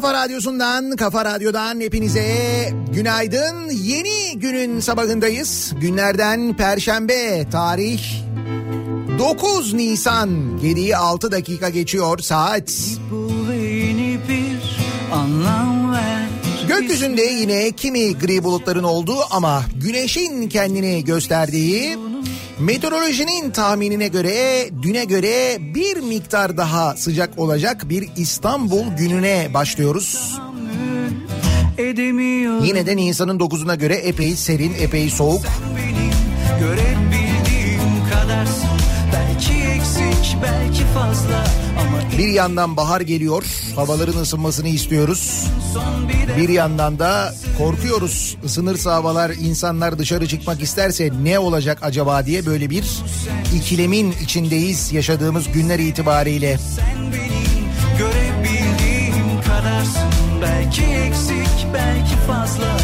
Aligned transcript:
kafa 0.00 0.14
radyosundan, 0.14 0.96
kafa 0.96 1.24
radyodan 1.24 1.80
hepinize 1.80 2.70
günaydın. 2.92 3.70
Yeni 3.70 4.38
günün 4.38 4.80
sabahındayız. 4.80 5.72
Günlerden 5.80 6.56
Perşembe, 6.56 7.46
tarih 7.50 8.00
9 9.18 9.74
Nisan. 9.74 10.58
Geriye 10.60 10.96
6 10.96 11.32
dakika 11.32 11.68
geçiyor 11.68 12.18
saat. 12.18 12.72
Gökyüzünde 16.68 17.22
yine 17.22 17.70
kimi 17.70 18.18
gri 18.18 18.44
bulutların 18.44 18.84
olduğu 18.84 19.18
ama 19.30 19.62
güneşin 19.82 20.48
kendini 20.48 21.04
gösterdiği 21.04 22.07
meteorolojinin 22.60 23.50
tahminine 23.50 24.08
göre 24.08 24.68
düne 24.82 25.04
göre 25.04 25.58
bir 25.74 25.96
miktar 25.96 26.56
daha 26.56 26.96
sıcak 26.96 27.38
olacak 27.38 27.88
bir 27.88 28.08
İstanbul 28.16 28.84
gününe 28.98 29.54
başlıyoruz. 29.54 30.38
Yine 32.62 32.86
de 32.86 32.96
Nisan'ın 32.96 33.38
9'una 33.38 33.78
göre 33.78 33.94
epey 33.94 34.36
serin, 34.36 34.74
epey 34.80 35.10
soğuk. 35.10 35.42
görebildiğim 36.60 38.08
kadarsın. 38.12 38.68
Belki 39.12 39.52
eksik 39.52 40.36
belki 40.42 40.84
fazla 40.94 41.44
Bir 42.18 42.28
yandan 42.28 42.76
bahar 42.76 43.00
geliyor, 43.00 43.44
havaların 43.76 44.20
ısınmasını 44.20 44.68
istiyoruz. 44.68 45.46
Bir 46.36 46.48
yandan 46.48 46.98
da 46.98 47.34
korkuyoruz. 47.58 48.36
Isınırsa 48.44 48.94
havalar 48.94 49.30
insanlar 49.30 49.98
dışarı 49.98 50.28
çıkmak 50.28 50.62
isterse 50.62 51.10
ne 51.22 51.38
olacak 51.38 51.78
acaba 51.82 52.26
diye 52.26 52.46
böyle 52.46 52.70
bir 52.70 52.84
ikilemin 53.54 54.14
içindeyiz 54.22 54.92
yaşadığımız 54.92 55.52
günler 55.52 55.78
itibariyle. 55.78 56.58
sen 56.58 57.12
benim 57.12 57.68
görebildiğim 57.98 59.40
kadarsın. 59.46 60.10
Belki 60.42 60.82
eksik 60.82 61.66
belki 61.74 62.14
fazla 62.26 62.77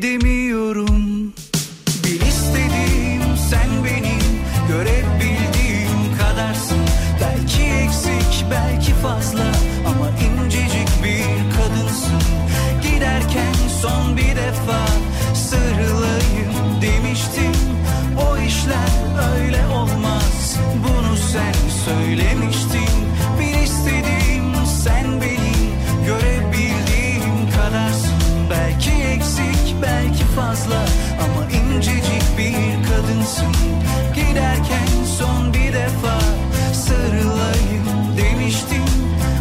edemiyorum 0.00 0.39
kadınsın 33.40 34.14
Giderken 34.14 35.04
son 35.18 35.54
bir 35.54 35.72
defa 35.72 36.20
sarılayım 36.74 38.16
demiştim. 38.16 38.84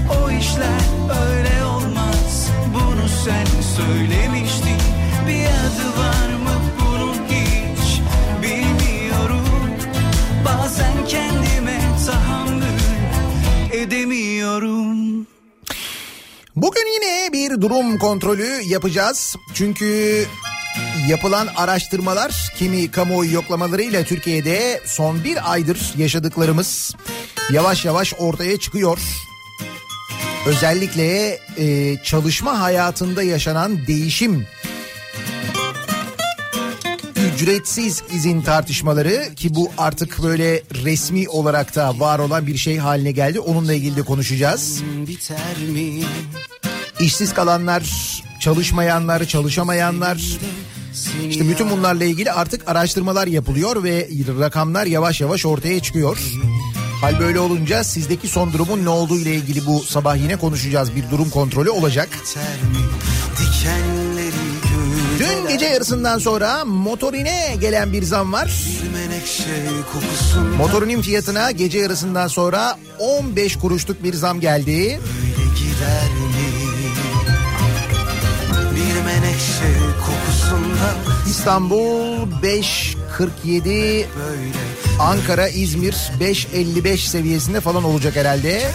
O 0.10 0.32
işler 0.32 0.82
öyle 1.28 1.64
olmaz 1.64 2.50
bunu 2.74 3.10
sen 3.26 3.46
söylemiştin. 3.76 4.78
Bir 5.28 5.46
adı 5.46 6.00
var 6.00 6.30
mı 6.44 6.62
bunun 6.80 7.14
hiç 7.14 8.02
bilmiyorum. 8.42 9.46
Bazen 10.46 11.06
kendime 11.08 11.80
tahammül 12.08 12.80
edemiyorum. 13.72 15.28
Bugün 16.56 16.94
yine 16.94 17.34
bir 17.34 17.62
durum 17.62 17.98
kontrolü 17.98 18.62
yapacağız. 18.66 19.36
Çünkü 19.54 20.26
yapılan 21.08 21.48
araştırmalar 21.56 22.54
kimi 22.58 22.92
kamuoyu 22.92 23.34
yoklamalarıyla 23.34 24.04
Türkiye'de 24.04 24.82
son 24.86 25.24
bir 25.24 25.52
aydır 25.52 25.94
yaşadıklarımız 25.98 26.96
yavaş 27.52 27.86
yavaş 27.86 28.14
ortaya 28.18 28.60
çıkıyor. 28.60 29.00
Özellikle 30.48 31.40
e, 31.58 31.98
çalışma 32.04 32.60
hayatında 32.60 33.24
yaşanan 33.24 33.88
değişim 33.88 34.48
ücretsiz 37.40 38.04
izin 38.14 38.42
tartışmaları 38.42 39.36
ki 39.36 39.56
bu 39.56 39.72
artık 39.78 40.24
böyle 40.24 40.64
resmi 40.84 41.30
olarak 41.30 41.76
da 41.76 42.00
var 42.00 42.20
olan 42.20 42.48
bir 42.48 42.58
şey 42.58 42.78
haline 42.78 43.12
geldi. 43.12 43.40
Onunla 43.40 43.74
ilgili 43.74 43.96
de 43.96 44.02
konuşacağız. 44.02 44.84
İşsiz 47.00 47.34
kalanlar, 47.34 47.84
çalışmayanlar, 48.40 49.26
çalışamayanlar 49.26 50.38
işte 51.30 51.50
bütün 51.50 51.70
bunlarla 51.70 52.04
ilgili 52.04 52.32
artık 52.32 52.70
araştırmalar 52.70 53.28
yapılıyor 53.28 53.84
ve 53.84 54.10
rakamlar 54.40 54.86
yavaş 54.86 55.22
yavaş 55.22 55.46
ortaya 55.46 55.80
çıkıyor. 55.80 56.18
Hal 57.02 57.20
böyle 57.20 57.40
olunca 57.40 57.84
sizdeki 57.84 58.28
son 58.28 58.54
durumun 58.54 58.86
ne 58.86 58.90
olduğu 58.90 59.18
ile 59.20 59.36
ilgili 59.36 59.66
bu 59.66 59.84
sabah 59.84 60.18
yine 60.18 60.36
konuşacağız. 60.36 60.96
Bir 60.96 61.10
durum 61.12 61.30
kontrolü 61.30 61.70
olacak. 61.70 62.10
Dün 65.20 65.48
gece 65.48 65.66
yarısından 65.66 66.18
sonra 66.18 66.66
motorine 66.66 67.56
gelen 67.62 67.94
bir 67.94 68.04
zam 68.04 68.34
var. 68.34 68.52
Motorinin 70.58 71.02
fiyatına 71.02 71.52
gece 71.52 71.78
yarısından 71.80 72.28
sonra 72.28 72.78
15 73.00 73.56
kuruşluk 73.56 74.04
bir 74.04 74.14
zam 74.14 74.40
geldi. 74.40 74.72
Öyle 74.72 75.44
gider 75.60 76.29
İstanbul 81.28 82.28
5.47, 82.44 83.66
böyle 83.66 84.06
Ankara, 85.00 85.48
İzmir 85.48 85.94
5.55 85.94 86.98
seviyesinde 86.98 87.62
falan 87.62 87.84
olacak 87.84 88.16
herhalde. 88.16 88.72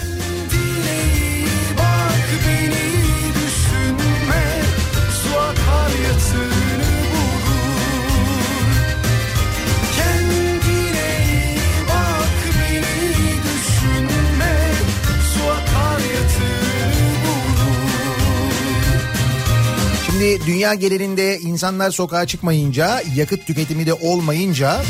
Şimdi 20.25 20.47
dünya 20.47 20.75
genelinde 20.75 21.39
insanlar 21.39 21.91
sokağa 21.91 22.27
çıkmayınca, 22.27 23.03
yakıt 23.15 23.47
tüketimi 23.47 23.87
de 23.87 23.95
olmayınca 23.95 24.83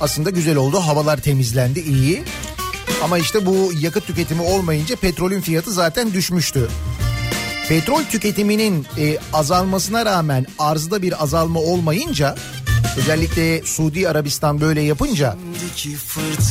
aslında 0.00 0.30
güzel 0.30 0.56
oldu. 0.56 0.78
Havalar 0.78 1.16
temizlendi, 1.16 1.80
iyi. 1.80 2.22
Ama 3.04 3.18
işte 3.18 3.46
bu 3.46 3.70
yakıt 3.80 4.06
tüketimi 4.06 4.42
olmayınca 4.42 4.96
petrolün 4.96 5.40
fiyatı 5.40 5.72
zaten 5.72 6.12
düşmüştü. 6.12 6.68
Petrol 7.68 8.02
tüketiminin 8.02 8.86
e, 8.98 9.18
azalmasına 9.32 10.06
rağmen 10.06 10.46
arzda 10.58 11.02
bir 11.02 11.22
azalma 11.22 11.60
olmayınca 11.60 12.36
özellikle 12.96 13.62
Suudi 13.62 14.08
Arabistan 14.08 14.60
böyle 14.60 14.80
yapınca 14.80 15.36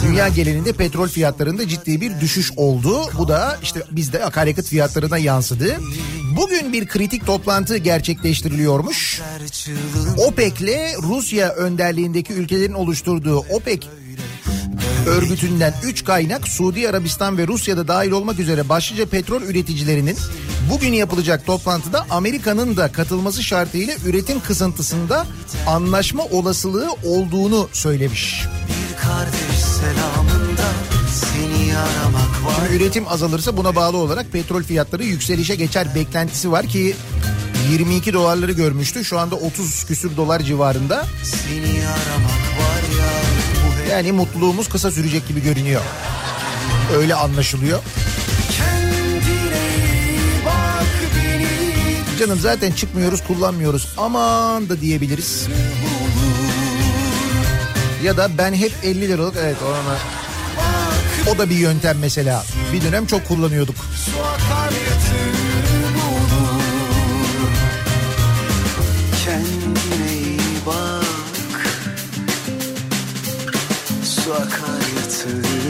dünya 0.04 0.28
genelinde 0.28 0.74
petrol 0.74 1.08
fiyatlarında 1.08 1.68
ciddi 1.68 2.02
bir 2.02 2.20
düşüş 2.20 2.52
oldu. 2.56 3.02
Bu 3.18 3.28
da 3.28 3.58
işte 3.64 3.84
bizde 3.92 4.26
akaryakıt 4.26 4.66
fiyatlarına 4.66 5.18
yansıdı. 5.18 5.78
Bugün 6.36 6.74
bir 6.74 6.88
kritik 6.88 7.26
toplantı 7.26 7.78
gerçekleştiriliyormuş. 7.78 9.22
OPEC'le 10.18 10.98
Rusya 11.02 11.50
önderliğindeki 11.50 12.34
ülkelerin 12.34 12.74
oluşturduğu 12.74 13.38
OPEC 13.38 13.88
örgütünden 15.08 15.74
3 15.84 16.04
kaynak 16.04 16.48
Suudi 16.48 16.90
Arabistan 16.90 17.38
ve 17.38 17.48
Rusya'da 17.48 17.88
dahil 17.88 18.12
olmak 18.12 18.40
üzere 18.40 18.70
başlıca 18.70 19.06
petrol 19.06 19.42
üreticilerinin 19.42 20.18
bugün 20.72 20.94
yapılacak 20.94 21.46
toplantıda 21.46 22.06
Amerika'nın 22.10 22.78
da 22.78 22.92
katılması 22.92 23.44
şartıyla 23.44 23.96
üretim 24.06 24.40
kısıntısında 24.40 25.26
anlaşma 25.68 26.24
olasılığı 26.24 26.90
olduğunu 27.06 27.70
söylemiş. 27.74 28.46
bir 28.68 28.98
kardeş 28.98 29.42
var 29.82 30.51
Şimdi 32.56 32.76
üretim 32.76 33.08
azalırsa 33.08 33.58
buna 33.58 33.76
bağlı 33.76 33.98
olarak 33.98 34.32
petrol 34.32 34.64
fiyatları 34.64 35.04
yükselişe 35.04 35.56
geçer 35.56 35.88
beklentisi 35.96 36.52
var 36.52 36.68
ki 36.68 36.96
22 37.72 38.14
dolarları 38.14 38.52
görmüştü. 38.52 39.06
Şu 39.06 39.20
anda 39.20 39.36
30 39.36 39.84
küsür 39.84 40.18
dolar 40.18 40.40
civarında. 40.40 41.06
Yani 43.92 44.12
mutluluğumuz 44.12 44.70
kısa 44.70 44.92
sürecek 44.92 45.28
gibi 45.28 45.44
görünüyor. 45.44 45.82
Öyle 46.96 47.16
anlaşılıyor. 47.16 47.80
Canım 52.20 52.40
zaten 52.40 52.72
çıkmıyoruz 52.72 53.24
kullanmıyoruz 53.24 53.88
aman 53.98 54.70
da 54.70 54.82
diyebiliriz. 54.82 55.48
Ya 58.04 58.18
da 58.18 58.30
ben 58.38 58.54
hep 58.54 58.72
50 58.84 59.02
liralık 59.02 59.36
evet 59.42 59.58
ona 59.62 60.21
o 61.28 61.38
da 61.38 61.50
bir 61.50 61.56
yöntem 61.56 61.98
mesela. 62.00 62.44
Bir 62.74 62.82
dönem 62.82 63.06
çok 63.06 63.28
kullanıyorduk. 63.28 63.76
Kendine 69.26 70.38
bak 70.66 71.06
Su 74.04 74.34
akar 74.34 74.82
yatırı 74.98 75.61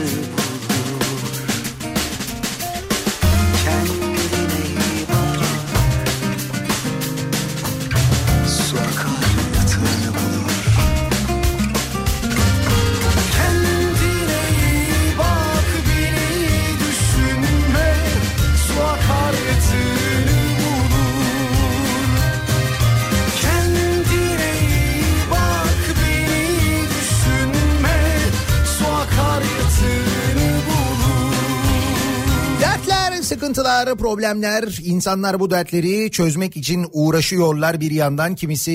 sıkıntılar, 33.52 33.96
problemler, 33.96 34.78
insanlar 34.84 35.40
bu 35.40 35.50
dertleri 35.50 36.10
çözmek 36.10 36.56
için 36.56 36.86
uğraşıyorlar 36.92 37.80
bir 37.80 37.90
yandan. 37.90 38.34
Kimisi 38.34 38.72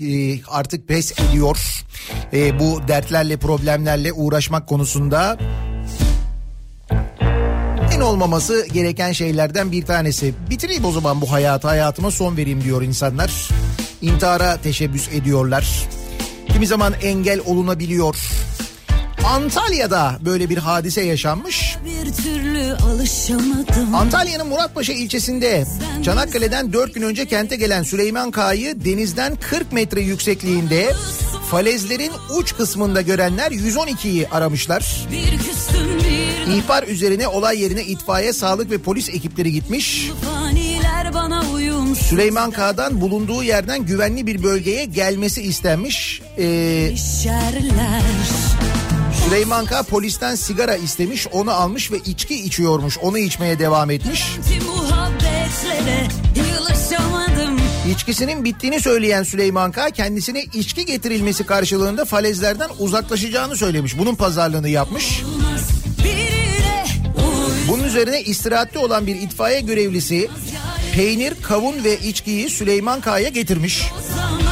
e, 0.00 0.40
artık 0.48 0.88
pes 0.88 1.12
ediyor 1.20 1.84
E, 2.32 2.58
bu 2.58 2.88
dertlerle, 2.88 3.36
problemlerle 3.36 4.12
uğraşmak 4.12 4.66
konusunda. 4.66 5.38
En 7.94 8.00
olmaması 8.00 8.66
gereken 8.72 9.12
şeylerden 9.12 9.72
bir 9.72 9.84
tanesi. 9.84 10.34
Bitireyim 10.50 10.84
o 10.84 10.92
zaman 10.92 11.20
bu 11.20 11.32
hayatı, 11.32 11.68
hayatıma 11.68 12.10
son 12.10 12.36
vereyim 12.36 12.64
diyor 12.64 12.82
insanlar. 12.82 13.48
intihara 14.02 14.56
teşebbüs 14.56 15.08
ediyorlar. 15.08 15.88
Kimi 16.48 16.66
zaman 16.66 16.92
engel 17.02 17.40
olunabiliyor. 17.46 18.16
Antalya'da 19.26 20.18
böyle 20.24 20.50
bir 20.50 20.58
hadise 20.58 21.00
yaşanmış. 21.00 21.76
Bir 21.84 22.12
türlü 22.12 22.72
alışamadım. 22.74 23.94
Antalya'nın 23.94 24.48
Muratpaşa 24.48 24.92
ilçesinde 24.92 25.64
Çanakkale'den 26.04 26.72
4 26.72 26.94
gün 26.94 27.02
önce 27.02 27.26
kente 27.26 27.56
gelen 27.56 27.82
Süleyman 27.82 28.30
Kağa'yı 28.30 28.84
denizden 28.84 29.36
40 29.36 29.72
metre 29.72 30.00
yüksekliğinde 30.00 30.92
falezlerin 31.50 32.12
uç 32.36 32.56
kısmında 32.56 33.00
görenler 33.00 33.50
112'yi 33.50 34.28
aramışlar. 34.28 35.06
İhbar 36.54 36.82
üzerine 36.82 37.28
olay 37.28 37.60
yerine 37.62 37.84
itfaiye, 37.84 38.32
sağlık 38.32 38.70
ve 38.70 38.78
polis 38.78 39.08
ekipleri 39.08 39.52
gitmiş. 39.52 40.10
Süleyman 41.94 42.50
Kağa'dan 42.50 43.00
bulunduğu 43.00 43.42
yerden 43.42 43.86
güvenli 43.86 44.26
bir 44.26 44.42
bölgeye 44.42 44.84
gelmesi 44.84 45.42
istenmiş. 45.42 46.22
Ee. 46.38 46.92
Süleyman 49.30 49.66
K 49.66 49.82
polisten 49.82 50.34
sigara 50.34 50.76
istemiş, 50.76 51.26
onu 51.32 51.50
almış 51.50 51.92
ve 51.92 51.98
içki 51.98 52.34
içiyormuş. 52.34 52.98
Onu 52.98 53.18
içmeye 53.18 53.58
devam 53.58 53.90
etmiş. 53.90 54.24
İçkisinin 57.90 58.44
bittiğini 58.44 58.80
söyleyen 58.80 59.22
Süleyman 59.22 59.72
K 59.72 59.90
kendisine 59.90 60.42
içki 60.42 60.86
getirilmesi 60.86 61.46
karşılığında 61.46 62.04
falezlerden 62.04 62.68
uzaklaşacağını 62.78 63.56
söylemiş. 63.56 63.98
Bunun 63.98 64.14
pazarlığını 64.14 64.68
yapmış. 64.68 65.22
Bunun 67.68 67.84
üzerine 67.84 68.22
istirahatte 68.22 68.78
olan 68.78 69.06
bir 69.06 69.14
itfaiye 69.14 69.60
görevlisi 69.60 70.28
peynir, 70.94 71.34
kavun 71.42 71.84
ve 71.84 71.98
içkiyi 71.98 72.50
Süleyman 72.50 73.00
K'ya 73.00 73.28
getirmiş. 73.28 73.82
zaman. 74.16 74.49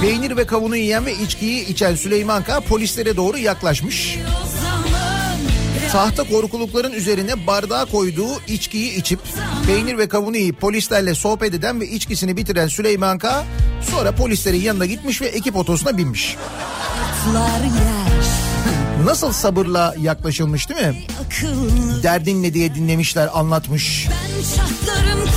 Peynir 0.00 0.36
ve 0.36 0.46
kavunu 0.46 0.76
yiyen 0.76 1.06
ve 1.06 1.14
içkiyi 1.14 1.66
içen 1.66 1.94
Süleyman 1.94 2.42
K 2.42 2.60
polislere 2.60 3.16
doğru 3.16 3.38
yaklaşmış. 3.38 4.18
Tahta 5.92 6.24
korkulukların 6.24 6.92
üzerine 6.92 7.46
bardağa 7.46 7.84
koyduğu 7.84 8.40
içkiyi 8.48 8.94
içip 8.94 9.20
peynir 9.66 9.98
ve 9.98 10.08
kavunu 10.08 10.36
yiyip 10.36 10.60
polislerle 10.60 11.14
sohbet 11.14 11.54
eden 11.54 11.80
ve 11.80 11.88
içkisini 11.88 12.36
bitiren 12.36 12.68
Süleyman 12.68 13.18
K 13.18 13.44
sonra 13.90 14.12
polislerin 14.12 14.60
yanına 14.60 14.86
gitmiş 14.86 15.22
ve 15.22 15.26
ekip 15.26 15.56
otosuna 15.56 15.96
binmiş. 15.96 16.36
Nasıl 19.04 19.32
sabırla 19.32 19.94
yaklaşılmış 20.00 20.68
değil 20.68 20.80
mi? 20.80 21.02
Derdin 22.02 22.42
ne 22.42 22.54
diye 22.54 22.74
dinlemişler 22.74 23.28
anlatmış. 23.34 24.08
Ben. 24.86 25.27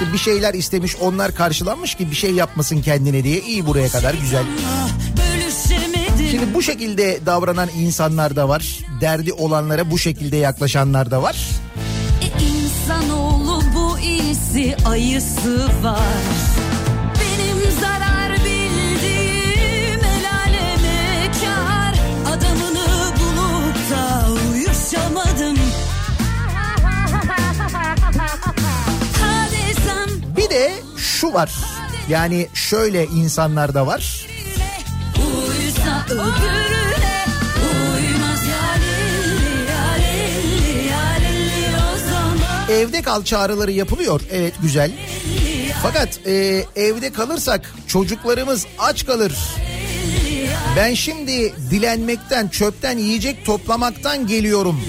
İşte 0.00 0.12
bir 0.12 0.18
şeyler 0.18 0.54
istemiş 0.54 0.96
onlar 0.96 1.34
karşılanmış 1.34 1.94
ki 1.94 2.10
bir 2.10 2.16
şey 2.16 2.30
yapmasın 2.30 2.82
kendine 2.82 3.24
diye 3.24 3.40
iyi 3.40 3.66
buraya 3.66 3.88
kadar 3.88 4.14
güzel. 4.14 4.44
Şimdi 6.30 6.54
bu 6.54 6.62
şekilde 6.62 7.26
davranan 7.26 7.68
insanlar 7.78 8.36
da 8.36 8.48
var. 8.48 8.78
Derdi 9.00 9.32
olanlara 9.32 9.90
bu 9.90 9.98
şekilde 9.98 10.36
yaklaşanlar 10.36 11.10
da 11.10 11.22
var. 11.22 11.48
E, 12.22 12.28
insanoğlu 12.44 13.62
bu 13.74 13.98
iyisi 13.98 14.76
ayısı 14.86 15.68
var. 15.82 16.57
Bir 30.48 30.54
de 30.54 30.72
şu 30.96 31.32
var. 31.32 31.52
Yani 32.08 32.48
şöyle 32.54 33.04
insanlar 33.04 33.74
da 33.74 33.86
var. 33.86 34.26
uysa 35.16 36.06
öbürüne. 36.10 37.24
Evde 42.70 43.02
kal 43.02 43.24
çağrıları 43.24 43.72
yapılıyor. 43.72 44.20
Evet 44.30 44.54
güzel. 44.62 44.92
Fakat 45.82 46.26
e, 46.26 46.64
evde 46.76 47.12
kalırsak 47.12 47.74
çocuklarımız 47.86 48.66
aç 48.78 49.06
kalır. 49.06 49.32
Ben 50.76 50.94
şimdi 50.94 51.54
dilenmekten, 51.70 52.48
çöpten 52.48 52.98
yiyecek 52.98 53.44
toplamaktan 53.46 54.26
geliyorum. 54.26 54.80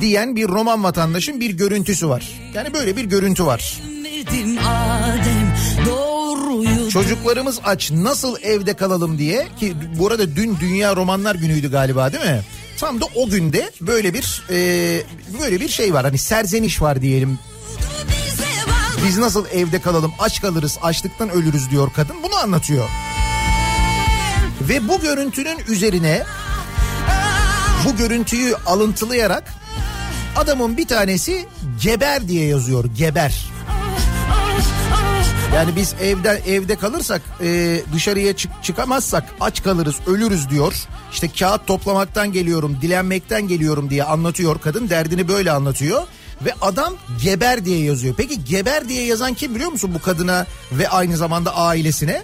Diyen 0.00 0.36
bir 0.36 0.48
Roman 0.48 0.84
vatandaşın 0.84 1.40
bir 1.40 1.50
görüntüsü 1.50 2.08
var. 2.08 2.40
Yani 2.54 2.74
böyle 2.74 2.96
bir 2.96 3.04
görüntü 3.04 3.46
var. 3.46 3.78
Çocuklarımız 6.92 7.60
aç 7.64 7.90
nasıl 7.90 8.36
evde 8.42 8.74
kalalım 8.74 9.18
diye 9.18 9.48
ki 9.60 9.74
bu 9.98 10.06
arada 10.06 10.36
dün 10.36 10.56
Dünya 10.60 10.96
Romanlar 10.96 11.34
Günü'ydü 11.34 11.70
galiba 11.70 12.12
değil 12.12 12.24
mi? 12.24 12.40
Tam 12.78 13.00
da 13.00 13.04
o 13.14 13.28
günde 13.28 13.70
böyle 13.80 14.14
bir 14.14 14.42
e, 14.50 14.56
böyle 15.42 15.60
bir 15.60 15.68
şey 15.68 15.94
var 15.94 16.04
hani 16.04 16.18
serzeniş 16.18 16.82
var 16.82 17.02
diyelim. 17.02 17.38
Biz 19.06 19.18
nasıl 19.18 19.46
evde 19.52 19.80
kalalım 19.80 20.12
aç 20.18 20.40
kalırız 20.40 20.78
açlıktan 20.82 21.30
ölürüz 21.30 21.70
diyor 21.70 21.90
kadın 21.96 22.16
bunu 22.22 22.36
anlatıyor. 22.36 22.88
Ve 24.60 24.88
bu 24.88 25.00
görüntünün 25.00 25.58
üzerine 25.68 26.22
bu 27.84 27.96
görüntüyü 27.96 28.54
alıntılayarak 28.66 29.57
adamın 30.38 30.76
bir 30.76 30.86
tanesi 30.86 31.46
geber 31.82 32.28
diye 32.28 32.46
yazıyor 32.46 32.84
geber. 32.84 33.44
Yani 35.54 35.76
biz 35.76 35.94
evde 36.02 36.42
evde 36.46 36.76
kalırsak 36.76 37.22
e, 37.42 37.80
dışarıya 37.94 38.36
çık, 38.36 38.50
çıkamazsak 38.62 39.24
aç 39.40 39.62
kalırız 39.62 39.96
ölürüz 40.06 40.50
diyor. 40.50 40.74
İşte 41.12 41.28
kağıt 41.28 41.66
toplamaktan 41.66 42.32
geliyorum 42.32 42.78
dilenmekten 42.82 43.48
geliyorum 43.48 43.90
diye 43.90 44.04
anlatıyor 44.04 44.60
kadın 44.60 44.88
derdini 44.88 45.28
böyle 45.28 45.50
anlatıyor. 45.50 46.02
Ve 46.44 46.54
adam 46.60 46.94
geber 47.22 47.64
diye 47.64 47.84
yazıyor. 47.84 48.14
Peki 48.16 48.44
geber 48.44 48.88
diye 48.88 49.04
yazan 49.04 49.34
kim 49.34 49.54
biliyor 49.54 49.70
musun 49.70 49.90
bu 49.94 50.02
kadına 50.02 50.46
ve 50.72 50.88
aynı 50.88 51.16
zamanda 51.16 51.56
ailesine? 51.56 52.22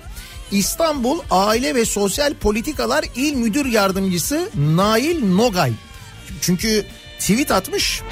İstanbul 0.51 1.19
Aile 1.31 1.75
ve 1.75 1.85
Sosyal 1.85 2.35
Politikalar 2.35 3.05
İl 3.17 3.35
Müdür 3.35 3.67
Yardımcısı 3.67 4.49
Nail 4.55 5.35
Nogay. 5.35 5.73
Çünkü 6.41 6.85
tweet 7.19 7.51
atmış. 7.51 8.03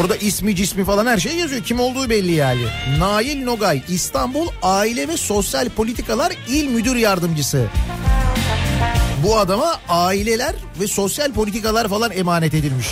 Orada 0.00 0.16
ismi 0.16 0.56
cismi 0.56 0.84
falan 0.84 1.06
her 1.06 1.18
şey 1.18 1.36
yazıyor. 1.36 1.64
Kim 1.64 1.80
olduğu 1.80 2.10
belli 2.10 2.32
yani. 2.32 2.60
Nail 2.98 3.44
Nogay 3.44 3.82
İstanbul 3.88 4.48
Aile 4.62 5.08
ve 5.08 5.16
Sosyal 5.16 5.68
Politikalar 5.68 6.32
İl 6.48 6.68
Müdür 6.68 6.96
Yardımcısı. 6.96 7.66
Bu 9.24 9.38
adama 9.38 9.80
aileler 9.88 10.54
ve 10.80 10.86
sosyal 10.86 11.32
politikalar 11.32 11.88
falan 11.88 12.10
emanet 12.10 12.54
edilmiş. 12.54 12.88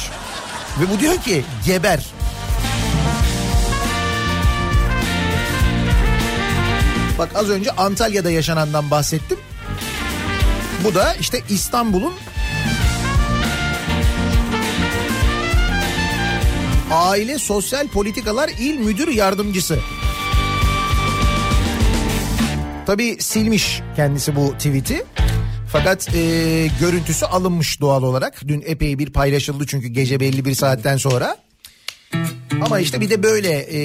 Ve 0.81 0.95
bu 0.95 1.01
diyor 1.01 1.17
ki 1.17 1.45
geber. 1.67 2.07
Bak 7.19 7.29
az 7.35 7.51
önce 7.51 7.71
Antalya'da 7.71 8.31
yaşanandan 8.31 8.91
bahsettim. 8.91 9.39
Bu 10.85 10.95
da 10.95 11.15
işte 11.15 11.43
İstanbul'un 11.49 12.13
Aile 16.91 17.39
Sosyal 17.39 17.89
Politikalar 17.89 18.49
İl 18.49 18.79
Müdür 18.79 19.09
Yardımcısı. 19.09 19.79
Tabii 22.87 23.17
silmiş 23.21 23.81
kendisi 23.97 24.37
bu 24.37 24.53
tweet'i. 24.53 25.05
Fakat 25.73 26.15
e, 26.15 26.21
görüntüsü 26.81 27.27
alınmış 27.27 27.81
doğal 27.81 28.03
olarak. 28.03 28.49
Dün 28.49 28.63
epey 28.67 28.99
bir 28.99 29.13
paylaşıldı 29.13 29.67
çünkü 29.67 29.89
gece 29.89 30.21
belli 30.21 30.45
bir 30.45 30.55
saatten 30.55 30.97
sonra. 30.97 31.37
Ama 32.63 32.79
işte 32.79 33.01
bir 33.01 33.11
de 33.11 33.23
böyle 33.23 33.59
e, 33.59 33.79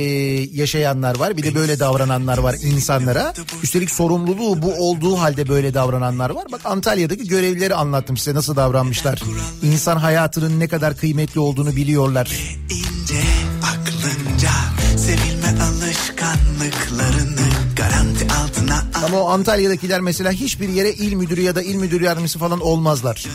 yaşayanlar 0.54 1.20
var. 1.20 1.38
Bir 1.38 1.44
de 1.44 1.56
böyle 1.56 1.80
davrananlar 1.80 2.38
var 2.38 2.56
insanlara. 2.64 3.34
Üstelik 3.64 3.92
sorumluluğu 3.92 4.62
bu 4.62 4.74
olduğu 4.74 5.20
halde 5.20 5.48
böyle 5.48 5.74
davrananlar 5.74 6.30
var. 6.30 6.46
Bak 6.52 6.62
Antalya'daki 6.64 7.28
görevlileri 7.28 7.76
anlattım 7.76 8.18
size 8.18 8.34
nasıl 8.34 8.56
davranmışlar. 8.56 9.22
İnsan 9.62 9.98
hayatının 9.98 10.60
ne 10.60 10.68
kadar 10.68 10.98
kıymetli 10.98 11.40
olduğunu 11.40 11.76
biliyorlar. 11.76 12.32
ince 12.70 13.24
aklınca 13.64 14.50
sevilme 14.98 15.64
alışkanlıklarını 15.64 17.48
garanti 17.78 18.28
altına 18.34 18.76
al 18.76 19.04
Ama 19.06 19.22
o 19.22 19.30
Antalya'dakiler 19.30 20.02
mesela 20.02 20.32
hiçbir 20.32 20.70
yere 20.70 20.94
il 20.94 21.14
müdürü 21.14 21.42
ya 21.42 21.56
da 21.56 21.62
il 21.62 21.76
müdürü 21.76 22.04
yardımcısı 22.04 22.40
falan 22.40 22.60
olmazlar. 22.60 23.26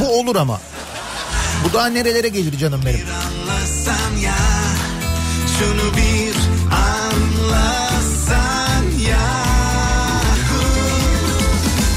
Bu 0.00 0.20
olur 0.20 0.36
ama. 0.36 0.60
Bu 1.64 1.72
daha 1.72 1.86
nerelere 1.86 2.28
gelir 2.28 2.58
canım 2.58 2.80
benim. 2.86 3.00
Şunu 5.58 5.96
bir 5.96 6.36
anlasan 6.90 8.28
ya. 9.08 9.28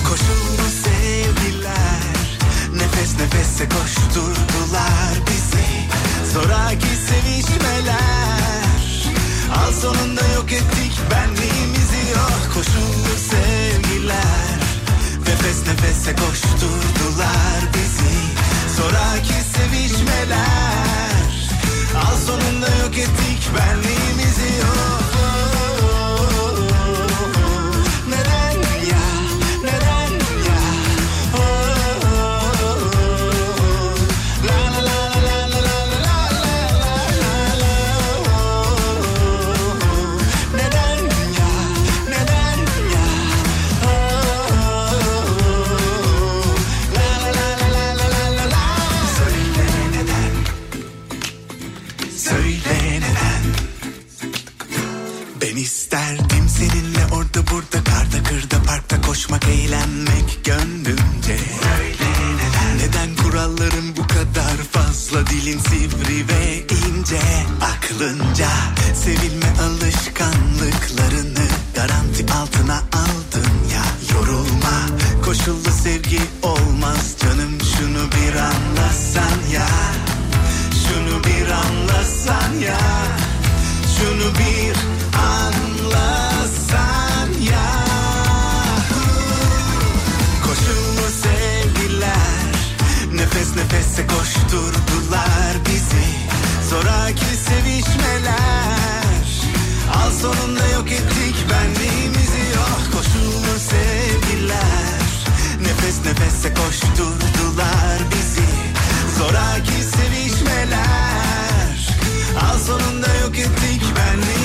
Koşuldu 0.10 0.66
sevgiler 0.84 2.40
nefes 2.74 3.20
nefese 3.20 3.70
koşturdular 3.70 5.14
bizi. 5.28 5.70
Zoraki 6.34 6.88
sevişmeler 7.10 8.02
Al 9.56 9.72
sonunda 9.82 10.22
yok 10.36 10.52
ettik 10.52 10.94
benliğimizi. 11.12 12.12
Yok 12.16 12.54
Koşullu 12.54 13.16
sevgiler 13.30 14.60
Nefes 15.28 15.68
nefese 15.68 16.16
koşturdular 16.16 17.62
bizi. 17.74 18.18
Zoraki 18.78 19.34
sevişmeler 19.56 21.11
Sonunda 22.16 22.68
yok 22.84 22.98
ettik 22.98 23.50
benliğimizi 23.56 24.60
yok 24.62 25.01
isterdim 55.92 56.50
seninle 56.50 57.06
orada 57.14 57.48
burada 57.52 57.84
karda 57.84 58.24
kırda 58.24 58.64
parkta 58.64 59.02
koşmak 59.02 59.48
eğlenmek 59.48 60.46
gönlümce. 60.46 61.38
Söyle 61.64 62.12
neden 62.38 62.78
Neden 62.78 63.16
kuralların 63.16 63.98
bu 63.98 64.08
kadar 64.08 64.58
fazla? 64.72 65.28
Dilin 65.28 65.60
sivri 65.60 66.28
ve 66.28 66.60
ince 66.60 67.22
Aklınca. 67.62 68.50
Sevilme 69.04 69.50
alışkanlıklarını 69.62 71.48
garanti 71.76 72.34
altına 72.34 72.78
aldın 72.78 73.52
ya. 73.74 73.84
Yorulma 74.16 74.98
koşullu 75.26 75.72
sevgi 75.84 76.22
olmaz. 76.44 77.16
Canım 77.22 77.58
şunu 77.78 78.12
bir 78.12 78.36
anlasan 78.36 79.52
ya. 79.54 79.68
Şunu 80.88 81.24
bir 81.24 81.52
anlasan 81.52 82.54
ya. 82.60 82.78
Şunu 83.98 84.34
bir 84.36 84.76
anlasan 85.20 85.71
nefese 93.72 94.08
koşturdular 94.08 95.54
bizi. 95.66 96.06
Zoraki 96.70 97.26
sevişmeler 97.26 98.36
Al 99.94 100.12
sonunda 100.22 100.68
yok 100.68 100.92
ettik 100.92 101.36
benliğimizi. 101.50 102.42
Yok 102.56 102.82
Koşullu 102.94 103.60
sevgiler 103.60 105.02
Nefes 105.62 106.06
nefese 106.06 106.54
koşturdular 106.54 108.00
bizi. 108.12 108.48
Zoraki 109.18 109.84
sevişmeler 109.84 110.78
Al 112.42 112.60
sonunda 112.60 113.16
yok 113.24 113.38
ettik 113.40 113.84
benliğimizi 113.98 114.41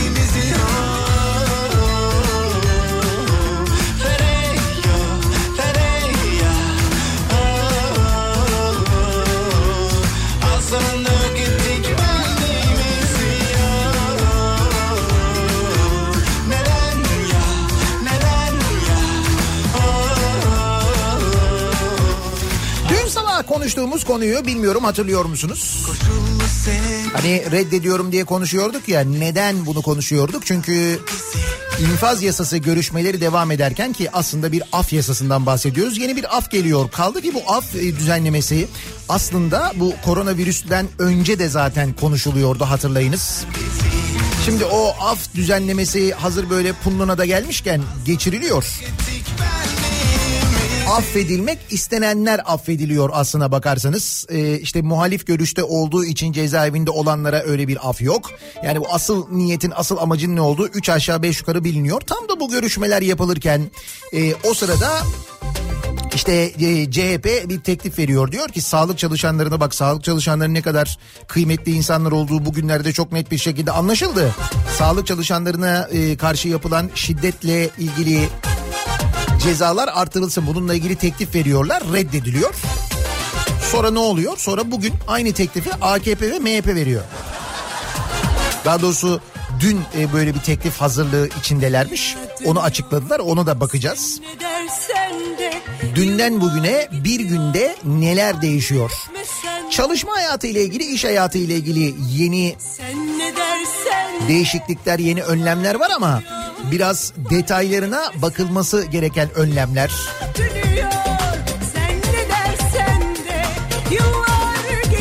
konuştuğumuz 23.56 24.04
konuyu 24.04 24.46
bilmiyorum 24.46 24.84
hatırlıyor 24.84 25.24
musunuz? 25.24 25.86
Hani 27.12 27.50
reddediyorum 27.50 28.12
diye 28.12 28.24
konuşuyorduk 28.24 28.88
ya 28.88 29.00
neden 29.00 29.66
bunu 29.66 29.82
konuşuyorduk? 29.82 30.46
Çünkü 30.46 31.00
infaz 31.80 32.22
yasası 32.22 32.56
görüşmeleri 32.56 33.20
devam 33.20 33.50
ederken 33.50 33.92
ki 33.92 34.10
aslında 34.12 34.52
bir 34.52 34.62
af 34.72 34.92
yasasından 34.92 35.46
bahsediyoruz. 35.46 35.98
Yeni 35.98 36.16
bir 36.16 36.36
af 36.36 36.50
geliyor. 36.50 36.90
Kaldı 36.90 37.22
ki 37.22 37.34
bu 37.34 37.42
af 37.52 37.74
e, 37.74 37.96
düzenlemesi 37.96 38.68
aslında 39.08 39.72
bu 39.76 39.94
koronavirüsten 40.04 40.86
önce 40.98 41.38
de 41.38 41.48
zaten 41.48 41.92
konuşuluyordu 41.92 42.64
hatırlayınız. 42.64 43.44
Şimdi 44.44 44.64
o 44.64 44.94
af 45.00 45.34
düzenlemesi 45.34 46.12
hazır 46.12 46.50
böyle 46.50 46.72
punluna 46.72 47.18
da 47.18 47.24
gelmişken 47.24 47.82
geçiriliyor. 48.06 48.64
Affedilmek 50.90 51.58
istenenler 51.70 52.40
affediliyor 52.44 53.10
aslına 53.12 53.52
bakarsanız. 53.52 54.26
Ee, 54.28 54.58
işte 54.58 54.82
muhalif 54.82 55.26
görüşte 55.26 55.62
olduğu 55.62 56.04
için 56.04 56.32
cezaevinde 56.32 56.90
olanlara 56.90 57.42
öyle 57.42 57.68
bir 57.68 57.88
af 57.88 58.02
yok. 58.02 58.30
Yani 58.64 58.80
bu 58.80 58.86
asıl 58.90 59.26
niyetin 59.30 59.72
asıl 59.76 59.96
amacın 59.96 60.36
ne 60.36 60.40
olduğu 60.40 60.68
3 60.68 60.88
aşağı 60.88 61.22
5 61.22 61.40
yukarı 61.40 61.64
biliniyor. 61.64 62.00
Tam 62.00 62.28
da 62.28 62.40
bu 62.40 62.50
görüşmeler 62.50 63.02
yapılırken 63.02 63.70
e, 64.12 64.34
o 64.34 64.54
sırada 64.54 64.88
işte 66.14 66.32
e, 66.60 66.90
CHP 66.90 67.48
bir 67.48 67.60
teklif 67.60 67.98
veriyor 67.98 68.32
diyor 68.32 68.48
ki 68.48 68.60
sağlık 68.60 68.98
çalışanlarına 68.98 69.60
bak 69.60 69.74
sağlık 69.74 70.04
çalışanların 70.04 70.54
ne 70.54 70.62
kadar 70.62 70.98
kıymetli 71.26 71.72
insanlar 71.72 72.12
olduğu 72.12 72.46
bugünlerde 72.46 72.92
çok 72.92 73.12
net 73.12 73.30
bir 73.30 73.38
şekilde 73.38 73.72
anlaşıldı. 73.72 74.34
Sağlık 74.78 75.06
çalışanlarına 75.06 75.88
e, 75.92 76.16
karşı 76.16 76.48
yapılan 76.48 76.90
şiddetle 76.94 77.70
ilgili 77.78 78.28
cezalar 79.42 79.88
artırılsın 79.94 80.46
bununla 80.46 80.74
ilgili 80.74 80.96
teklif 80.96 81.34
veriyorlar 81.34 81.82
reddediliyor. 81.92 82.54
Sonra 83.72 83.90
ne 83.90 83.98
oluyor? 83.98 84.36
Sonra 84.36 84.70
bugün 84.70 84.92
aynı 85.08 85.32
teklifi 85.32 85.74
AKP 85.74 86.30
ve 86.30 86.38
MHP 86.38 86.66
veriyor. 86.66 87.02
Daha 88.64 88.82
doğrusu 88.82 89.20
dün 89.60 89.80
e, 89.98 90.12
böyle 90.12 90.34
bir 90.34 90.40
teklif 90.40 90.80
hazırlığı 90.80 91.28
içindelermiş. 91.40 92.16
Onu 92.44 92.62
açıkladılar. 92.62 93.18
Onu 93.18 93.46
da 93.46 93.60
bakacağız. 93.60 94.20
Dünden 95.94 96.40
bugüne 96.40 96.88
bir 96.92 97.20
günde 97.20 97.76
neler 97.84 98.42
değişiyor? 98.42 98.90
Çalışma 99.70 100.12
hayatı 100.16 100.46
ile 100.46 100.64
ilgili, 100.64 100.84
iş 100.84 101.04
hayatı 101.04 101.38
ile 101.38 101.54
ilgili 101.54 101.94
yeni 102.08 102.56
değişiklikler, 104.28 104.98
yeni 104.98 105.22
önlemler 105.22 105.74
var 105.74 105.90
ama 105.96 106.22
biraz 106.70 107.12
detaylarına 107.30 108.12
bakılması 108.22 108.84
gereken 108.84 109.28
önlemler. 109.34 109.90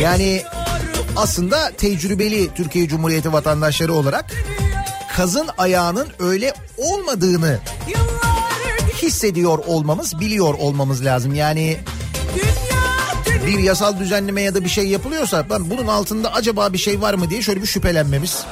Yani 0.02 0.44
aslında 1.16 1.72
tecrübeli 1.72 2.54
Türkiye 2.54 2.88
Cumhuriyeti 2.88 3.34
vatandaşları 3.34 3.94
olarak 3.94 4.32
kazın 5.16 5.48
ayağının 5.58 6.08
öyle 6.20 6.54
olmadığını 6.78 7.60
hissediyor 9.02 9.58
olmamız, 9.68 10.20
biliyor 10.20 10.54
olmamız 10.54 11.06
lazım. 11.06 11.36
Yani 11.36 11.78
bir 13.48 13.60
yasal 13.60 14.00
düzenleme 14.00 14.42
ya 14.42 14.56
da 14.56 14.64
bir 14.64 14.70
şey 14.70 14.88
yapılıyorsa 14.88 15.46
lan 15.52 15.70
bunun 15.70 15.88
altında 15.88 16.34
acaba 16.34 16.74
bir 16.74 16.78
şey 16.78 17.02
var 17.02 17.14
mı 17.14 17.30
diye 17.30 17.42
şöyle 17.42 17.62
bir 17.62 17.68
şüphelenmemiz. 17.68 18.44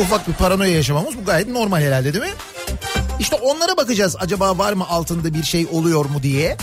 Ufak 0.00 0.28
bir 0.28 0.32
paranoya 0.32 0.72
yaşamamız 0.72 1.18
bu 1.18 1.24
gayet 1.24 1.48
normal 1.48 1.80
herhalde 1.80 2.12
değil 2.12 2.24
mi? 2.24 2.30
İşte 3.18 3.36
onlara 3.36 3.76
bakacağız 3.76 4.16
acaba 4.18 4.58
var 4.58 4.72
mı 4.72 4.88
altında 4.88 5.34
bir 5.34 5.42
şey 5.42 5.66
oluyor 5.72 6.04
mu 6.04 6.22
diye. 6.22 6.56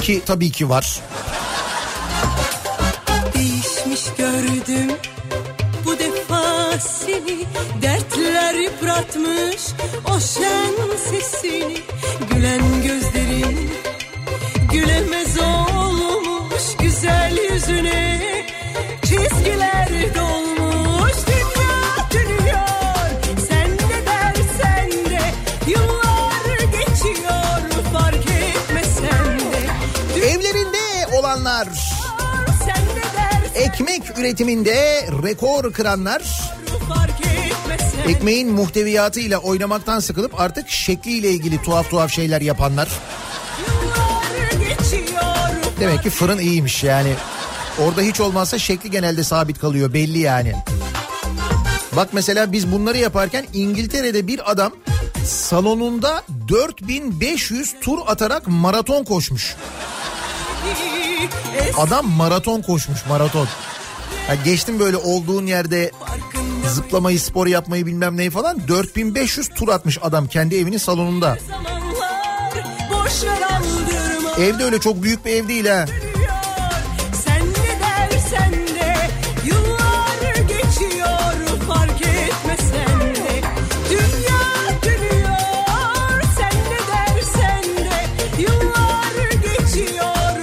Ki 0.00 0.22
tabii 0.26 0.50
ki 0.52 0.68
var. 0.68 1.00
Yıpratmış 8.86 9.62
o 10.10 10.20
şen 10.20 10.96
sesini. 11.10 11.76
Gülen 12.30 12.82
gözlerin 12.82 13.70
gülemez 14.72 15.38
olmuş 15.38 16.62
Güzel 16.80 17.38
yüzüne. 17.52 18.20
Çizgiler 19.02 19.88
dolmuş 20.14 21.12
Dünya 21.26 22.10
dönüyor. 22.12 23.08
Sen 23.48 23.70
ne 23.70 24.06
dersen 24.06 24.90
de. 25.10 25.20
Yıllar 25.66 26.58
geçiyor 26.72 27.84
fark 27.92 28.26
etmesen 28.30 29.38
de. 29.38 30.26
Evlerinde 30.26 31.16
olanlar. 31.18 31.68
Ekmek 33.54 34.18
üretiminde 34.18 35.06
rekor 35.22 35.72
kıranlar 35.72 36.45
ekmeğin 38.08 38.52
muhteviyatıyla 38.52 39.38
oynamaktan 39.38 40.00
sıkılıp 40.00 40.40
artık 40.40 40.68
şekliyle 40.68 41.30
ilgili 41.30 41.62
tuhaf 41.62 41.90
tuhaf 41.90 42.10
şeyler 42.10 42.40
yapanlar. 42.40 42.88
Demek 45.80 46.02
ki 46.02 46.10
fırın 46.10 46.38
iyiymiş 46.38 46.84
yani. 46.84 47.14
Orada 47.78 48.00
hiç 48.00 48.20
olmazsa 48.20 48.58
şekli 48.58 48.90
genelde 48.90 49.24
sabit 49.24 49.58
kalıyor 49.58 49.92
belli 49.92 50.18
yani. 50.18 50.54
Bak 51.96 52.08
mesela 52.12 52.52
biz 52.52 52.72
bunları 52.72 52.98
yaparken 52.98 53.46
İngiltere'de 53.52 54.26
bir 54.26 54.50
adam 54.50 54.72
salonunda 55.24 56.22
4500 56.48 57.74
tur 57.80 57.98
atarak 58.06 58.42
maraton 58.46 59.04
koşmuş. 59.04 59.56
Adam 61.78 62.08
maraton 62.08 62.62
koşmuş 62.62 63.06
maraton. 63.08 63.48
Ya 64.28 64.34
geçtim 64.34 64.78
böyle 64.80 64.96
olduğun 64.96 65.46
yerde 65.46 65.90
zıplamayı 66.68 67.20
spor 67.20 67.46
yapmayı 67.46 67.86
bilmem 67.86 68.16
neyi 68.16 68.30
falan 68.30 68.68
4500 68.68 69.48
tur 69.48 69.68
atmış 69.68 69.98
adam 70.02 70.26
kendi 70.26 70.56
evinin 70.56 70.78
salonunda. 70.78 71.38
Evde 74.40 74.64
öyle 74.64 74.78
çok 74.78 75.02
büyük 75.02 75.24
bir 75.24 75.30
ev 75.30 75.48
değil 75.48 75.66
ha. 75.66 75.86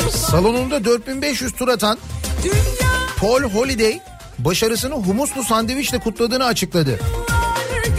Salonunda 0.10 0.86
4500 0.86 1.52
tur 1.52 1.68
atan 1.68 1.98
dünya 2.44 2.92
Paul 3.20 3.42
Holiday 3.42 4.13
başarısını 4.46 4.94
humuslu 4.94 5.44
sandviçle 5.44 6.00
kutladığını 6.00 6.46
açıkladı. 6.46 7.00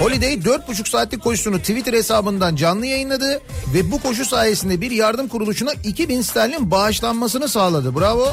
Holiday 0.01 0.35
4,5 0.35 0.91
saatlik 0.91 1.23
koşusunu 1.23 1.59
Twitter 1.59 1.93
hesabından 1.93 2.57
canlı 2.57 2.87
yayınladı 2.87 3.41
ve 3.75 3.91
bu 3.91 4.03
koşu 4.03 4.25
sayesinde 4.25 4.81
bir 4.81 4.91
yardım 4.91 5.29
kuruluşuna 5.29 5.73
2000 5.85 6.23
sterlin 6.23 6.71
bağışlanmasını 6.71 7.49
sağladı. 7.49 7.97
Bravo. 8.01 8.33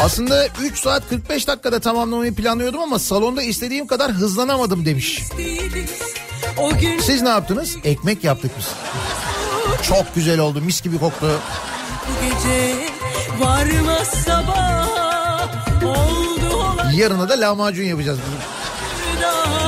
Aslında 0.00 0.46
3 0.60 0.78
saat 0.78 1.08
45 1.08 1.48
dakikada 1.48 1.80
tamamlamayı 1.80 2.34
planlıyordum 2.34 2.80
ama 2.80 2.98
salonda 2.98 3.42
istediğim 3.42 3.86
kadar 3.86 4.12
hızlanamadım 4.12 4.84
demiş. 4.84 5.22
Siz 7.00 7.22
ne 7.22 7.28
yaptınız? 7.28 7.76
Ekmek 7.84 8.24
yaptık 8.24 8.50
biz. 8.58 8.66
Çok 9.88 10.14
güzel 10.14 10.38
oldu 10.38 10.60
mis 10.60 10.82
gibi 10.82 10.98
koktu. 10.98 11.40
bu 12.08 12.26
gece 12.26 12.74
varmaz 13.40 14.08
sabah 14.08 14.41
oldu 14.41 14.41
olan 14.41 14.41
Yarına 16.92 17.28
da 17.28 17.40
lahmacun 17.40 17.84
yapacağız. 17.84 18.18
Daha 19.22 19.62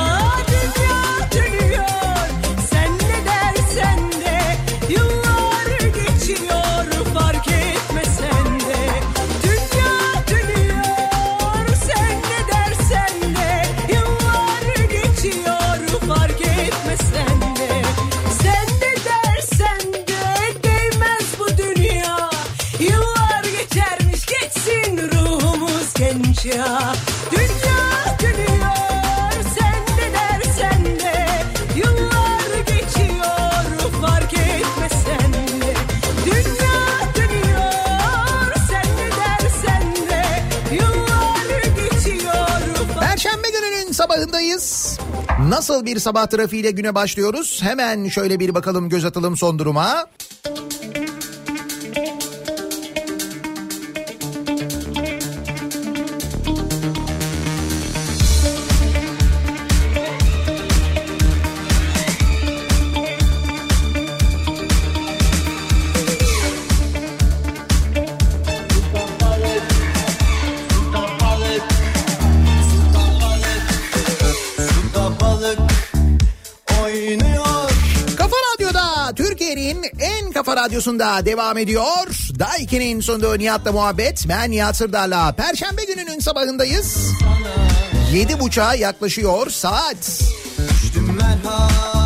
Nasıl 45.49 45.85
bir 45.85 45.99
sabah 45.99 46.27
trafiğiyle 46.27 46.71
güne 46.71 46.95
başlıyoruz? 46.95 47.59
Hemen 47.63 48.07
şöyle 48.07 48.39
bir 48.39 48.55
bakalım 48.55 48.89
göz 48.89 49.05
atalım 49.05 49.37
son 49.37 49.59
duruma. 49.59 50.05
Kafa 50.43 50.54
Türkiye'nin 79.13 79.83
en 79.99 80.31
kafa 80.31 80.55
radyosunda 80.55 81.25
devam 81.25 81.57
ediyor. 81.57 82.07
Daiki'nin 82.39 83.01
sunduğu 83.01 83.39
Nihat'la 83.39 83.71
muhabbet. 83.71 84.25
Ben 84.29 84.51
Nihat 84.51 84.75
Sırdar'la. 84.75 85.31
Perşembe 85.31 85.83
gününün 85.85 86.19
sabahındayız. 86.19 87.11
Yedi 88.13 88.39
buçuğa 88.39 88.75
yaklaşıyor 88.75 89.49
saat. 89.49 90.21
Düştüm 90.69 91.17
merhamet 91.19 92.04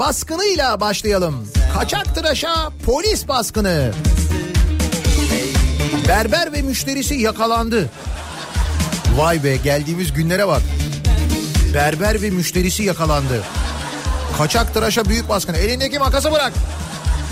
baskınıyla 0.00 0.80
başlayalım. 0.80 1.48
Kaçak 1.74 2.14
tıraşa 2.14 2.70
polis 2.86 3.28
baskını. 3.28 3.92
Berber 6.08 6.52
ve 6.52 6.62
müşterisi 6.62 7.14
yakalandı. 7.14 7.90
Vay 9.16 9.44
be 9.44 9.56
geldiğimiz 9.56 10.12
günlere 10.12 10.48
bak. 10.48 10.62
Berber 11.74 12.22
ve 12.22 12.30
müşterisi 12.30 12.82
yakalandı. 12.82 13.42
Kaçak 14.38 14.74
tıraşa 14.74 15.04
büyük 15.04 15.28
baskını. 15.28 15.56
Elindeki 15.56 15.98
makası 15.98 16.32
bırak. 16.32 16.52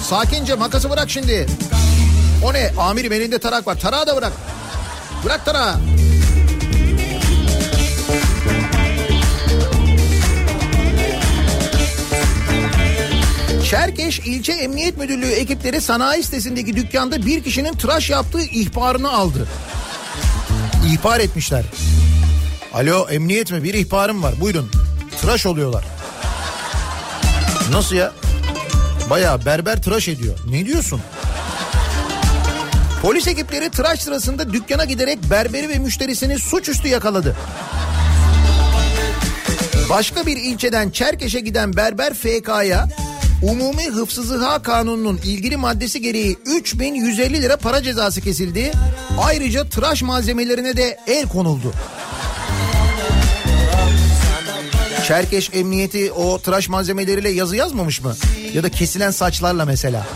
Sakince 0.02 0.54
makası 0.54 0.90
bırak 0.90 1.10
şimdi. 1.10 1.46
O 2.44 2.52
ne? 2.52 2.70
Amirim 2.78 3.12
elinde 3.12 3.38
tarak 3.38 3.66
var. 3.66 3.80
Tarağı 3.80 4.06
da 4.06 4.16
bırak. 4.16 4.32
Bırak 5.24 5.44
tarağı. 5.44 5.74
Çerkeş 13.70 14.18
İlçe 14.18 14.52
Emniyet 14.52 14.98
Müdürlüğü 14.98 15.30
ekipleri 15.30 15.80
sanayi 15.80 16.22
sitesindeki 16.22 16.76
dükkanda 16.76 17.26
bir 17.26 17.44
kişinin 17.44 17.72
tıraş 17.72 18.10
yaptığı 18.10 18.42
ihbarını 18.42 19.12
aldı. 19.12 19.48
İhbar 20.86 21.20
etmişler. 21.20 21.64
Alo 22.74 23.06
emniyet 23.10 23.52
mi? 23.52 23.62
Bir 23.62 23.74
ihbarım 23.74 24.22
var. 24.22 24.34
Buyurun. 24.40 24.70
Tıraş 25.20 25.46
oluyorlar. 25.46 25.84
Nasıl 27.72 27.96
ya? 27.96 28.12
Baya 29.10 29.46
berber 29.46 29.82
tıraş 29.82 30.08
ediyor. 30.08 30.38
Ne 30.50 30.66
diyorsun? 30.66 31.00
Polis 33.02 33.28
ekipleri 33.28 33.70
tıraş 33.70 34.00
sırasında 34.00 34.52
dükkana 34.52 34.84
giderek 34.84 35.18
berberi 35.30 35.68
ve 35.68 35.78
müşterisini 35.78 36.38
suçüstü 36.38 36.88
yakaladı. 36.88 37.36
Başka 39.90 40.26
bir 40.26 40.36
ilçeden 40.36 40.90
Çerkeş'e 40.90 41.40
giden 41.40 41.76
berber 41.76 42.14
FK'ya 42.14 42.88
Umumi 43.42 43.86
Hıfzı 43.86 44.62
Kanunu'nun 44.62 45.16
ilgili 45.16 45.56
maddesi 45.56 46.00
gereği 46.00 46.38
3150 46.46 47.42
lira 47.42 47.56
para 47.56 47.82
cezası 47.82 48.20
kesildi. 48.20 48.72
Ayrıca 49.18 49.68
tıraş 49.68 50.02
malzemelerine 50.02 50.76
de 50.76 50.98
el 51.06 51.28
konuldu. 51.28 51.72
Çerkeş 55.06 55.50
Emniyeti 55.52 56.12
o 56.12 56.38
tıraş 56.38 56.68
malzemeleriyle 56.68 57.28
yazı 57.28 57.56
yazmamış 57.56 58.02
mı? 58.02 58.16
Ya 58.54 58.62
da 58.62 58.68
kesilen 58.68 59.10
saçlarla 59.10 59.64
mesela. 59.64 60.06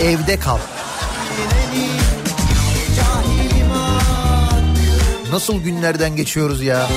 Evde 0.00 0.38
kal. 0.38 0.58
Nasıl 5.32 5.60
günlerden 5.60 6.16
geçiyoruz 6.16 6.62
ya? 6.62 6.88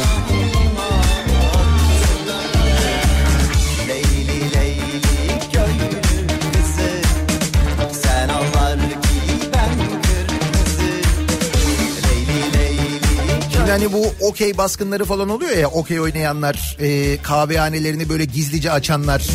Şimdi 13.69 13.83
hani 13.83 13.93
bu 13.93 14.25
okey 14.25 14.57
baskınları 14.57 15.05
falan 15.05 15.29
oluyor 15.29 15.57
ya 15.57 15.67
okey 15.67 16.01
oynayanlar 16.01 16.77
e, 16.79 17.17
kahvehanelerini 17.21 18.09
böyle 18.09 18.25
gizlice 18.25 18.71
açanlar. 18.71 19.27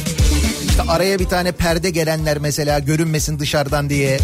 İşte 0.68 0.82
araya 0.88 1.18
bir 1.18 1.24
tane 1.24 1.52
perde 1.52 1.90
gelenler 1.90 2.38
mesela 2.38 2.78
görünmesin 2.78 3.38
dışarıdan 3.38 3.90
diye. 3.90 4.18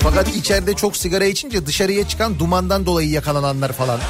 Fakat 0.00 0.36
içeride 0.36 0.74
çok 0.74 0.96
sigara 0.96 1.24
içince 1.24 1.66
dışarıya 1.66 2.08
çıkan 2.08 2.38
dumandan 2.38 2.86
dolayı 2.86 3.10
yakalananlar 3.10 3.72
falan. 3.72 4.00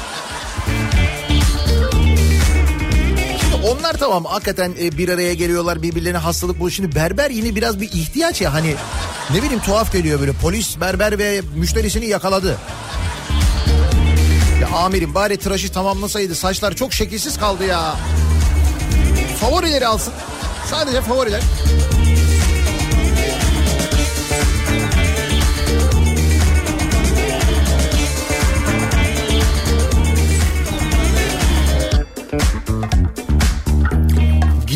Onlar 3.63 3.93
tamam 3.93 4.25
hakikaten 4.25 4.73
e, 4.81 4.97
bir 4.97 5.09
araya 5.09 5.33
geliyorlar 5.33 5.81
birbirlerine 5.81 6.17
hastalık 6.17 6.59
buluyor. 6.59 6.71
Şimdi 6.71 6.95
berber 6.95 7.29
yine 7.29 7.55
biraz 7.55 7.81
bir 7.81 7.91
ihtiyaç 7.91 8.41
ya 8.41 8.53
hani 8.53 8.75
ne 9.29 9.43
bileyim 9.43 9.59
tuhaf 9.59 9.93
geliyor 9.93 10.19
böyle 10.19 10.33
polis 10.33 10.79
berber 10.79 11.19
ve 11.19 11.41
müşterisini 11.55 12.05
yakaladı. 12.05 12.57
Ya 14.61 14.67
amirim 14.67 15.15
bari 15.15 15.37
tıraşı 15.37 15.71
tamamlasaydı 15.71 16.35
saçlar 16.35 16.75
çok 16.75 16.93
şekilsiz 16.93 17.37
kaldı 17.37 17.65
ya. 17.65 17.95
Favorileri 19.41 19.87
alsın. 19.87 20.13
Sadece 20.69 21.01
favoriler. 21.01 21.41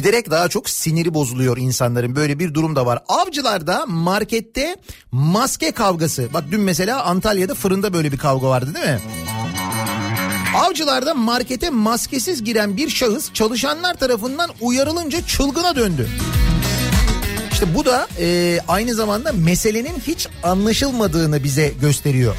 Giderek 0.02 0.32
daha 0.32 0.48
çok 0.48 0.70
siniri 0.70 1.14
bozuluyor 1.14 1.58
insanların. 1.58 2.16
Böyle 2.16 2.40
bir 2.40 2.54
durum 2.54 2.76
da 2.76 2.86
var. 2.86 3.00
Avcılarda 3.08 3.86
markette 3.86 4.76
maske 5.12 5.72
kavgası. 5.72 6.30
Bak 6.34 6.44
dün 6.52 6.62
mesela 6.62 7.04
Antalya'da 7.04 7.56
fırında 7.56 7.94
böyle 7.94 8.12
bir 8.12 8.18
kavga 8.18 8.50
vardı 8.50 8.74
değil 8.74 8.86
mi? 8.86 9.00
Avcılarda 10.56 11.14
markete 11.14 11.70
maskesiz 11.70 12.44
giren 12.44 12.78
bir 12.78 12.90
şahıs 12.90 13.34
çalışanlar 13.34 13.94
tarafından 13.94 14.50
uyarılınca 14.62 15.26
çılgına 15.28 15.76
döndü. 15.76 16.08
İşte 17.52 17.76
bu 17.76 17.86
da 17.86 18.08
e, 18.20 18.60
aynı 18.68 18.96
zamanda 18.96 19.32
meselenin 19.34 20.00
hiç 20.08 20.28
anlaşılmadığını 20.44 21.44
bize 21.44 21.74
gösteriyor. 21.82 22.36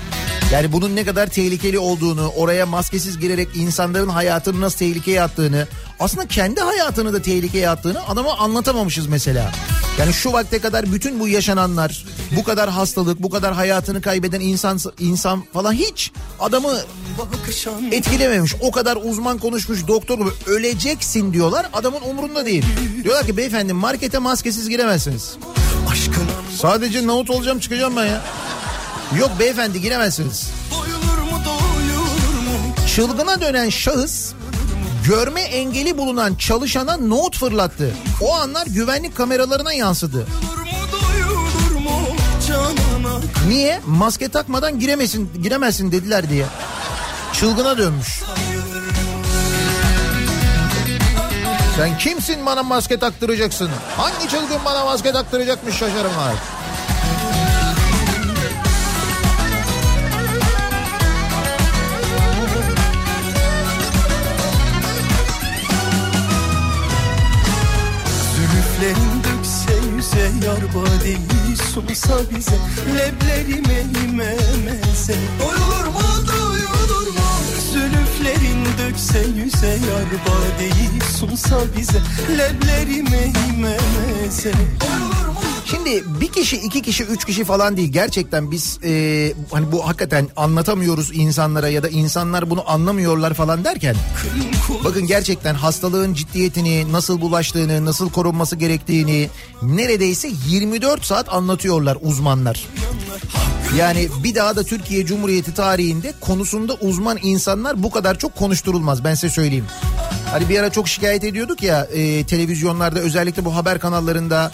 Yani 0.52 0.72
bunun 0.72 0.96
ne 0.96 1.04
kadar 1.04 1.26
tehlikeli 1.26 1.78
olduğunu, 1.78 2.28
oraya 2.36 2.66
maskesiz 2.66 3.18
girerek 3.18 3.48
insanların 3.54 4.08
hayatını 4.08 4.60
nasıl 4.60 4.78
tehlikeye 4.78 5.22
attığını, 5.22 5.66
aslında 6.00 6.26
kendi 6.28 6.60
hayatını 6.60 7.12
da 7.12 7.22
tehlikeye 7.22 7.68
attığını 7.68 8.08
adama 8.08 8.36
anlatamamışız 8.38 9.06
mesela. 9.06 9.52
Yani 9.98 10.12
şu 10.12 10.32
vakte 10.32 10.58
kadar 10.58 10.92
bütün 10.92 11.20
bu 11.20 11.28
yaşananlar, 11.28 12.04
bu 12.36 12.44
kadar 12.44 12.70
hastalık, 12.70 13.22
bu 13.22 13.30
kadar 13.30 13.54
hayatını 13.54 14.00
kaybeden 14.00 14.40
insan 14.40 14.78
insan 14.98 15.44
falan 15.52 15.72
hiç 15.72 16.12
adamı 16.40 16.72
etkilememiş. 17.92 18.54
O 18.60 18.70
kadar 18.70 18.98
uzman 19.02 19.38
konuşmuş 19.38 19.88
doktor 19.88 20.18
gibi 20.18 20.30
öleceksin 20.46 21.32
diyorlar. 21.32 21.66
Adamın 21.72 22.00
umurunda 22.00 22.46
değil. 22.46 22.64
Diyorlar 23.04 23.26
ki 23.26 23.36
beyefendi 23.36 23.72
markete 23.72 24.18
maskesiz 24.18 24.68
giremezsiniz. 24.68 25.36
Sadece 26.58 27.06
nohut 27.06 27.30
olacağım 27.30 27.58
çıkacağım 27.58 27.96
ben 27.96 28.06
ya. 28.06 28.22
Yok 29.18 29.30
beyefendi 29.38 29.80
giremezsiniz. 29.80 30.50
Çılgına 32.96 33.40
dönen 33.40 33.68
şahıs 33.68 34.32
görme 35.06 35.40
engeli 35.40 35.98
bulunan 35.98 36.34
çalışana 36.34 36.96
nohut 36.96 37.38
fırlattı. 37.38 37.94
O 38.20 38.34
anlar 38.34 38.66
güvenlik 38.66 39.16
kameralarına 39.16 39.72
yansıdı. 39.72 40.26
Niye? 43.48 43.80
Maske 43.86 44.28
takmadan 44.28 44.78
giremesin, 44.80 45.30
giremezsin 45.42 45.92
dediler 45.92 46.30
diye. 46.30 46.46
Çılgına 47.32 47.78
dönmüş. 47.78 48.22
Sen 51.76 51.98
kimsin 51.98 52.46
bana 52.46 52.62
maske 52.62 52.98
taktıracaksın? 52.98 53.70
Hangi 53.96 54.28
çılgın 54.28 54.64
bana 54.64 54.84
maske 54.84 55.12
taktıracakmış 55.12 55.74
şaşarım 55.76 56.16
var. 56.16 56.34
Zülüflerin 68.82 69.22
dökse 69.24 69.72
yüze 69.96 70.46
yar 70.46 70.60
badeyi 70.74 71.56
sunsa 71.72 72.14
bize 72.30 72.56
Leblerime 72.96 73.80
imemeze 74.04 75.14
Doyulur 75.40 75.86
mu 75.86 76.26
doyulur 76.28 77.06
mu? 77.06 77.28
Zülüflerin 77.72 78.64
dökse 78.78 79.18
yüze 79.36 79.66
yar 79.66 80.08
badeyi 80.26 80.88
sunsa 81.18 81.56
bize 81.76 81.98
Leblerime 82.38 83.32
imemeze 83.48 84.52
Doyulur 84.80 85.28
mu 85.28 85.51
Şimdi 85.74 86.04
bir 86.20 86.28
kişi, 86.28 86.56
iki 86.56 86.82
kişi, 86.82 87.04
üç 87.04 87.24
kişi 87.24 87.44
falan 87.44 87.76
değil. 87.76 87.92
Gerçekten 87.92 88.50
biz 88.50 88.78
e, 88.84 89.32
hani 89.50 89.72
bu 89.72 89.88
hakikaten 89.88 90.28
anlatamıyoruz 90.36 91.10
insanlara 91.12 91.68
ya 91.68 91.82
da 91.82 91.88
insanlar 91.88 92.50
bunu 92.50 92.70
anlamıyorlar 92.70 93.34
falan 93.34 93.64
derken. 93.64 93.96
Bakın 94.84 95.06
gerçekten 95.06 95.54
hastalığın 95.54 96.14
ciddiyetini, 96.14 96.92
nasıl 96.92 97.20
bulaştığını, 97.20 97.84
nasıl 97.84 98.10
korunması 98.10 98.56
gerektiğini 98.56 99.28
neredeyse 99.62 100.30
24 100.48 101.04
saat 101.04 101.34
anlatıyorlar 101.34 101.98
uzmanlar. 102.00 102.66
Yani 103.78 104.08
bir 104.24 104.34
daha 104.34 104.56
da 104.56 104.62
Türkiye 104.62 105.06
Cumhuriyeti 105.06 105.54
tarihinde 105.54 106.12
konusunda 106.20 106.74
uzman 106.74 107.18
insanlar 107.22 107.82
bu 107.82 107.90
kadar 107.90 108.18
çok 108.18 108.36
konuşturulmaz 108.36 109.04
ben 109.04 109.14
size 109.14 109.28
söyleyeyim. 109.28 109.66
Hani 110.30 110.48
bir 110.48 110.58
ara 110.58 110.70
çok 110.70 110.88
şikayet 110.88 111.24
ediyorduk 111.24 111.62
ya 111.62 111.84
e, 111.84 112.24
televizyonlarda 112.24 113.00
özellikle 113.00 113.44
bu 113.44 113.56
haber 113.56 113.78
kanallarında 113.78 114.52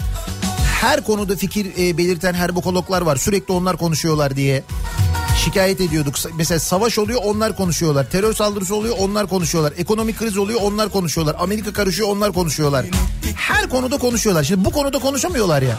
her 0.80 1.04
konuda 1.04 1.36
fikir 1.36 1.66
e, 1.78 1.98
belirten 1.98 2.34
herbokologlar 2.34 3.02
var. 3.02 3.16
Sürekli 3.16 3.52
onlar 3.52 3.76
konuşuyorlar 3.76 4.36
diye 4.36 4.62
şikayet 5.44 5.80
ediyorduk. 5.80 6.14
Mesela 6.36 6.60
savaş 6.60 6.98
oluyor 6.98 7.20
onlar 7.24 7.56
konuşuyorlar. 7.56 8.10
Terör 8.10 8.34
saldırısı 8.34 8.74
oluyor 8.74 8.96
onlar 8.98 9.26
konuşuyorlar. 9.26 9.72
Ekonomik 9.78 10.18
kriz 10.18 10.38
oluyor 10.38 10.60
onlar 10.62 10.88
konuşuyorlar. 10.88 11.36
Amerika 11.38 11.72
karışıyor 11.72 12.08
onlar 12.08 12.32
konuşuyorlar. 12.32 12.86
Her 13.34 13.68
konuda 13.68 13.98
konuşuyorlar. 13.98 14.44
Şimdi 14.44 14.64
bu 14.64 14.70
konuda 14.70 14.98
konuşamıyorlar 14.98 15.62
ya. 15.62 15.78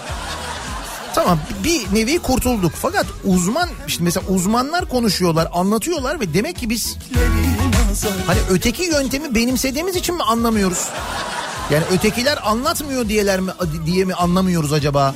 Tamam 1.15 1.39
bir 1.63 1.95
nevi 1.95 2.19
kurtulduk. 2.19 2.71
Fakat 2.75 3.05
uzman 3.25 3.69
işte 3.87 4.03
mesela 4.03 4.25
uzmanlar 4.29 4.89
konuşuyorlar, 4.89 5.47
anlatıyorlar 5.53 6.19
ve 6.19 6.33
demek 6.33 6.55
ki 6.57 6.69
biz 6.69 6.97
hani 8.27 8.39
öteki 8.49 8.83
yöntemi 8.83 9.35
benimsediğimiz 9.35 9.95
için 9.95 10.15
mi 10.15 10.23
anlamıyoruz? 10.23 10.87
Yani 11.71 11.83
ötekiler 11.91 12.39
anlatmıyor 12.43 13.09
diyeler 13.09 13.39
mi 13.39 13.51
diye 13.85 14.05
mi 14.05 14.13
anlamıyoruz 14.13 14.73
acaba? 14.73 15.15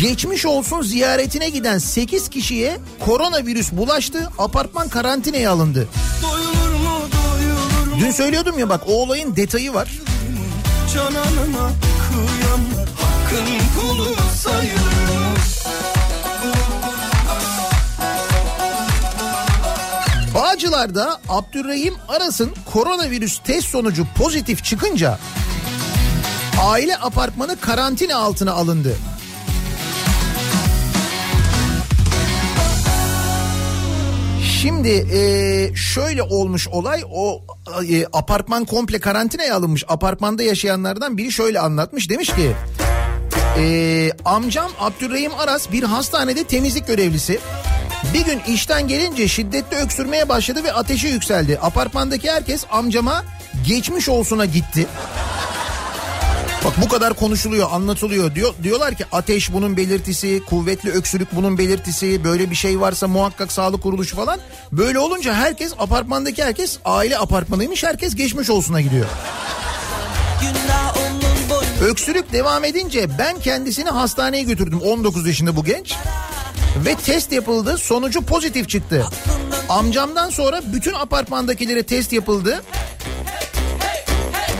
Geçmiş 0.00 0.46
olsun 0.46 0.82
ziyaretine 0.82 1.48
giden 1.48 1.78
8 1.78 2.28
kişiye 2.28 2.78
koronavirüs 3.04 3.72
bulaştı, 3.72 4.30
apartman 4.38 4.88
karantinaya 4.88 5.50
alındı. 5.52 5.88
Doyulur 6.22 6.74
mu 6.78 7.00
doyulur 7.12 7.94
mu 7.94 8.00
Dün 8.00 8.10
söylüyordum 8.10 8.58
ya 8.58 8.68
bak 8.68 8.82
o 8.86 8.92
olayın 8.92 9.36
detayı 9.36 9.74
var. 9.74 9.88
Kıyanlar 10.92 12.88
hakkın 13.00 13.46
kulu 13.80 14.16
sayılır 14.36 15.09
Bağcılar'da 20.60 21.20
Abdurrahim 21.28 21.94
Aras'ın 22.08 22.50
koronavirüs 22.72 23.38
test 23.38 23.68
sonucu 23.68 24.06
pozitif 24.18 24.64
çıkınca 24.64 25.18
aile 26.62 26.96
apartmanı 26.96 27.60
karantina 27.60 28.16
altına 28.16 28.52
alındı. 28.52 28.96
Şimdi 34.60 34.88
e, 34.88 35.74
şöyle 35.74 36.22
olmuş 36.22 36.68
olay 36.68 37.02
o 37.12 37.42
e, 37.90 38.06
apartman 38.12 38.64
komple 38.64 38.98
karantinaya 38.98 39.56
alınmış. 39.56 39.84
Apartmanda 39.88 40.42
yaşayanlardan 40.42 41.18
biri 41.18 41.32
şöyle 41.32 41.60
anlatmış 41.60 42.10
demiş 42.10 42.28
ki 42.34 42.52
e, 43.58 44.10
amcam 44.24 44.70
Abdurrahim 44.80 45.32
Aras 45.34 45.72
bir 45.72 45.82
hastanede 45.82 46.44
temizlik 46.44 46.86
görevlisi. 46.86 47.40
Bir 48.14 48.24
gün 48.24 48.40
işten 48.48 48.88
gelince 48.88 49.28
şiddetli 49.28 49.76
öksürmeye 49.76 50.28
başladı 50.28 50.64
ve 50.64 50.72
ateşi 50.72 51.06
yükseldi. 51.06 51.58
Apartmandaki 51.62 52.30
herkes 52.30 52.64
amcama 52.70 53.24
geçmiş 53.66 54.08
olsuna 54.08 54.44
gitti. 54.44 54.86
Bak 56.64 56.72
bu 56.82 56.88
kadar 56.88 57.14
konuşuluyor, 57.14 57.68
anlatılıyor. 57.72 58.34
Diyor, 58.34 58.54
diyorlar 58.62 58.94
ki 58.94 59.04
ateş 59.12 59.52
bunun 59.52 59.76
belirtisi, 59.76 60.42
kuvvetli 60.44 60.90
öksürük 60.90 61.36
bunun 61.36 61.58
belirtisi, 61.58 62.24
böyle 62.24 62.50
bir 62.50 62.54
şey 62.56 62.80
varsa 62.80 63.08
muhakkak 63.08 63.52
sağlık 63.52 63.82
kuruluşu 63.82 64.16
falan. 64.16 64.40
Böyle 64.72 64.98
olunca 64.98 65.34
herkes 65.34 65.72
apartmandaki 65.78 66.44
herkes 66.44 66.78
aile 66.84 67.18
apartmanıymış. 67.18 67.84
Herkes 67.84 68.14
geçmiş 68.14 68.50
olsuna 68.50 68.80
gidiyor. 68.80 69.06
Öksürük 71.84 72.32
devam 72.32 72.64
edince 72.64 73.18
ben 73.18 73.40
kendisini 73.40 73.90
hastaneye 73.90 74.42
götürdüm. 74.42 74.80
19 74.80 75.26
yaşında 75.26 75.56
bu 75.56 75.64
genç. 75.64 75.94
Ve 76.76 76.94
test 76.94 77.32
yapıldı. 77.32 77.78
Sonucu 77.78 78.22
pozitif 78.22 78.68
çıktı. 78.68 79.06
Amcamdan 79.68 80.30
sonra 80.30 80.60
bütün 80.72 80.94
apartmandakilere 80.94 81.82
test 81.82 82.12
yapıldı. 82.12 82.62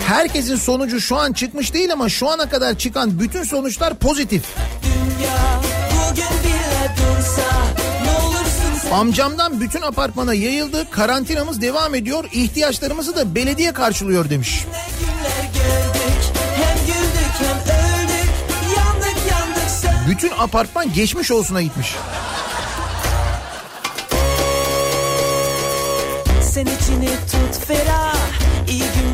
Herkesin 0.07 0.57
sonucu 0.57 1.01
şu 1.01 1.17
an 1.17 1.33
çıkmış 1.33 1.75
değil 1.75 1.93
ama 1.93 2.09
şu 2.09 2.29
ana 2.29 2.49
kadar 2.49 2.79
çıkan 2.79 3.21
bütün 3.21 3.43
sonuçlar 3.43 3.95
pozitif. 3.95 4.43
Amcamdan 8.93 9.61
bütün 9.61 9.83
apartmana 9.83 10.35
yayıldı. 10.35 10.91
Karantinamız 10.91 11.61
devam 11.61 11.95
ediyor. 11.95 12.25
İhtiyaçlarımızı 12.33 13.17
da 13.17 13.35
belediye 13.35 13.73
karşılıyor 13.73 14.31
demiş. 14.31 14.65
Ne 14.73 15.07
günler 15.07 15.40
Bütün 20.11 20.31
apartman 20.39 20.93
geçmiş 20.93 21.31
olsuna 21.31 21.63
gitmiş. 21.63 21.97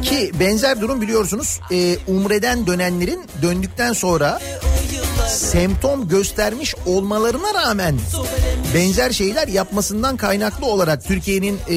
Ki 0.02 0.30
benzer 0.40 0.80
durum 0.80 1.00
biliyorsunuz 1.00 1.60
e, 1.72 1.96
Umre'den 2.06 2.66
dönenlerin 2.66 3.24
döndükten 3.42 3.92
sonra 3.92 4.40
semptom 5.28 6.08
göstermiş 6.08 6.74
olmalarına 6.86 7.54
rağmen 7.54 7.98
benzer 8.74 9.10
şeyler 9.10 9.48
yapmasından 9.48 10.16
kaynaklı 10.16 10.66
olarak 10.66 11.04
Türkiye'nin 11.04 11.58
e, 11.70 11.74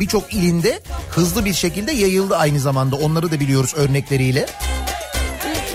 birçok 0.00 0.34
ilinde 0.34 0.80
hızlı 1.10 1.44
bir 1.44 1.54
şekilde 1.54 1.92
yayıldı 1.92 2.36
aynı 2.36 2.60
zamanda 2.60 2.96
onları 2.96 3.30
da 3.30 3.40
biliyoruz 3.40 3.72
örnekleriyle. 3.76 4.46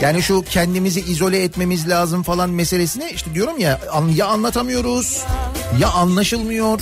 Yani 0.02 0.24
şu 0.24 0.44
kendimizi 0.50 1.00
izole 1.00 1.44
etmemiz 1.44 1.90
lazım 1.90 2.24
falan 2.24 2.50
meselesini 2.50 3.10
işte 3.14 3.34
diyorum 3.34 3.60
ya 3.60 3.80
ya 4.16 4.28
anlatamıyoruz 4.28 5.24
ya 5.80 5.90
anlaşılmıyor. 5.90 6.82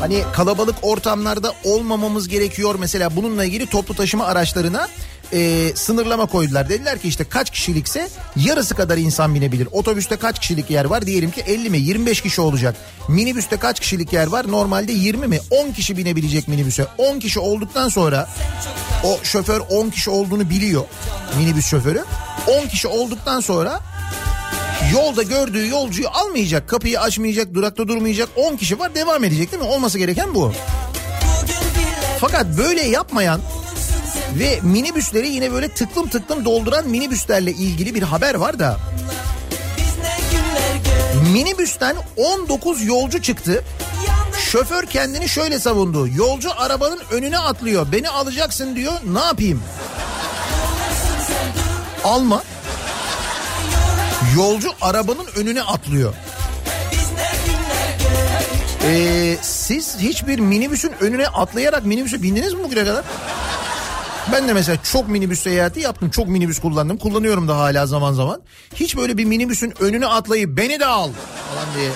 Hani 0.00 0.22
kalabalık 0.32 0.76
ortamlarda 0.82 1.52
olmamamız 1.64 2.28
gerekiyor 2.28 2.74
mesela 2.78 3.16
bununla 3.16 3.44
ilgili 3.44 3.66
toplu 3.66 3.94
taşıma 3.94 4.24
araçlarına 4.24 4.88
e, 5.32 5.72
sınırlama 5.74 6.26
koydular. 6.26 6.68
Dediler 6.68 6.98
ki 6.98 7.08
işte 7.08 7.24
kaç 7.24 7.50
kişilikse 7.50 8.08
yarısı 8.36 8.74
kadar 8.74 8.96
insan 8.96 9.34
binebilir. 9.34 9.68
Otobüste 9.72 10.16
kaç 10.16 10.38
kişilik 10.38 10.70
yer 10.70 10.84
var 10.84 11.06
diyelim 11.06 11.30
ki 11.30 11.40
50 11.40 11.70
mi 11.70 11.78
25 11.78 12.20
kişi 12.20 12.40
olacak. 12.40 12.76
Minibüste 13.08 13.56
kaç 13.56 13.80
kişilik 13.80 14.12
yer 14.12 14.26
var 14.26 14.52
normalde 14.52 14.92
20 14.92 15.26
mi 15.26 15.40
10 15.50 15.72
kişi 15.72 15.96
binebilecek 15.96 16.48
minibüse. 16.48 16.86
10 16.98 17.18
kişi 17.18 17.40
olduktan 17.40 17.88
sonra 17.88 18.28
o 19.04 19.18
şoför 19.22 19.60
10 19.60 19.90
kişi 19.90 20.10
olduğunu 20.10 20.50
biliyor 20.50 20.84
minibüs 21.38 21.66
şoförü. 21.66 22.04
10 22.64 22.68
kişi 22.68 22.88
olduktan 22.88 23.40
sonra 23.40 23.80
Yolda 24.92 25.22
gördüğü 25.22 25.68
yolcuyu 25.68 26.08
almayacak, 26.08 26.68
kapıyı 26.68 27.00
açmayacak, 27.00 27.54
durakta 27.54 27.88
durmayacak. 27.88 28.28
10 28.36 28.56
kişi 28.56 28.78
var 28.78 28.94
devam 28.94 29.24
edecek 29.24 29.52
değil 29.52 29.62
mi? 29.62 29.68
Olması 29.68 29.98
gereken 29.98 30.34
bu. 30.34 30.52
Fakat 32.20 32.46
böyle 32.58 32.82
yapmayan 32.82 33.40
ve 34.38 34.60
minibüsleri 34.62 35.28
yine 35.28 35.52
böyle 35.52 35.68
tıklım 35.68 36.08
tıklım 36.08 36.44
dolduran 36.44 36.88
minibüslerle 36.88 37.52
ilgili 37.52 37.94
bir 37.94 38.02
haber 38.02 38.34
var 38.34 38.58
da 38.58 38.78
minibüsten 41.32 41.96
19 42.16 42.84
yolcu 42.84 43.22
çıktı. 43.22 43.64
Şoför 44.38 44.86
kendini 44.86 45.28
şöyle 45.28 45.58
savundu. 45.58 46.08
Yolcu 46.08 46.50
arabanın 46.56 47.00
önüne 47.10 47.38
atlıyor. 47.38 47.86
Beni 47.92 48.08
alacaksın 48.08 48.76
diyor. 48.76 48.92
Ne 49.12 49.20
yapayım? 49.20 49.62
Alma. 52.04 52.42
Yolcu 54.36 54.70
arabanın 54.80 55.26
önüne 55.36 55.62
atlıyor. 55.62 56.14
Ee, 58.84 59.36
siz 59.42 59.96
hiçbir 59.98 60.38
minibüsün 60.38 60.92
önüne 61.00 61.26
atlayarak 61.26 61.86
minibüse 61.86 62.22
bindiniz 62.22 62.54
mi 62.54 62.64
bugüne 62.64 62.84
kadar? 62.84 63.04
Ben 64.32 64.48
de 64.48 64.52
mesela 64.52 64.78
çok 64.92 65.08
minibüs 65.08 65.40
seyahati 65.40 65.80
yaptım. 65.80 66.10
Çok 66.10 66.28
minibüs 66.28 66.58
kullandım. 66.58 66.96
Kullanıyorum 66.98 67.48
da 67.48 67.58
hala 67.58 67.86
zaman 67.86 68.12
zaman. 68.12 68.42
Hiç 68.74 68.96
böyle 68.96 69.18
bir 69.18 69.24
minibüsün 69.24 69.74
önüne 69.80 70.06
atlayıp 70.06 70.56
beni 70.56 70.80
de 70.80 70.86
al 70.86 71.10
falan 71.50 71.74
diye. 71.74 71.90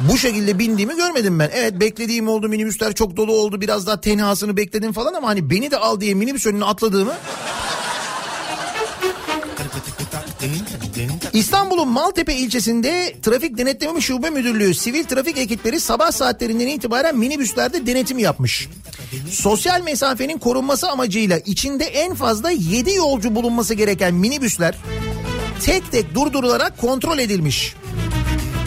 Bu 0.00 0.18
şekilde 0.18 0.58
bindiğimi 0.58 0.96
görmedim 0.96 1.38
ben. 1.38 1.50
Evet 1.54 1.80
beklediğim 1.80 2.28
oldu 2.28 2.48
minibüsler 2.48 2.92
çok 2.92 3.16
dolu 3.16 3.32
oldu 3.32 3.60
biraz 3.60 3.86
daha 3.86 4.00
tenhasını 4.00 4.56
bekledim 4.56 4.92
falan 4.92 5.14
ama 5.14 5.28
hani 5.28 5.50
beni 5.50 5.70
de 5.70 5.76
al 5.76 6.00
diye 6.00 6.14
minibüs 6.14 6.46
önüne 6.46 6.64
atladığımı 6.64 7.12
İstanbul'un 11.32 11.88
Maltepe 11.88 12.34
ilçesinde 12.34 13.14
Trafik 13.22 13.58
Denetleme 13.58 14.00
Şube 14.00 14.30
Müdürlüğü 14.30 14.74
sivil 14.74 15.04
trafik 15.04 15.38
ekipleri 15.38 15.80
sabah 15.80 16.12
saatlerinden 16.12 16.66
itibaren 16.66 17.16
minibüslerde 17.16 17.86
denetim 17.86 18.18
yapmış. 18.18 18.68
Sosyal 19.30 19.82
mesafenin 19.82 20.38
korunması 20.38 20.90
amacıyla 20.90 21.38
içinde 21.38 21.84
en 21.84 22.14
fazla 22.14 22.50
7 22.50 22.94
yolcu 22.94 23.34
bulunması 23.34 23.74
gereken 23.74 24.14
minibüsler 24.14 24.74
tek 25.64 25.92
tek 25.92 26.14
durdurularak 26.14 26.78
kontrol 26.78 27.18
edilmiş. 27.18 27.74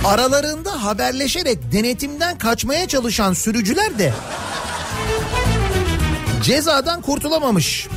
Aralarında 0.06 0.84
haberleşerek 0.84 1.58
denetimden 1.72 2.38
kaçmaya 2.38 2.88
çalışan 2.88 3.34
sürücüler 3.34 4.00
de 4.00 4.14
cezadan 6.44 7.02
kurtulamamış. 7.02 7.88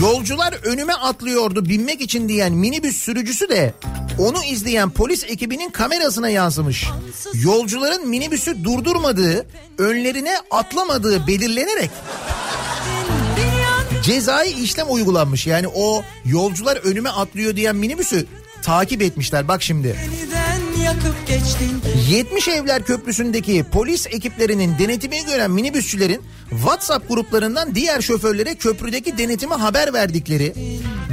Yolcular 0.00 0.52
önüme 0.52 0.92
atlıyordu 0.92 1.68
binmek 1.68 2.00
için 2.00 2.28
diyen 2.28 2.52
minibüs 2.52 2.96
sürücüsü 2.96 3.48
de 3.48 3.74
onu 4.18 4.44
izleyen 4.44 4.90
polis 4.90 5.24
ekibinin 5.24 5.70
kamerasına 5.70 6.28
yansımış. 6.28 6.86
Yolcuların 7.34 8.08
minibüsü 8.08 8.64
durdurmadığı, 8.64 9.46
önlerine 9.78 10.36
atlamadığı 10.50 11.26
belirlenerek 11.26 11.90
cezai 14.02 14.62
işlem 14.62 14.86
uygulanmış. 14.90 15.46
Yani 15.46 15.68
o 15.74 16.02
yolcular 16.24 16.76
önüme 16.76 17.10
atlıyor 17.10 17.56
diyen 17.56 17.76
minibüsü 17.76 18.26
takip 18.62 19.02
etmişler 19.02 19.48
bak 19.48 19.62
şimdi. 19.62 19.86
Yeniden 19.88 20.82
yakıp 20.84 21.26
geçtin 21.26 21.82
70 22.10 22.48
Evler 22.48 22.82
Köprüsü'ndeki 22.82 23.64
polis 23.72 24.06
ekiplerinin 24.06 24.78
denetimini 24.78 25.26
gören 25.26 25.50
minibüsçülerin 25.50 26.22
WhatsApp 26.50 27.08
gruplarından 27.08 27.74
diğer 27.74 28.00
şoförlere 28.00 28.54
köprüdeki 28.54 29.18
denetime 29.18 29.54
haber 29.54 29.92
verdikleri, 29.92 30.54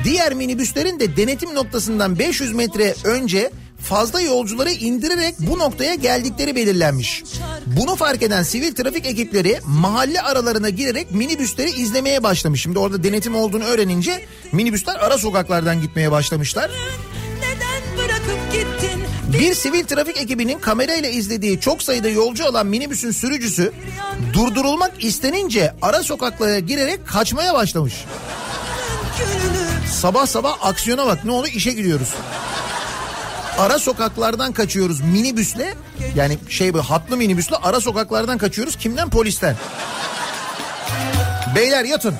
diğer 0.03 0.33
minibüslerin 0.33 0.99
de 0.99 1.17
denetim 1.17 1.55
noktasından 1.55 2.19
500 2.19 2.53
metre 2.53 2.95
önce 3.03 3.51
fazla 3.81 4.21
yolcuları 4.21 4.71
indirerek 4.71 5.35
bu 5.39 5.59
noktaya 5.59 5.95
geldikleri 5.95 6.55
belirlenmiş. 6.55 7.23
Bunu 7.65 7.95
fark 7.95 8.23
eden 8.23 8.43
sivil 8.43 8.75
trafik 8.75 9.05
ekipleri 9.05 9.59
mahalle 9.65 10.21
aralarına 10.21 10.69
girerek 10.69 11.11
minibüsleri 11.11 11.69
izlemeye 11.69 12.23
başlamış. 12.23 12.61
Şimdi 12.61 12.79
orada 12.79 13.03
denetim 13.03 13.35
olduğunu 13.35 13.63
öğrenince 13.63 14.25
minibüsler 14.51 14.95
ara 14.95 15.17
sokaklardan 15.17 15.81
gitmeye 15.81 16.11
başlamışlar. 16.11 16.71
Neden 17.39 17.97
bırakıp 17.97 18.51
gittin 18.51 18.74
Bir 19.39 19.53
sivil 19.53 19.83
trafik 19.83 20.17
ekibinin 20.17 20.59
kamerayla 20.59 21.09
izlediği 21.09 21.59
çok 21.59 21.83
sayıda 21.83 22.09
yolcu 22.09 22.45
alan 22.45 22.67
minibüsün 22.67 23.11
sürücüsü 23.11 23.71
durdurulmak 24.33 25.03
istenince 25.03 25.75
ara 25.81 26.03
sokaklara 26.03 26.59
girerek 26.59 27.07
kaçmaya 27.07 27.53
başlamış. 27.53 27.93
Sabah 29.91 30.25
sabah 30.25 30.57
aksiyona 30.61 31.05
bak 31.05 31.25
ne 31.25 31.31
oldu 31.31 31.47
işe 31.47 31.71
gidiyoruz. 31.71 32.13
Ara 33.57 33.79
sokaklardan 33.79 34.53
kaçıyoruz 34.53 35.01
minibüsle 35.01 35.75
yani 36.15 36.37
şey 36.49 36.73
böyle 36.73 36.85
hatlı 36.85 37.17
minibüsle 37.17 37.55
ara 37.55 37.81
sokaklardan 37.81 38.37
kaçıyoruz 38.37 38.75
kimden 38.75 39.09
polisten. 39.09 39.55
Beyler 41.55 41.83
yatın. 41.83 42.15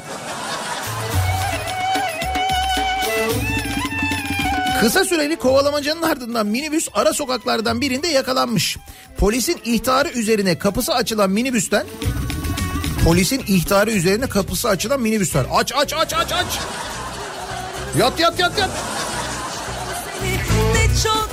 Kısa 4.86 5.06
süreli 5.06 5.36
kovalamacanın 5.36 6.02
ardından 6.02 6.48
minibüs 6.48 6.88
ara 6.94 7.14
sokaklardan 7.14 7.82
birinde 7.82 8.08
yakalanmış. 8.08 8.78
Polisin 9.18 9.58
ihtarı 9.66 10.10
üzerine 10.10 10.58
kapısı 10.58 10.94
açılan 10.94 11.30
minibüsten 11.30 11.86
Polisin 13.06 13.44
ihtarı 13.48 13.92
üzerine 13.92 14.28
kapısı 14.30 14.70
açılan 14.70 15.02
minibüsler. 15.02 15.46
Aç 15.54 15.72
aç 15.76 15.94
aç 15.94 16.14
aç 16.14 16.34
aç. 16.34 16.60
Yat 18.00 18.20
yat 18.20 18.40
yat 18.40 18.60
yat. 18.60 18.70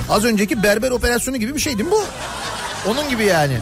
Az 0.09 0.25
önceki 0.25 0.63
berber 0.63 0.91
operasyonu 0.91 1.37
gibi 1.37 1.55
bir 1.55 1.59
şey 1.59 1.77
değil 1.77 1.89
mi 1.89 1.95
bu? 1.95 2.03
Onun 2.89 3.09
gibi 3.09 3.25
yani. 3.25 3.57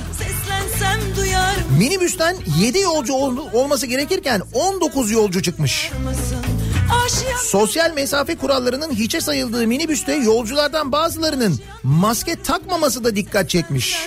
Minibüsten 1.79 2.37
7 2.59 2.79
yolcu 2.79 3.13
ol- 3.13 3.47
olması 3.53 3.85
gerekirken 3.85 4.41
19 4.53 5.11
yolcu 5.11 5.41
çıkmış. 5.43 5.91
mısın? 6.03 6.50
Sosyal 7.43 7.93
mesafe 7.93 8.37
kurallarının 8.37 8.91
hiçe 8.91 9.21
sayıldığı 9.21 9.67
minibüste 9.67 10.13
yolculardan 10.13 10.91
bazılarının 10.91 11.59
maske 11.83 12.35
takmaması 12.43 13.03
da 13.03 13.15
dikkat 13.15 13.49
çekmiş. 13.49 13.97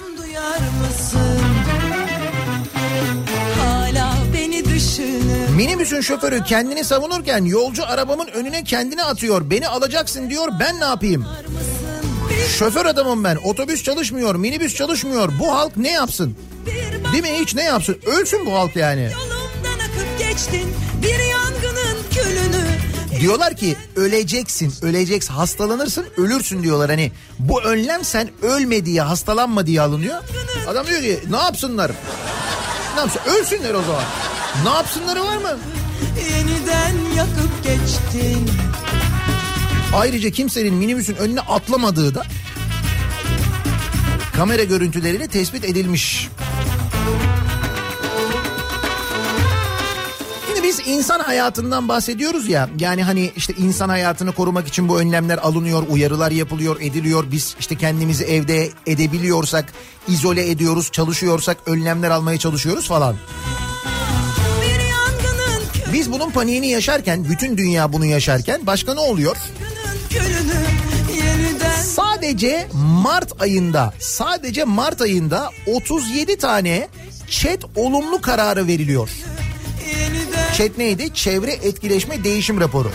Minibüsün 5.56 6.00
şoförü 6.00 6.44
kendini 6.44 6.84
savunurken 6.84 7.44
yolcu 7.44 7.86
arabamın 7.86 8.26
önüne 8.26 8.64
kendini 8.64 9.02
atıyor. 9.02 9.50
Beni 9.50 9.68
alacaksın 9.68 10.30
diyor 10.30 10.48
ben 10.60 10.80
ne 10.80 10.84
yapayım? 10.84 11.26
Şoför 12.58 12.86
adamım 12.86 13.24
ben. 13.24 13.36
Otobüs 13.36 13.82
çalışmıyor, 13.82 14.34
minibüs 14.34 14.74
çalışmıyor. 14.74 15.32
Bu 15.40 15.54
halk 15.54 15.76
ne 15.76 15.90
yapsın? 15.90 16.36
Değil 17.12 17.22
mi 17.22 17.30
hiç 17.40 17.54
ne 17.54 17.62
yapsın? 17.62 17.96
Ölsün 18.06 18.46
bu 18.46 18.52
halk 18.54 18.76
yani. 18.76 19.02
yolumdan 19.12 19.84
akıp 19.84 20.18
geçtin 20.18 20.74
Bir 21.02 21.18
yangının 21.18 21.93
Diyorlar 23.20 23.56
ki 23.56 23.76
öleceksin, 23.96 24.74
öleceksin, 24.82 25.34
hastalanırsın, 25.34 26.06
ölürsün 26.16 26.62
diyorlar. 26.62 26.90
Hani 26.90 27.12
bu 27.38 27.62
önlem 27.62 28.04
sen 28.04 28.30
ölme 28.42 28.86
diye, 28.86 29.02
hastalanma 29.02 29.66
diye 29.66 29.80
alınıyor. 29.80 30.16
Adam 30.68 30.86
diyor 30.86 31.00
ki 31.00 31.20
ne 31.30 31.36
yapsınlar? 31.36 31.92
Ne 32.94 33.00
yapsın? 33.00 33.20
Ölsünler 33.26 33.74
o 33.74 33.82
zaman. 33.82 34.04
Ne 34.64 34.70
yapsınları 34.70 35.24
var 35.24 35.36
mı? 35.36 35.58
Yeniden 36.30 37.14
yakıp 37.16 37.64
geçtin 37.64 38.50
Ayrıca 39.94 40.30
kimsenin 40.30 40.74
minibüsün 40.74 41.14
önüne 41.14 41.40
atlamadığı 41.40 42.14
da 42.14 42.22
kamera 44.36 44.64
görüntüleriyle 44.64 45.28
tespit 45.28 45.64
edilmiş. 45.64 46.28
Biz 50.78 50.88
insan 50.88 51.20
hayatından 51.20 51.88
bahsediyoruz 51.88 52.48
ya 52.48 52.68
yani 52.78 53.02
hani 53.02 53.32
işte 53.36 53.52
insan 53.58 53.88
hayatını 53.88 54.32
korumak 54.32 54.68
için 54.68 54.88
bu 54.88 55.00
önlemler 55.00 55.38
alınıyor, 55.38 55.82
uyarılar 55.88 56.30
yapılıyor, 56.30 56.80
ediliyor. 56.80 57.24
Biz 57.32 57.56
işte 57.60 57.74
kendimizi 57.74 58.24
evde 58.24 58.68
edebiliyorsak, 58.86 59.72
izole 60.08 60.50
ediyoruz, 60.50 60.92
çalışıyorsak 60.92 61.56
önlemler 61.66 62.10
almaya 62.10 62.38
çalışıyoruz 62.38 62.88
falan. 62.88 63.16
Biz 65.92 66.12
bunun 66.12 66.30
paniğini 66.30 66.68
yaşarken, 66.68 67.24
bütün 67.30 67.56
dünya 67.56 67.92
bunu 67.92 68.04
yaşarken 68.04 68.66
başka 68.66 68.94
ne 68.94 69.00
oluyor? 69.00 69.36
Sadece 71.82 72.68
Mart 73.02 73.42
ayında, 73.42 73.94
sadece 74.00 74.64
Mart 74.64 75.00
ayında 75.00 75.50
37 75.66 76.36
tane 76.38 76.88
chat 77.30 77.64
olumlu 77.76 78.20
kararı 78.20 78.66
veriliyor. 78.66 79.10
Chat 80.58 80.78
neydi? 80.78 81.14
Çevre 81.14 81.52
etkileşme 81.52 82.24
değişim 82.24 82.60
raporu. 82.60 82.90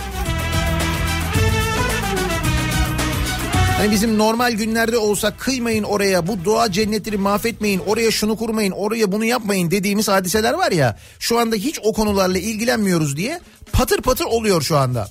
Hani 3.76 3.90
bizim 3.90 4.18
normal 4.18 4.52
günlerde 4.52 4.98
olsa 4.98 5.36
kıymayın 5.36 5.82
oraya, 5.82 6.26
bu 6.26 6.44
doğa 6.44 6.72
cennetini 6.72 7.16
mahvetmeyin, 7.16 7.80
oraya 7.86 8.10
şunu 8.10 8.36
kurmayın, 8.36 8.70
oraya 8.70 9.12
bunu 9.12 9.24
yapmayın 9.24 9.70
dediğimiz 9.70 10.08
hadiseler 10.08 10.52
var 10.52 10.72
ya. 10.72 10.98
Şu 11.18 11.38
anda 11.38 11.56
hiç 11.56 11.78
o 11.82 11.92
konularla 11.92 12.38
ilgilenmiyoruz 12.38 13.16
diye 13.16 13.40
patır 13.72 14.02
patır 14.02 14.24
oluyor 14.24 14.62
şu 14.62 14.76
anda. 14.76 15.08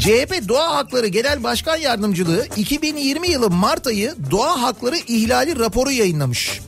CHP 0.00 0.48
Doğa 0.48 0.74
Hakları 0.74 1.06
Genel 1.06 1.42
Başkan 1.42 1.76
Yardımcılığı 1.76 2.46
2020 2.56 3.28
yılı 3.28 3.50
Mart 3.50 3.86
ayı 3.86 4.14
doğa 4.30 4.62
hakları 4.62 4.96
ihlali 4.96 5.58
raporu 5.58 5.90
yayınlamış. 5.90 6.60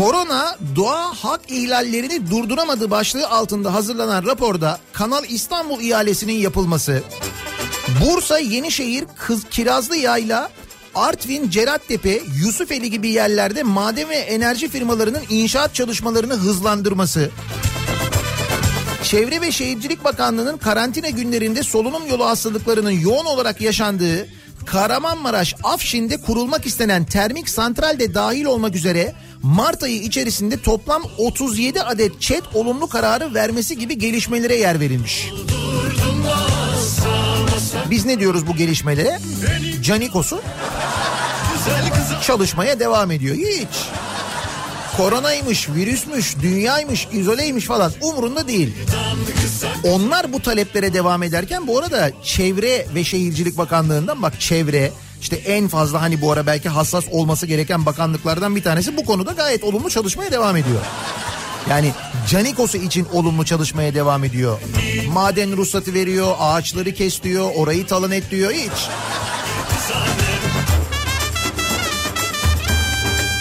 Korona 0.00 0.56
doğa 0.76 1.14
hak 1.14 1.40
ihlallerini 1.48 2.30
durduramadı 2.30 2.90
başlığı 2.90 3.28
altında 3.28 3.74
hazırlanan 3.74 4.26
raporda 4.26 4.78
Kanal 4.92 5.24
İstanbul 5.28 5.80
ihalesinin 5.80 6.32
yapılması, 6.32 7.02
Bursa, 8.00 8.38
Yenişehir, 8.38 9.04
Kız, 9.16 9.44
Kirazlı 9.50 9.96
Yayla, 9.96 10.50
Artvin, 10.94 11.50
Cerattepe, 11.50 12.20
Yusufeli 12.44 12.90
gibi 12.90 13.08
yerlerde 13.08 13.62
maden 13.62 14.08
ve 14.08 14.16
enerji 14.16 14.68
firmalarının 14.68 15.22
inşaat 15.30 15.74
çalışmalarını 15.74 16.34
hızlandırması, 16.34 17.30
Çevre 19.02 19.40
ve 19.40 19.52
Şehircilik 19.52 20.04
Bakanlığı'nın 20.04 20.56
karantina 20.56 21.10
günlerinde 21.10 21.62
solunum 21.62 22.06
yolu 22.06 22.26
hastalıklarının 22.26 22.90
yoğun 22.90 23.24
olarak 23.24 23.60
yaşandığı 23.60 24.26
Kahramanmaraş 24.66 25.54
Afşin'de 25.62 26.16
kurulmak 26.20 26.66
istenen 26.66 27.04
termik 27.04 27.48
santral 27.48 27.98
de 27.98 28.14
dahil 28.14 28.44
olmak 28.44 28.74
üzere 28.76 29.14
Mart 29.42 29.82
ayı 29.82 30.02
içerisinde 30.02 30.60
toplam 30.60 31.02
37 31.18 31.82
adet 31.82 32.20
çet 32.20 32.42
olumlu 32.54 32.88
kararı 32.88 33.34
vermesi 33.34 33.78
gibi 33.78 33.98
gelişmelere 33.98 34.56
yer 34.56 34.80
verilmiş. 34.80 35.30
Biz 37.90 38.06
ne 38.06 38.20
diyoruz 38.20 38.46
bu 38.46 38.56
gelişmelere? 38.56 39.18
Canikos'u 39.82 40.42
çalışmaya 42.22 42.80
devam 42.80 43.10
ediyor. 43.10 43.36
Hiç. 43.36 43.68
Koronaymış, 45.00 45.68
virüsmüş, 45.68 46.36
dünyaymış, 46.42 47.08
izoleymiş 47.12 47.64
falan 47.64 47.92
umurunda 48.00 48.48
değil. 48.48 48.74
Onlar 49.84 50.32
bu 50.32 50.42
taleplere 50.42 50.94
devam 50.94 51.22
ederken 51.22 51.66
bu 51.66 51.78
arada 51.78 52.10
Çevre 52.24 52.86
ve 52.94 53.04
Şehircilik 53.04 53.58
Bakanlığı'ndan 53.58 54.22
bak 54.22 54.40
çevre 54.40 54.92
işte 55.20 55.36
en 55.36 55.68
fazla 55.68 56.02
hani 56.02 56.20
bu 56.20 56.32
ara 56.32 56.46
belki 56.46 56.68
hassas 56.68 57.04
olması 57.10 57.46
gereken 57.46 57.86
bakanlıklardan 57.86 58.56
bir 58.56 58.62
tanesi 58.62 58.96
bu 58.96 59.04
konuda 59.04 59.32
gayet 59.32 59.64
olumlu 59.64 59.90
çalışmaya 59.90 60.30
devam 60.30 60.56
ediyor. 60.56 60.80
Yani 61.70 61.92
Canikos'u 62.28 62.76
için 62.76 63.06
olumlu 63.12 63.44
çalışmaya 63.44 63.94
devam 63.94 64.24
ediyor. 64.24 64.60
Maden 65.12 65.56
ruhsatı 65.56 65.94
veriyor, 65.94 66.34
ağaçları 66.38 66.94
kes 66.94 67.22
diyor, 67.22 67.50
orayı 67.56 67.86
talan 67.86 68.10
et 68.10 68.30
diyor 68.30 68.52
hiç. 68.52 68.88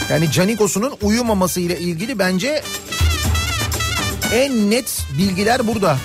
Yani 0.09 0.31
Canikos'un 0.31 0.93
uyumaması 1.01 1.61
ile 1.61 1.79
ilgili 1.79 2.19
bence 2.19 2.63
en 4.33 4.71
net 4.71 5.05
bilgiler 5.17 5.67
burada. 5.67 5.97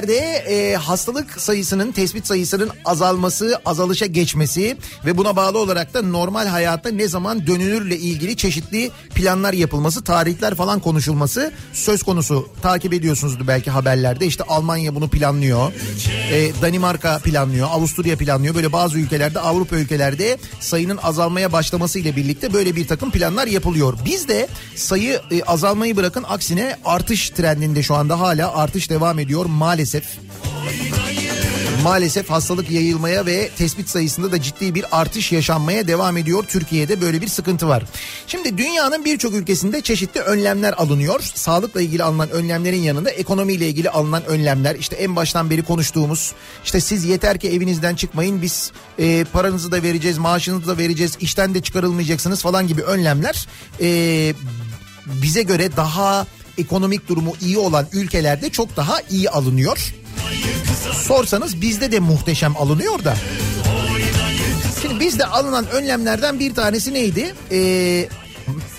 Ülkelerde 0.00 0.16
e, 0.48 0.76
hastalık 0.76 1.40
sayısının 1.40 1.92
tespit 1.92 2.26
sayısının 2.26 2.70
azalması, 2.84 3.60
azalışa 3.64 4.06
geçmesi 4.06 4.76
ve 5.04 5.16
buna 5.16 5.36
bağlı 5.36 5.58
olarak 5.58 5.94
da 5.94 6.02
normal 6.02 6.46
hayatta 6.46 6.90
ne 6.90 7.08
zaman 7.08 7.46
dönülürle 7.46 7.96
ilgili 7.96 8.36
çeşitli 8.36 8.90
planlar 9.14 9.52
yapılması, 9.52 10.04
tarihler 10.04 10.54
falan 10.54 10.80
konuşulması 10.80 11.52
söz 11.72 12.02
konusu. 12.02 12.48
Takip 12.62 12.92
ediyorsunuzdur 12.92 13.46
belki 13.46 13.70
haberlerde. 13.70 14.26
İşte 14.26 14.44
Almanya 14.44 14.94
bunu 14.94 15.08
planlıyor. 15.08 15.72
E, 16.32 16.50
Danimarka 16.62 17.18
planlıyor, 17.18 17.68
Avusturya 17.70 18.16
planlıyor. 18.16 18.54
Böyle 18.54 18.72
bazı 18.72 18.98
ülkelerde, 18.98 19.40
Avrupa 19.40 19.76
ülkelerde 19.76 20.38
sayının 20.60 20.98
azalmaya 21.02 21.52
başlaması 21.52 21.98
ile 21.98 22.16
birlikte 22.16 22.52
böyle 22.52 22.76
bir 22.76 22.88
takım 22.88 23.10
planlar 23.10 23.46
yapılıyor. 23.46 23.98
Biz 24.04 24.28
de 24.28 24.48
sayı 24.76 25.20
e, 25.30 25.42
azalmayı 25.42 25.96
bırakın 25.96 26.24
aksine 26.28 26.76
artış 26.84 27.30
trendinde 27.30 27.82
şu 27.82 27.94
anda 27.94 28.20
hala 28.20 28.54
artış 28.54 28.90
devam 28.90 29.18
ediyor 29.18 29.46
maalesef. 29.46 29.89
Maalesef 31.82 32.30
hastalık 32.30 32.70
yayılmaya 32.70 33.26
ve 33.26 33.50
tespit 33.58 33.88
sayısında 33.88 34.32
da 34.32 34.42
ciddi 34.42 34.74
bir 34.74 34.84
artış 34.92 35.32
yaşanmaya 35.32 35.88
devam 35.88 36.16
ediyor. 36.16 36.44
Türkiye'de 36.48 37.00
böyle 37.00 37.20
bir 37.20 37.28
sıkıntı 37.28 37.68
var. 37.68 37.84
Şimdi 38.26 38.58
dünyanın 38.58 39.04
birçok 39.04 39.34
ülkesinde 39.34 39.80
çeşitli 39.80 40.20
önlemler 40.20 40.72
alınıyor. 40.72 41.20
Sağlıkla 41.20 41.80
ilgili 41.80 42.02
alınan 42.02 42.30
önlemlerin 42.30 42.82
yanında 42.82 43.10
ekonomiyle 43.10 43.68
ilgili 43.68 43.90
alınan 43.90 44.24
önlemler. 44.24 44.74
İşte 44.74 44.96
en 44.96 45.16
baştan 45.16 45.50
beri 45.50 45.62
konuştuğumuz 45.62 46.32
işte 46.64 46.80
siz 46.80 47.04
yeter 47.04 47.38
ki 47.38 47.48
evinizden 47.48 47.94
çıkmayın 47.94 48.42
biz 48.42 48.72
e, 48.98 49.24
paranızı 49.24 49.72
da 49.72 49.82
vereceğiz 49.82 50.18
maaşınızı 50.18 50.66
da 50.66 50.78
vereceğiz 50.78 51.16
işten 51.20 51.54
de 51.54 51.62
çıkarılmayacaksınız 51.62 52.42
falan 52.42 52.66
gibi 52.66 52.82
önlemler 52.82 53.46
e, 53.80 54.34
bize 55.06 55.42
göre 55.42 55.76
daha 55.76 56.26
ekonomik 56.60 57.08
durumu 57.08 57.32
iyi 57.40 57.58
olan 57.58 57.86
ülkelerde 57.92 58.50
çok 58.50 58.76
daha 58.76 58.96
iyi 59.10 59.30
alınıyor. 59.30 59.94
Sorsanız 60.92 61.60
bizde 61.60 61.92
de 61.92 62.00
muhteşem 62.00 62.56
alınıyor 62.56 63.04
da. 63.04 63.14
Şimdi 64.82 65.00
bizde 65.00 65.26
alınan 65.26 65.66
önlemlerden 65.70 66.40
bir 66.40 66.54
tanesi 66.54 66.94
neydi? 66.94 67.34
Ee, 67.52 68.08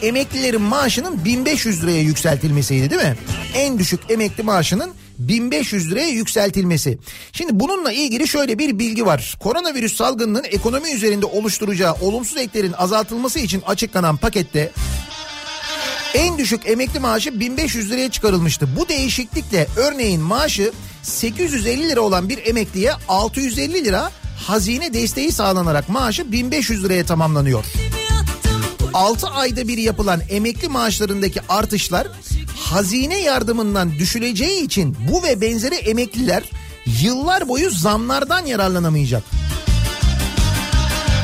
emeklilerin 0.01 0.61
maaşının 0.61 1.25
1500 1.25 1.83
liraya 1.83 2.01
yükseltilmesiydi 2.01 2.89
değil 2.89 3.01
mi? 3.01 3.15
En 3.55 3.79
düşük 3.79 3.99
emekli 4.09 4.43
maaşının 4.43 4.91
1500 5.19 5.91
liraya 5.91 6.09
yükseltilmesi. 6.09 6.97
Şimdi 7.31 7.59
bununla 7.59 7.91
ilgili 7.91 8.27
şöyle 8.27 8.59
bir 8.59 8.79
bilgi 8.79 9.05
var. 9.05 9.37
Koronavirüs 9.39 9.95
salgınının 9.95 10.43
ekonomi 10.43 10.91
üzerinde 10.91 11.25
oluşturacağı 11.25 11.93
olumsuz 11.93 12.37
etkilerin 12.37 12.73
azaltılması 12.73 13.39
için 13.39 13.61
açıklanan 13.67 14.17
pakette 14.17 14.71
en 16.13 16.37
düşük 16.37 16.69
emekli 16.69 16.99
maaşı 16.99 17.39
1500 17.39 17.91
liraya 17.91 18.11
çıkarılmıştı. 18.11 18.69
Bu 18.79 18.89
değişiklikle 18.89 19.67
örneğin 19.75 20.21
maaşı 20.21 20.71
850 21.03 21.89
lira 21.89 22.01
olan 22.01 22.29
bir 22.29 22.45
emekliye 22.45 22.91
650 23.07 23.85
lira 23.85 24.11
hazine 24.47 24.93
desteği 24.93 25.31
sağlanarak 25.31 25.89
maaşı 25.89 26.31
1500 26.31 26.83
liraya 26.83 27.05
tamamlanıyor. 27.05 27.65
6 28.93 29.27
ayda 29.27 29.67
bir 29.67 29.77
yapılan 29.77 30.21
emekli 30.29 30.67
maaşlarındaki 30.67 31.39
artışlar 31.49 32.07
hazine 32.55 33.21
yardımından 33.21 33.91
düşüleceği 33.91 34.65
için 34.65 34.97
bu 35.11 35.23
ve 35.23 35.41
benzeri 35.41 35.75
emekliler 35.75 36.43
yıllar 37.01 37.47
boyu 37.47 37.69
zamlardan 37.69 38.45
yararlanamayacak. 38.45 39.23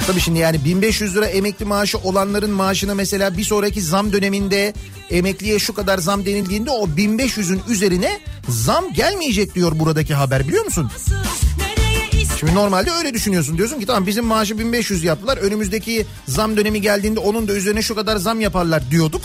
Tabii 0.08 0.20
şimdi 0.20 0.40
yani 0.40 0.66
1500 0.66 1.16
lira 1.16 1.26
emekli 1.26 1.66
maaşı 1.66 1.98
olanların 1.98 2.52
maaşına 2.52 2.96
mesela 2.96 3.38
bir 3.38 3.44
sonraki 3.44 3.82
zam 3.82 4.14
döneminde 4.14 4.74
emekliye 5.10 5.60
şu 5.60 5.74
kadar 5.74 5.98
zam 5.98 6.26
denildiğinde 6.26 6.72
o 6.72 6.88
1500'ün 6.88 7.62
üzerine 7.70 8.20
zam 8.50 8.94
gelmeyecek 8.94 9.56
diyor 9.56 9.80
buradaki 9.80 10.14
haber 10.14 10.48
biliyor 10.48 10.66
musun? 10.66 10.92
Şimdi 12.40 12.56
normalde 12.56 12.92
öyle 12.92 13.14
düşünüyorsun. 13.14 13.58
Diyorsun 13.58 13.80
ki 13.80 13.86
tamam 13.86 14.08
bizim 14.08 14.26
maaşı 14.26 14.60
1500 14.60 15.04
yaptılar. 15.04 15.38
Önümüzdeki 15.38 16.06
zam 16.28 16.58
dönemi 16.58 16.82
geldiğinde 16.82 17.20
onun 17.20 17.48
da 17.48 17.54
üzerine 17.54 17.82
şu 17.82 17.96
kadar 17.96 18.18
zam 18.18 18.42
yaparlar 18.42 18.92
diyorduk. 18.92 19.22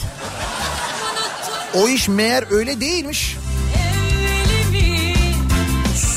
O 1.74 1.88
iş 1.88 2.08
meğer 2.08 2.44
öyle 2.50 2.80
değilmiş. 2.80 3.36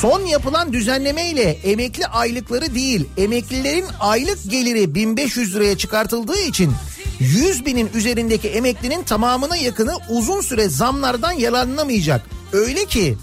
Son 0.02 0.26
yapılan 0.26 0.74
düzenleme 0.74 1.30
ile 1.30 1.58
emekli 1.64 2.08
aylıkları 2.08 2.76
değil 2.76 3.06
emeklilerin 3.18 3.86
aylık 4.00 4.52
geliri 4.52 4.96
1500 4.96 5.56
liraya 5.56 5.78
çıkartıldığı 5.78 6.40
için 6.40 6.74
100 7.20 7.66
binin 7.66 7.90
üzerindeki 7.94 8.50
emeklinin 8.50 9.04
tamamına 9.04 9.56
yakını 9.56 9.94
uzun 10.10 10.42
süre 10.42 10.70
zamlardan 10.70 11.32
yararlanamayacak. 11.32 12.22
Öyle 12.54 12.86
ki 12.86 13.18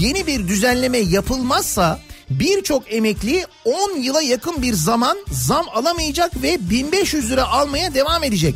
yeni 0.00 0.26
bir 0.26 0.48
düzenleme 0.48 0.98
yapılmazsa 0.98 2.00
birçok 2.30 2.94
emekli 2.94 3.46
10 3.64 3.98
yıla 3.98 4.22
yakın 4.22 4.62
bir 4.62 4.74
zaman 4.74 5.18
zam 5.30 5.66
alamayacak 5.74 6.42
ve 6.42 6.70
1500 6.70 7.30
lira 7.30 7.48
almaya 7.48 7.94
devam 7.94 8.24
edecek. 8.24 8.54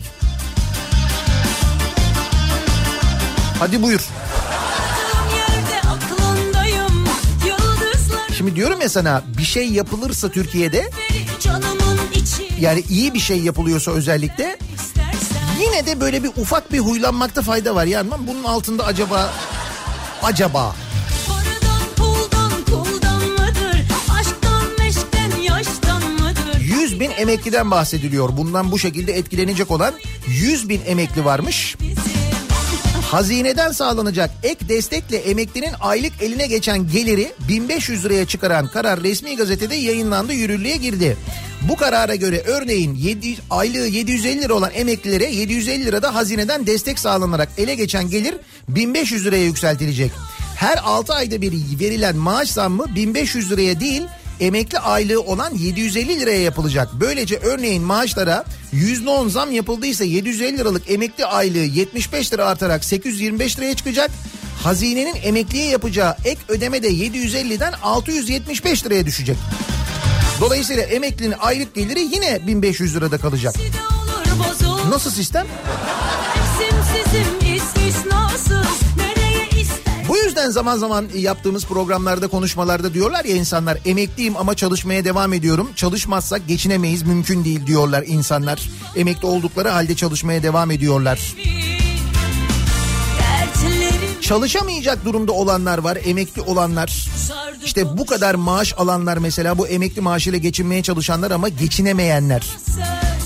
Hadi 3.58 3.82
buyur. 3.82 4.08
Şimdi 8.38 8.56
diyorum 8.56 8.80
ya 8.80 8.88
sana 8.88 9.22
bir 9.38 9.42
şey 9.42 9.68
yapılırsa 9.70 10.28
Türkiye'de 10.28 10.90
yani 12.60 12.84
iyi 12.90 13.14
bir 13.14 13.18
şey 13.18 13.40
yapılıyorsa 13.40 13.90
özellikle 13.90 14.58
yine 15.60 15.86
de 15.86 16.00
böyle 16.00 16.22
bir 16.22 16.28
ufak 16.36 16.72
bir 16.72 16.78
huylanmakta 16.78 17.42
fayda 17.42 17.74
var. 17.74 17.84
Yani 17.84 18.10
lan 18.10 18.26
bunun 18.26 18.44
altında 18.44 18.86
acaba 18.86 19.30
acaba 20.22 20.76
Paradan 21.26 21.82
puldan 21.96 22.52
kuldan 22.64 23.28
mıdır 23.28 23.84
Aşktan 24.20 24.64
meşkten 24.78 25.42
yaştan 25.42 26.02
mıdır 26.12 26.60
100 26.60 27.00
bin 27.00 27.10
emekliden 27.10 27.70
bahsediliyor. 27.70 28.36
Bundan 28.36 28.70
bu 28.72 28.78
şekilde 28.78 29.12
etkilenecek 29.12 29.70
olan 29.70 29.94
100 30.26 30.68
bin 30.68 30.80
emekli 30.86 31.24
varmış. 31.24 31.76
Hazineden 33.10 33.72
sağlanacak 33.72 34.30
ek 34.42 34.68
destekle 34.68 35.16
emeklinin 35.16 35.72
aylık 35.80 36.12
eline 36.22 36.46
geçen 36.46 36.88
geliri 36.88 37.32
1500 37.48 38.04
liraya 38.04 38.26
çıkaran 38.26 38.68
karar 38.68 39.02
resmi 39.02 39.36
gazetede 39.36 39.74
yayınlandı 39.74 40.32
yürürlüğe 40.32 40.76
girdi. 40.76 41.16
Bu 41.68 41.76
karara 41.76 42.14
göre 42.14 42.42
örneğin 42.46 42.94
7, 42.94 43.36
aylığı 43.50 43.86
750 43.86 44.40
lira 44.40 44.54
olan 44.54 44.70
emeklilere 44.74 45.24
750 45.24 45.84
lirada 45.84 46.14
hazineden 46.14 46.66
destek 46.66 46.98
sağlanarak 46.98 47.48
ele 47.58 47.74
geçen 47.74 48.10
gelir 48.10 48.34
1500 48.68 49.26
liraya 49.26 49.44
yükseltilecek. 49.44 50.12
Her 50.56 50.78
6 50.84 51.14
ayda 51.14 51.40
bir 51.42 51.52
verilen 51.80 52.16
maaş 52.16 52.50
zammı 52.50 52.94
1500 52.94 53.50
liraya 53.50 53.80
değil 53.80 54.02
emekli 54.40 54.78
aylığı 54.78 55.20
olan 55.20 55.54
750 55.54 56.20
liraya 56.20 56.42
yapılacak. 56.42 56.88
Böylece 56.92 57.36
örneğin 57.36 57.82
maaşlara 57.82 58.44
%10 58.74 59.28
zam 59.28 59.52
yapıldıysa 59.52 60.04
750 60.04 60.58
liralık 60.58 60.90
emekli 60.90 61.24
aylığı 61.26 61.58
75 61.58 62.32
lira 62.32 62.46
artarak 62.46 62.84
825 62.84 63.58
liraya 63.58 63.76
çıkacak. 63.76 64.10
Hazinenin 64.62 65.16
emekliye 65.22 65.66
yapacağı 65.66 66.16
ek 66.24 66.40
ödeme 66.48 66.82
de 66.82 66.88
750'den 66.88 67.72
675 67.82 68.84
liraya 68.84 69.06
düşecek. 69.06 69.36
Dolayısıyla 70.40 70.82
emeklinin 70.82 71.34
aylık 71.40 71.74
geliri 71.74 72.00
yine 72.00 72.46
1500 72.46 72.96
lirada 72.96 73.18
kalacak. 73.18 73.54
Nasıl 74.88 75.10
sistem? 75.10 75.46
Yüzden 80.28 80.50
zaman 80.50 80.78
zaman 80.78 81.06
yaptığımız 81.14 81.66
programlarda 81.66 82.28
konuşmalarda 82.28 82.94
diyorlar 82.94 83.24
ya 83.24 83.36
insanlar 83.36 83.78
emekliyim 83.84 84.36
ama 84.36 84.54
çalışmaya 84.54 85.04
devam 85.04 85.32
ediyorum. 85.32 85.70
Çalışmazsak 85.76 86.48
geçinemeyiz 86.48 87.02
mümkün 87.02 87.44
değil 87.44 87.66
diyorlar 87.66 88.04
insanlar. 88.06 88.70
Emekli 88.96 89.26
oldukları 89.26 89.68
halde 89.68 89.96
çalışmaya 89.96 90.42
devam 90.42 90.70
ediyorlar. 90.70 91.34
Çalışamayacak 94.20 95.04
durumda 95.04 95.32
olanlar 95.32 95.78
var 95.78 95.98
emekli 96.04 96.42
olanlar. 96.42 97.08
İşte 97.64 97.98
bu 97.98 98.06
kadar 98.06 98.34
maaş 98.34 98.74
alanlar 98.76 99.16
mesela 99.16 99.58
bu 99.58 99.68
emekli 99.68 100.00
maaşıyla 100.00 100.38
geçinmeye 100.38 100.82
çalışanlar 100.82 101.30
ama 101.30 101.48
geçinemeyenler. 101.48 102.46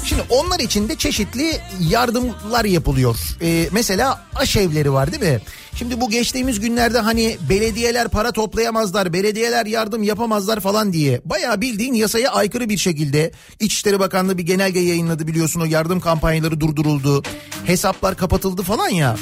Şimdi 0.04 0.22
onlar 0.28 0.60
için 0.60 0.88
de 0.88 0.96
çeşitli 0.96 1.60
yardımlar 1.80 2.64
yapılıyor. 2.64 3.16
Ee, 3.42 3.68
mesela 3.72 4.26
aşevleri 4.34 4.92
var 4.92 5.12
değil 5.12 5.32
mi? 5.32 5.40
Şimdi 5.74 6.00
bu 6.00 6.10
geçtiğimiz 6.10 6.60
günlerde 6.60 6.98
hani 6.98 7.36
belediyeler 7.48 8.08
para 8.08 8.32
toplayamazlar, 8.32 9.12
belediyeler 9.12 9.66
yardım 9.66 10.02
yapamazlar 10.02 10.60
falan 10.60 10.92
diye. 10.92 11.20
Bayağı 11.24 11.60
bildiğin 11.60 11.94
yasaya 11.94 12.30
aykırı 12.30 12.68
bir 12.68 12.78
şekilde 12.78 13.32
İçişleri 13.60 14.00
Bakanlığı 14.00 14.38
bir 14.38 14.42
genelge 14.42 14.80
yayınladı 14.80 15.26
biliyorsun 15.26 15.60
o 15.60 15.64
yardım 15.64 16.00
kampanyaları 16.00 16.60
durduruldu. 16.60 17.22
Hesaplar 17.64 18.16
kapatıldı 18.16 18.62
falan 18.62 18.88
ya. 18.88 19.16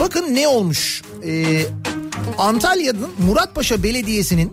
Bakın 0.00 0.34
ne 0.34 0.48
olmuş? 0.48 1.02
Ee, 1.26 1.62
Antalya'nın 2.38 3.10
Muratpaşa 3.26 3.82
Belediyesi'nin 3.82 4.52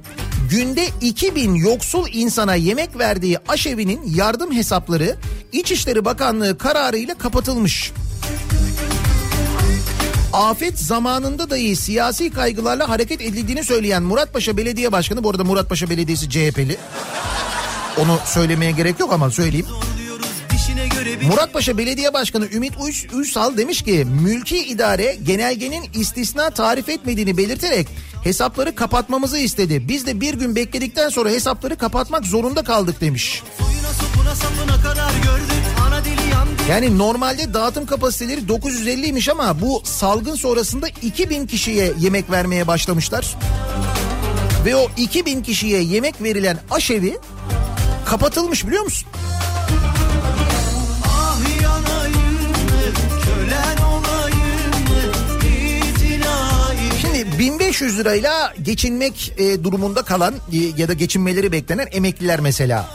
günde 0.50 0.88
2000 1.02 1.56
yoksul 1.56 2.08
insana 2.12 2.56
yemek 2.56 3.00
verdiği 3.00 3.38
aşevinin 3.48 4.02
yardım 4.16 4.52
hesapları 4.52 5.16
İçişleri 5.52 6.06
Bakanlığı 6.06 6.58
kararıyla 6.58 7.16
kapatılmış. 7.16 7.92
Afet 10.34 10.80
zamanında 10.80 11.50
dahi 11.50 11.76
siyasi 11.76 12.30
kaygılarla 12.30 12.90
hareket 12.90 13.22
edildiğini 13.22 13.64
söyleyen 13.64 14.04
Muratpaşa 14.04 14.58
Belediye 14.58 14.92
Başkanı 14.92 15.24
bu 15.24 15.30
arada 15.30 15.44
Muratpaşa 15.44 15.90
Belediyesi 15.90 16.30
CHP'li. 16.30 16.78
Onu 17.98 18.20
söylemeye 18.26 18.72
gerek 18.72 19.00
yok 19.00 19.14
ama 19.14 19.32
söyleyeyim. 19.32 19.66
Muratpaşa 21.28 21.78
Belediye 21.78 22.14
Başkanı 22.14 22.48
Ümit 22.54 22.74
Uys, 22.80 23.06
Ünsal 23.14 23.58
demiş 23.58 23.82
ki 23.82 24.08
mülki 24.22 24.58
idare 24.58 25.18
genelgenin 25.24 25.84
istisna 25.94 26.50
tarif 26.50 26.90
etmediğini 26.90 27.38
belirterek 27.38 27.88
hesapları 28.24 28.76
kapatmamızı 28.76 29.38
istedi. 29.38 29.88
Biz 29.88 30.06
de 30.08 30.22
bir 30.22 30.34
gün 30.34 30.56
bekledikten 30.56 31.10
sonra 31.10 31.30
hesapları 31.30 31.76
kapatmak 31.76 32.26
zorunda 32.26 32.64
kaldık 32.64 33.02
demiş. 33.02 33.44
Yani 36.70 36.98
normalde 36.98 37.54
dağıtım 37.54 37.86
kapasiteleri 37.86 38.42
950'ymiş 38.42 39.32
ama 39.32 39.62
bu 39.62 39.82
salgın 39.86 40.36
sonrasında 40.36 40.88
2000 41.02 41.48
kişiye 41.48 41.94
yemek 42.00 42.32
vermeye 42.32 42.68
başlamışlar. 42.68 43.36
Ve 44.66 44.76
o 44.76 44.90
2000 44.98 45.44
kişiye 45.44 45.82
yemek 45.84 46.22
verilen 46.24 46.58
aşevi 46.72 47.18
kapatılmış 48.06 48.68
biliyor 48.68 48.84
musun? 48.84 49.08
1500 57.44 58.00
lirayla 58.00 58.54
geçinmek 58.62 59.34
e, 59.38 59.64
durumunda 59.64 60.02
kalan 60.02 60.34
e, 60.34 60.58
ya 60.78 60.88
da 60.88 60.94
geçinmeleri 60.94 61.52
beklenen 61.52 61.88
emekliler 61.92 62.40
mesela. 62.40 62.90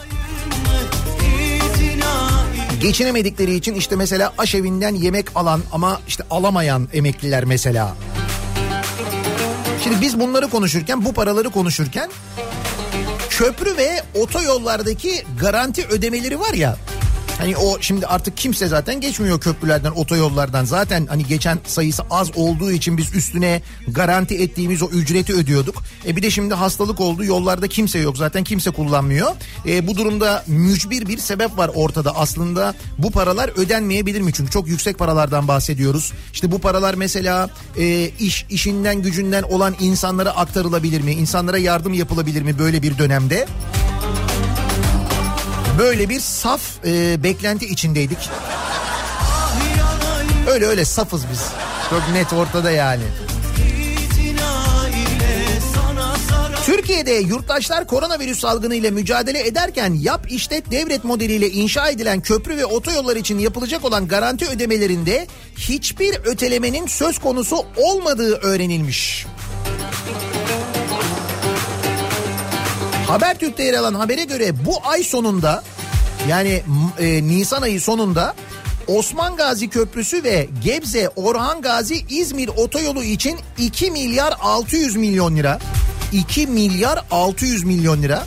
Geçinemedikleri 2.81 3.55
için 3.55 3.73
işte 3.73 3.95
mesela 3.95 4.33
aşevinden 4.37 4.95
yemek 4.95 5.25
alan 5.35 5.61
ama 5.71 6.01
işte 6.07 6.23
alamayan 6.29 6.87
emekliler 6.93 7.45
mesela. 7.45 7.95
Şimdi 9.83 10.01
biz 10.01 10.19
bunları 10.19 10.47
konuşurken 10.47 11.05
bu 11.05 11.13
paraları 11.13 11.49
konuşurken 11.49 12.09
köprü 13.29 13.77
ve 13.77 14.03
otoyollardaki 14.15 15.25
garanti 15.39 15.85
ödemeleri 15.85 16.39
var 16.39 16.53
ya. 16.53 16.77
Hani 17.39 17.57
o 17.57 17.77
şimdi 17.81 18.05
artık 18.07 18.37
kimse 18.37 18.67
zaten 18.67 19.01
geçmiyor 19.01 19.39
köprülerden, 19.39 19.91
otoyollardan. 19.91 20.65
Zaten 20.65 21.05
hani 21.05 21.25
geçen 21.25 21.59
sayısı 21.65 22.03
az 22.09 22.31
olduğu 22.35 22.71
için 22.71 22.97
biz 22.97 23.15
üstüne 23.15 23.61
garanti 23.87 24.35
ettiğimiz 24.35 24.83
o 24.83 24.87
ücreti 24.87 25.33
ödüyorduk. 25.33 25.83
E 26.07 26.15
bir 26.15 26.23
de 26.23 26.31
şimdi 26.31 26.53
hastalık 26.53 26.99
oldu. 26.99 27.23
Yollarda 27.23 27.67
kimse 27.67 27.99
yok. 27.99 28.17
Zaten 28.17 28.43
kimse 28.43 28.71
kullanmıyor. 28.71 29.31
E 29.65 29.87
bu 29.87 29.97
durumda 29.97 30.43
mücbir 30.47 31.07
bir 31.07 31.17
sebep 31.17 31.57
var 31.57 31.71
ortada. 31.75 32.15
Aslında 32.15 32.73
bu 32.97 33.11
paralar 33.11 33.51
ödenmeyebilir 33.55 34.21
mi? 34.21 34.33
Çünkü 34.33 34.51
çok 34.51 34.67
yüksek 34.67 34.99
paralardan 34.99 35.47
bahsediyoruz. 35.47 36.13
İşte 36.33 36.51
bu 36.51 36.59
paralar 36.59 36.93
mesela 36.93 37.49
e, 37.77 38.09
iş 38.19 38.45
işinden 38.49 39.01
gücünden 39.01 39.43
olan 39.43 39.75
insanlara 39.79 40.29
aktarılabilir 40.29 41.01
mi? 41.01 41.11
İnsanlara 41.11 41.57
yardım 41.57 41.93
yapılabilir 41.93 42.41
mi 42.41 42.59
böyle 42.59 42.81
bir 42.81 42.97
dönemde? 42.97 43.47
Böyle 45.79 46.09
bir 46.09 46.19
saf 46.19 46.61
e, 46.85 47.23
beklenti 47.23 47.65
içindeydik. 47.65 48.29
Öyle 50.49 50.65
öyle 50.65 50.85
safız 50.85 51.23
biz. 51.31 51.45
Çok 51.89 52.01
net 52.13 52.33
ortada 52.33 52.71
yani. 52.71 53.03
Türkiye'de 56.65 57.11
yurttaşlar 57.11 57.87
koronavirüs 57.87 58.39
salgını 58.39 58.75
ile 58.75 58.91
mücadele 58.91 59.47
ederken 59.47 59.93
yap 59.93 60.31
işlet 60.31 60.71
devlet 60.71 61.03
modeliyle 61.03 61.49
inşa 61.49 61.89
edilen 61.89 62.21
köprü 62.21 62.57
ve 62.57 62.65
otoyollar 62.65 63.15
için 63.15 63.39
yapılacak 63.39 63.85
olan 63.85 64.07
garanti 64.07 64.47
ödemelerinde 64.47 65.27
hiçbir 65.57 66.15
ötelemenin 66.25 66.87
söz 66.87 67.19
konusu 67.19 67.65
olmadığı 67.77 68.35
öğrenilmiş. 68.35 69.25
Habertürk'te 73.09 73.63
yer 73.63 73.73
alan 73.73 73.93
habere 73.93 74.23
göre 74.23 74.65
bu 74.65 74.87
ay 74.87 75.03
sonunda 75.03 75.63
yani 76.29 76.63
e, 76.99 77.27
Nisan 77.27 77.61
ayı 77.61 77.81
sonunda 77.81 78.35
Osman 78.87 79.35
Gazi 79.35 79.69
Köprüsü 79.69 80.23
ve 80.23 80.49
Gebze 80.63 81.09
Orhan 81.15 81.61
Gazi 81.61 82.05
İzmir 82.09 82.47
otoyolu 82.47 83.03
için 83.03 83.39
2 83.57 83.91
milyar 83.91 84.33
600 84.41 84.95
milyon 84.95 85.35
lira 85.35 85.59
2 86.13 86.47
milyar 86.47 87.05
600 87.11 87.63
milyon 87.63 88.01
lira 88.01 88.23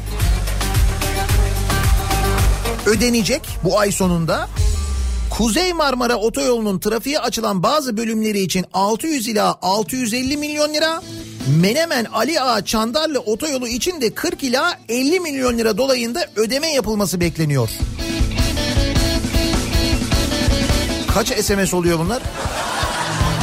ödenecek 2.86 3.42
bu 3.64 3.78
ay 3.78 3.92
sonunda. 3.92 4.48
Kuzey 5.30 5.72
Marmara 5.72 6.16
Otoyolu'nun 6.16 6.78
trafiğe 6.78 7.18
açılan 7.18 7.62
bazı 7.62 7.96
bölümleri 7.96 8.40
için 8.40 8.66
600 8.72 9.28
ila 9.28 9.58
650 9.62 10.36
milyon 10.36 10.74
lira. 10.74 11.02
Menemen 11.46 12.04
Ali 12.04 12.40
Ağa 12.40 12.64
Çandarlı 12.64 13.20
Otoyolu 13.20 13.68
için 13.68 14.00
de 14.00 14.14
40 14.14 14.42
ila 14.42 14.78
50 14.88 15.20
milyon 15.20 15.58
lira 15.58 15.78
dolayında 15.78 16.26
ödeme 16.36 16.72
yapılması 16.72 17.20
bekleniyor. 17.20 17.70
Kaç 21.14 21.28
SMS 21.44 21.74
oluyor 21.74 21.98
bunlar? 21.98 22.22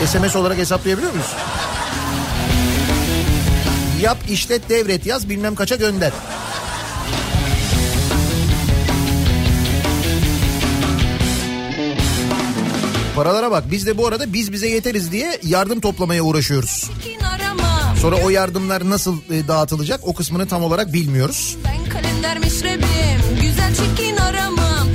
SMS 0.06 0.36
olarak 0.36 0.58
hesaplayabiliyor 0.58 1.12
muyuz? 1.12 1.28
Yap 4.02 4.18
işlet 4.30 4.70
devret 4.70 5.06
yaz 5.06 5.30
bilmem 5.30 5.56
kaça 5.56 5.76
gönder. 5.76 6.12
Paralara 13.16 13.52
bak 13.52 13.64
biz 13.72 13.88
de 13.88 13.98
bu 13.98 14.08
arada 14.08 14.34
biz 14.34 14.52
bize 14.52 14.68
yeteriz 14.70 15.12
diye 15.12 15.40
yardım 15.44 15.80
toplamaya 15.80 16.24
uğraşıyoruz. 16.24 16.90
Kin 17.04 17.20
aramam. 17.20 17.29
Sonra 18.02 18.16
o 18.16 18.30
yardımlar 18.30 18.90
nasıl 18.90 19.18
e, 19.32 19.48
dağıtılacak 19.48 20.00
o 20.04 20.14
kısmını 20.14 20.48
tam 20.48 20.64
olarak 20.64 20.94
bilmiyoruz. 20.94 21.58
Ben 21.66 21.90
kalender 21.90 22.38
meşrebim. 22.40 23.42
Güzel 23.42 23.76
çekin 23.76 24.18
aramam. 24.18 24.88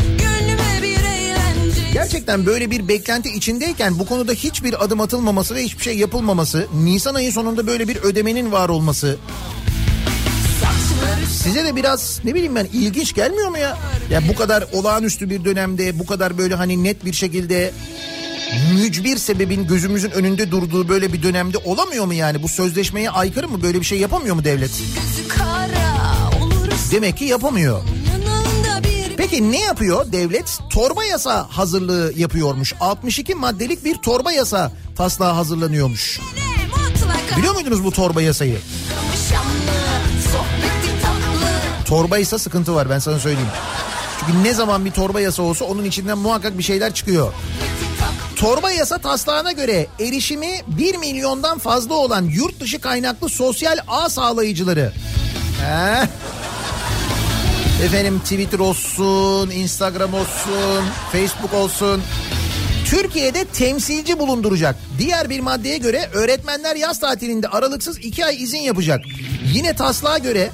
Gerçekten 1.93 2.47
böyle 2.47 2.71
bir 2.71 2.89
beklenti 2.89 3.29
içindeyken 3.29 3.99
bu 3.99 4.07
konuda 4.07 4.33
hiçbir 4.33 4.85
adım 4.85 5.01
atılmaması 5.01 5.55
ve 5.55 5.65
hiçbir 5.65 5.83
şey 5.83 5.99
yapılmaması, 5.99 6.67
Nisan 6.75 7.15
ayı 7.15 7.33
sonunda 7.33 7.67
böyle 7.67 7.89
bir 7.89 7.97
ödemenin 7.97 8.53
var 8.53 8.69
olması 8.69 9.19
size 11.45 11.65
de 11.65 11.77
biraz 11.77 12.21
ne 12.25 12.35
bileyim 12.35 12.55
ben 12.55 12.69
ilginç 12.73 13.15
gelmiyor 13.15 13.49
mu 13.49 13.59
ya? 13.59 13.79
Ya 14.11 14.29
bu 14.29 14.35
kadar 14.35 14.65
olağanüstü 14.73 15.31
bir 15.31 15.45
dönemde, 15.45 15.99
bu 15.99 16.07
kadar 16.07 16.39
böyle 16.39 16.55
hani 16.55 16.85
net 16.85 17.05
bir 17.05 17.13
şekilde 17.13 17.73
mücbir 18.73 19.17
sebebin 19.17 19.67
gözümüzün 19.67 20.11
önünde 20.11 20.51
durduğu 20.51 20.89
böyle 20.89 21.13
bir 21.13 21.23
dönemde 21.23 21.59
olamıyor 21.59 22.05
mu 22.07 22.15
yani? 22.15 22.43
Bu 22.43 22.49
sözleşmeye 22.49 23.11
aykırı 23.11 23.49
mı? 23.49 23.63
Böyle 23.63 23.81
bir 23.81 23.85
şey 23.85 23.99
yapamıyor 23.99 24.35
mu 24.35 24.45
devlet? 24.45 24.71
Demek 26.91 27.17
ki 27.17 27.25
yapamıyor. 27.25 27.83
Peki 29.17 29.53
ne 29.53 29.61
yapıyor 29.61 30.13
devlet? 30.13 30.59
Torba 30.71 31.05
yasa 31.05 31.47
hazırlığı 31.51 32.13
yapıyormuş. 32.17 32.75
62 32.81 33.35
maddelik 33.35 33.85
bir 33.85 33.95
torba 33.95 34.33
yasa 34.33 34.73
taslağı 34.97 35.33
hazırlanıyormuş. 35.33 36.21
Biliyor 37.39 37.55
muydunuz 37.55 37.85
bu 37.85 37.91
torba 37.91 38.23
yasayı? 38.23 38.59
Torba 41.87 42.19
ise 42.19 42.39
sıkıntı 42.39 42.75
var 42.75 42.91
ben 42.91 42.99
sana 42.99 43.19
söyleyeyim. 43.19 43.49
Çünkü 44.21 44.45
ne 44.45 44.55
zaman 44.55 44.85
bir 44.85 44.91
torba 44.91 45.21
yasa 45.21 45.43
olsa 45.43 45.65
onun 45.65 45.85
içinden 45.85 46.19
muhakkak 46.19 46.59
bir 46.59 46.63
şeyler 46.63 46.95
çıkıyor. 46.95 47.33
Torba 48.37 48.70
yasa 48.70 48.99
taslağına 48.99 49.53
göre 49.53 49.87
erişimi 50.01 50.61
1 50.66 50.97
milyondan 50.97 51.59
fazla 51.59 51.95
olan 51.95 52.22
yurt 52.22 52.61
dışı 52.61 52.80
kaynaklı 52.80 53.28
sosyal 53.28 53.78
ağ 53.89 54.09
sağlayıcıları. 54.09 54.93
He? 55.61 56.09
Efendim 57.85 58.18
Twitter 58.18 58.59
olsun, 58.59 59.51
Instagram 59.51 60.14
olsun, 60.14 60.85
Facebook 61.12 61.55
olsun. 61.55 62.03
Türkiye'de 62.87 63.45
temsilci 63.45 64.18
bulunduracak. 64.18 64.76
Diğer 64.99 65.30
bir 65.30 65.41
maddeye 65.41 65.78
göre 65.78 66.09
öğretmenler 66.12 66.76
yaz 66.76 67.01
tatilinde 67.01 67.49
aralıksız 67.49 67.99
2 67.99 68.24
ay 68.24 68.43
izin 68.43 68.59
yapacak. 68.59 69.05
Yine 69.55 69.76
taslağa 69.76 70.18
göre 70.18 70.51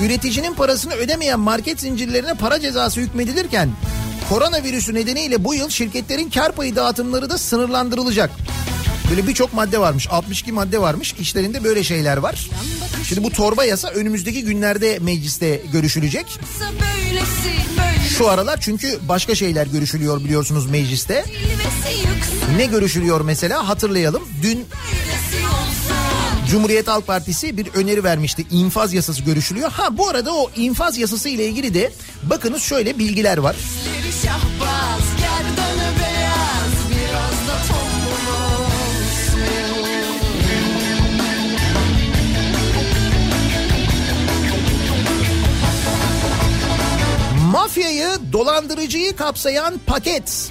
üreticinin 0.00 0.54
parasını 0.54 0.94
ödemeyen 0.94 1.40
market 1.40 1.80
zincirlerine 1.80 2.34
para 2.34 2.60
cezası 2.60 3.00
hükmedilirken 3.00 3.70
koronavirüsü 4.28 4.94
nedeniyle 4.94 5.44
bu 5.44 5.54
yıl 5.54 5.70
şirketlerin 5.70 6.30
kar 6.30 6.52
payı 6.52 6.76
dağıtımları 6.76 7.30
da 7.30 7.38
sınırlandırılacak. 7.38 8.30
Böyle 9.10 9.26
birçok 9.26 9.54
madde 9.54 9.80
varmış. 9.80 10.08
62 10.10 10.52
madde 10.52 10.80
varmış. 10.80 11.14
İşlerinde 11.20 11.64
böyle 11.64 11.84
şeyler 11.84 12.16
var. 12.16 12.48
Şimdi 13.08 13.24
bu 13.24 13.30
torba 13.30 13.64
yasa 13.64 13.88
önümüzdeki 13.88 14.44
günlerde 14.44 14.98
mecliste 14.98 15.60
görüşülecek. 15.72 16.40
Şu 18.18 18.28
aralar 18.28 18.60
çünkü 18.60 18.98
başka 19.08 19.34
şeyler 19.34 19.66
görüşülüyor 19.66 20.24
biliyorsunuz 20.24 20.70
mecliste. 20.70 21.24
Ne 22.56 22.66
görüşülüyor 22.66 23.20
mesela 23.20 23.68
hatırlayalım. 23.68 24.22
Dün 24.42 24.66
Cumhuriyet 26.50 26.88
Halk 26.88 27.06
Partisi 27.06 27.56
bir 27.56 27.66
öneri 27.74 28.04
vermişti. 28.04 28.46
İnfaz 28.50 28.94
yasası 28.94 29.22
görüşülüyor. 29.22 29.70
Ha 29.70 29.98
bu 29.98 30.08
arada 30.08 30.34
o 30.34 30.50
infaz 30.56 30.98
yasası 30.98 31.28
ile 31.28 31.46
ilgili 31.46 31.74
de 31.74 31.92
bakınız 32.22 32.62
şöyle 32.62 32.98
bilgiler 32.98 33.38
var. 33.38 33.56
Şahbaz 34.22 35.16
gerdanı 35.18 35.88
beyaz 36.00 36.74
Biraz 36.90 37.48
da 37.48 37.56
tombul 37.68 38.24
olsun 38.32 39.40
Mafyayı, 47.52 48.08
dolandırıcıyı 48.32 49.16
kapsayan 49.16 49.80
paket. 49.86 50.50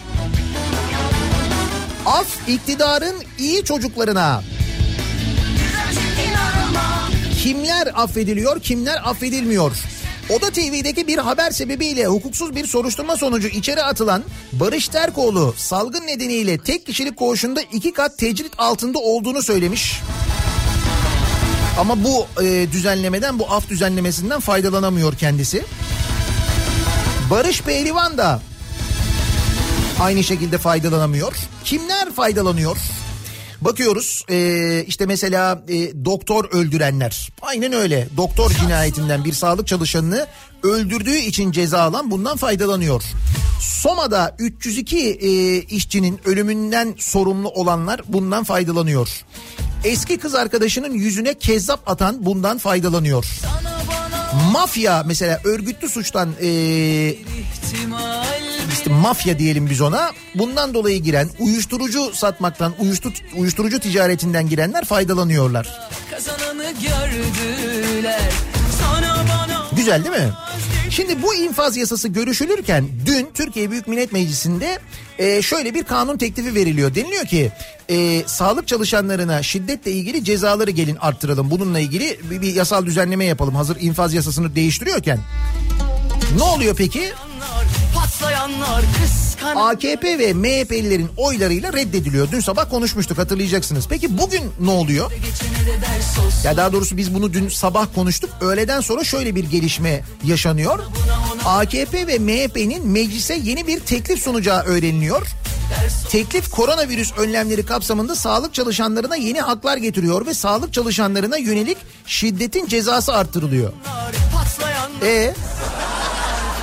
Af 2.06 2.50
iktidarın 2.50 3.16
iyi 3.40 3.64
çocuklarına. 3.64 4.44
Kimler 7.44 7.88
affediliyor, 7.96 8.62
kimler 8.62 9.10
affedilmiyor? 9.10 9.97
Oda 10.30 10.50
TV'deki 10.52 11.08
bir 11.08 11.18
haber 11.18 11.52
sebebiyle 11.52 12.06
hukuksuz 12.06 12.56
bir 12.56 12.68
soruşturma 12.68 13.18
sonucu 13.18 13.48
içeri 13.48 13.84
atılan 13.84 14.24
Barış 14.54 14.88
Terkoğlu 14.88 15.54
salgın 15.58 16.08
nedeniyle 16.08 16.58
tek 16.58 16.86
kişilik 16.86 17.18
koğuşunda 17.18 17.62
iki 17.62 17.94
kat 17.94 18.18
tecrit 18.18 18.52
altında 18.58 19.00
olduğunu 19.00 19.44
söylemiş. 19.44 20.02
Ama 21.80 22.04
bu 22.04 22.44
e, 22.44 22.72
düzenlemeden, 22.72 23.40
bu 23.40 23.52
af 23.52 23.70
düzenlemesinden 23.70 24.40
faydalanamıyor 24.40 25.16
kendisi. 25.16 25.66
Barış 27.30 27.62
Pehlivan 27.62 28.18
da 28.18 28.42
aynı 30.00 30.24
şekilde 30.24 30.58
faydalanamıyor. 30.58 31.36
Kimler 31.64 32.12
faydalanıyor? 32.12 32.78
Bakıyoruz 33.62 34.24
e, 34.30 34.84
işte 34.88 35.06
mesela 35.06 35.64
e, 35.68 36.06
doktor 36.06 36.46
öldürenler. 36.52 37.30
Aynen 37.42 37.74
öyle. 37.74 38.08
Doktor 38.18 38.52
cinayetinden 38.52 39.26
bir 39.26 39.34
sağlık 39.34 39.68
çalışanını 39.68 40.28
öldürdüğü 40.64 41.18
için 41.18 41.52
ceza 41.52 41.80
alan 41.80 42.12
bundan 42.12 42.38
faydalanıyor. 42.38 43.04
Soma'da 43.62 44.36
302 44.40 44.98
e, 44.98 45.62
işçinin 45.62 46.20
ölümünden 46.26 46.96
sorumlu 46.98 47.50
olanlar 47.50 48.02
bundan 48.08 48.44
faydalanıyor. 48.44 49.10
Eski 49.84 50.18
kız 50.18 50.36
arkadaşının 50.36 50.94
yüzüne 50.94 51.34
kezzap 51.34 51.90
atan 51.90 52.26
bundan 52.26 52.58
faydalanıyor. 52.58 53.26
Mafya 54.52 55.04
mesela 55.08 55.42
örgütlü 55.44 55.90
suçtan 55.90 56.30
e, 56.42 56.48
işte 58.88 59.00
mafya 59.02 59.40
diyelim 59.40 59.70
biz 59.70 59.82
ona. 59.82 60.12
Bundan 60.36 60.74
dolayı 60.74 61.04
giren 61.04 61.30
uyuşturucu 61.40 62.12
satmaktan, 62.14 62.74
uyuştu, 62.80 63.14
uyuşturucu 63.36 63.80
ticaretinden 63.80 64.50
girenler 64.50 64.86
faydalanıyorlar. 64.86 65.80
Güzel 69.76 70.04
değil 70.04 70.16
mi? 70.16 70.32
Şimdi 70.90 71.24
bu 71.24 71.36
infaz 71.36 71.78
yasası 71.78 72.08
görüşülürken 72.08 72.88
dün 73.06 73.30
Türkiye 73.34 73.72
Büyük 73.72 73.88
Millet 73.88 74.12
Meclisi'nde 74.12 74.80
e, 75.20 75.42
şöyle 75.42 75.74
bir 75.74 75.84
kanun 75.84 76.18
teklifi 76.18 76.56
veriliyor. 76.56 76.96
Deniliyor 76.96 77.26
ki 77.26 77.52
e, 77.90 78.24
sağlık 78.28 78.68
çalışanlarına 78.68 79.44
şiddetle 79.44 79.92
ilgili 79.92 80.24
cezaları 80.24 80.72
gelin 80.72 80.96
arttıralım. 80.96 81.52
Bununla 81.52 81.80
ilgili 81.80 82.20
bir, 82.32 82.42
bir 82.42 82.56
yasal 82.56 82.86
düzenleme 82.86 83.26
yapalım. 83.26 83.56
Hazır 83.56 83.78
infaz 83.82 84.14
yasasını 84.14 84.56
değiştiriyorken. 84.56 85.20
Ne 86.38 86.44
oluyor 86.44 86.76
peki? 86.76 87.12
Patlayanlar 88.08 88.84
kıskan 89.02 89.56
AKP 89.56 90.20
ve 90.20 90.34
MHP'lilerin 90.34 91.10
oylarıyla 91.18 91.74
reddediliyor. 91.74 92.32
Dün 92.32 92.40
sabah 92.40 92.70
konuşmuştuk 92.70 93.18
hatırlayacaksınız. 93.18 93.88
Peki 93.90 94.18
bugün 94.18 94.52
ne 94.60 94.72
oluyor? 94.72 95.12
Ya 96.44 96.58
daha 96.58 96.74
doğrusu 96.74 96.98
biz 96.98 97.14
bunu 97.14 97.34
dün 97.34 97.50
sabah 97.50 97.88
konuştuk. 97.96 98.30
Öğleden 98.42 98.82
sonra 98.82 99.04
şöyle 99.04 99.36
bir 99.36 99.44
gelişme 99.44 100.04
yaşanıyor. 100.24 100.80
AKP 101.46 102.08
ve 102.08 102.20
MHP'nin 102.20 102.88
meclise 102.88 103.40
yeni 103.44 103.68
bir 103.68 103.80
teklif 103.80 104.24
sunacağı 104.24 104.64
öğreniliyor. 104.64 105.28
Teklif 106.10 106.52
koronavirüs 106.52 107.18
önlemleri 107.18 107.66
kapsamında 107.66 108.16
sağlık 108.16 108.54
çalışanlarına 108.54 109.16
yeni 109.16 109.42
haklar 109.42 109.78
getiriyor 109.78 110.26
ve 110.26 110.34
sağlık 110.34 110.74
çalışanlarına 110.74 111.38
yönelik 111.38 111.78
şiddetin 112.06 112.68
cezası 112.68 113.14
arttırılıyor. 113.14 113.74
E 115.04 115.34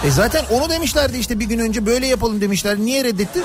e 0.04 0.10
zaten 0.10 0.44
onu 0.50 0.70
demişlerdi 0.70 1.18
işte 1.18 1.40
bir 1.40 1.44
gün 1.44 1.58
önce 1.58 1.86
böyle 1.86 2.06
yapalım 2.06 2.40
demişler. 2.40 2.78
Niye 2.78 3.04
reddetti? 3.04 3.40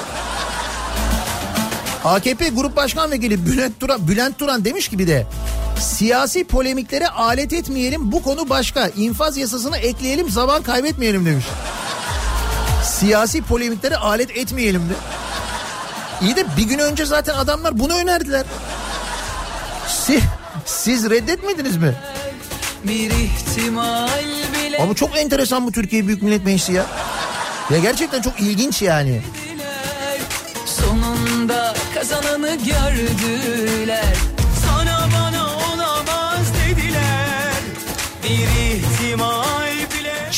AKP 2.05 2.49
Grup 2.49 2.75
Başkan 2.75 3.11
Vekili 3.11 3.45
Bülent 3.45 3.79
Turan, 3.79 4.07
Bülent 4.07 4.37
Turan 4.39 4.65
demiş 4.65 4.87
ki 4.87 4.99
bir 4.99 5.07
de 5.07 5.27
siyasi 5.79 6.43
polemiklere 6.43 7.07
alet 7.07 7.53
etmeyelim 7.53 8.11
bu 8.11 8.23
konu 8.23 8.49
başka. 8.49 8.87
İnfaz 8.87 9.37
yasasını 9.37 9.77
ekleyelim 9.77 10.29
zaman 10.29 10.63
kaybetmeyelim 10.63 11.25
demiş. 11.25 11.45
Siyasi 12.83 13.41
polemiklere 13.41 13.97
alet 13.97 14.37
etmeyelim 14.37 14.81
de. 14.89 14.93
İyi 16.21 16.35
de 16.35 16.45
bir 16.57 16.63
gün 16.63 16.79
önce 16.79 17.05
zaten 17.05 17.33
adamlar 17.33 17.79
bunu 17.79 17.93
önerdiler. 17.93 18.45
Siz, 19.87 20.21
siz 20.65 21.09
reddetmediniz 21.09 21.77
mi? 21.77 21.95
Bir 22.83 23.09
ihtimal 23.11 24.07
bile 24.55 24.77
Ama 24.77 24.93
çok 24.95 25.17
enteresan 25.17 25.67
bu 25.67 25.71
Türkiye 25.71 26.07
Büyük 26.07 26.21
Millet 26.21 26.45
Meclisi 26.45 26.73
ya. 26.73 26.85
Ya 27.69 27.79
gerçekten 27.79 28.21
çok 28.21 28.39
ilginç 28.39 28.81
yani. 28.81 29.21
Sonunda 30.65 31.73
kazananı 31.93 32.55
gördüler 32.55 34.15
Sana 34.65 35.07
bana 35.15 35.47
olamaz 35.47 36.45
dediler 36.67 37.53
Bir 38.23 38.29
ihtimal 38.29 38.68
bile 38.68 38.68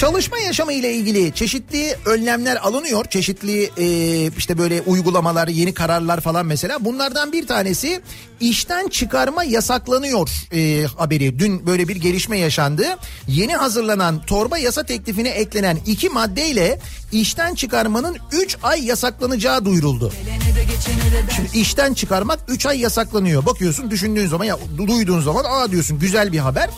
Çalışma 0.01 0.37
yaşamı 0.39 0.73
ile 0.73 0.93
ilgili 0.93 1.33
çeşitli 1.33 1.95
önlemler 2.05 2.55
alınıyor. 2.55 3.05
Çeşitli 3.05 3.71
e, 3.77 3.85
işte 4.37 4.57
böyle 4.57 4.81
uygulamalar, 4.81 5.47
yeni 5.47 5.73
kararlar 5.73 6.21
falan 6.21 6.45
mesela. 6.45 6.85
Bunlardan 6.85 7.31
bir 7.31 7.47
tanesi 7.47 8.01
işten 8.39 8.87
çıkarma 8.87 9.43
yasaklanıyor 9.43 10.29
e, 10.53 10.85
haberi. 10.97 11.39
Dün 11.39 11.65
böyle 11.65 11.87
bir 11.87 11.95
gelişme 11.95 12.39
yaşandı. 12.39 12.85
Yeni 13.27 13.55
hazırlanan 13.55 14.25
torba 14.25 14.57
yasa 14.57 14.83
teklifine 14.83 15.29
eklenen 15.29 15.77
iki 15.85 16.09
maddeyle 16.09 16.79
işten 17.11 17.55
çıkarmanın 17.55 18.17
3 18.31 18.57
ay 18.63 18.85
yasaklanacağı 18.85 19.65
duyuruldu. 19.65 20.13
Şimdi 21.35 21.57
işten 21.57 21.93
çıkarmak 21.93 22.39
3 22.47 22.65
ay 22.65 22.79
yasaklanıyor. 22.79 23.45
Bakıyorsun 23.45 23.91
düşündüğün 23.91 24.27
zaman 24.27 24.45
ya 24.45 24.57
duyduğun 24.77 25.21
zaman 25.21 25.43
aa 25.47 25.71
diyorsun 25.71 25.99
güzel 25.99 26.31
bir 26.31 26.39
haber. 26.39 26.69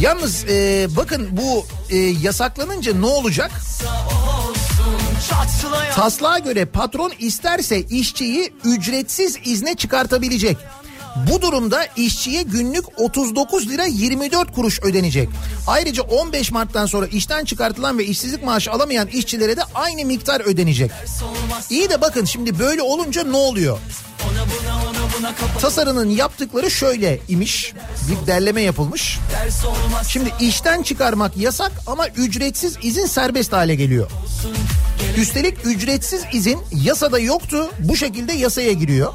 Yalnız 0.00 0.44
e, 0.44 0.88
bakın 0.96 1.28
bu 1.32 1.59
e, 1.90 1.96
yasaklanınca 1.96 2.94
ne 2.94 3.06
olacak? 3.06 3.50
Taslağa 5.94 6.38
göre 6.38 6.64
patron 6.64 7.12
isterse 7.18 7.80
işçiyi 7.80 8.52
ücretsiz 8.64 9.38
izne 9.44 9.74
çıkartabilecek. 9.74 10.56
Bu 11.30 11.42
durumda 11.42 11.86
işçiye 11.96 12.42
günlük 12.42 13.00
39 13.00 13.68
lira 13.68 13.84
24 13.84 14.52
kuruş 14.52 14.82
ödenecek. 14.82 15.28
Ayrıca 15.66 16.02
15 16.02 16.52
Mart'tan 16.52 16.86
sonra 16.86 17.06
işten 17.06 17.44
çıkartılan 17.44 17.98
ve 17.98 18.04
işsizlik 18.04 18.44
maaşı 18.44 18.72
alamayan 18.72 19.08
işçilere 19.08 19.56
de 19.56 19.62
aynı 19.74 20.04
miktar 20.04 20.40
ödenecek. 20.40 20.90
İyi 21.70 21.90
de 21.90 22.00
bakın 22.00 22.24
şimdi 22.24 22.58
böyle 22.58 22.82
olunca 22.82 23.24
ne 23.24 23.36
oluyor? 23.36 23.78
ona 24.24 24.44
buna 24.50 24.90
ona 24.90 24.99
Tasarının 25.60 26.10
yaptıkları 26.10 26.70
şöyle 26.70 27.20
imiş. 27.28 27.74
Bir 28.10 28.26
derleme 28.26 28.62
yapılmış. 28.62 29.18
Şimdi 30.08 30.32
işten 30.40 30.82
çıkarmak 30.82 31.36
yasak 31.36 31.72
ama 31.86 32.08
ücretsiz 32.08 32.76
izin 32.82 33.06
serbest 33.06 33.52
hale 33.52 33.74
geliyor. 33.74 34.10
Üstelik 35.16 35.66
ücretsiz 35.66 36.22
izin 36.32 36.58
yasada 36.82 37.18
yoktu. 37.18 37.70
Bu 37.78 37.96
şekilde 37.96 38.32
yasaya 38.32 38.72
giriyor. 38.72 39.12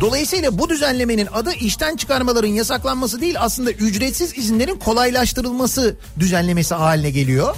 Dolayısıyla 0.00 0.58
bu 0.58 0.68
düzenlemenin 0.68 1.28
adı 1.34 1.52
işten 1.52 1.96
çıkarmaların 1.96 2.48
yasaklanması 2.48 3.20
değil 3.20 3.36
aslında 3.38 3.70
ücretsiz 3.70 4.38
izinlerin 4.38 4.76
kolaylaştırılması 4.78 5.96
düzenlemesi 6.18 6.74
haline 6.74 7.10
geliyor. 7.10 7.56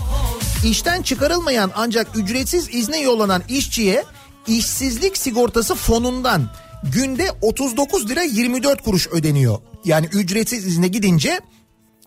İşten 0.65 1.03
çıkarılmayan 1.03 1.73
ancak 1.77 2.17
ücretsiz 2.17 2.69
izne 2.75 3.01
yollanan 3.01 3.43
işçiye 3.49 4.05
işsizlik 4.47 5.17
sigortası 5.19 5.75
fonundan 5.75 6.51
günde 6.93 7.31
39 7.43 8.09
lira 8.09 8.23
24 8.23 8.83
kuruş 8.83 9.09
ödeniyor. 9.09 9.59
Yani 9.85 10.07
ücretsiz 10.07 10.67
izne 10.67 10.89
gidince 10.89 11.41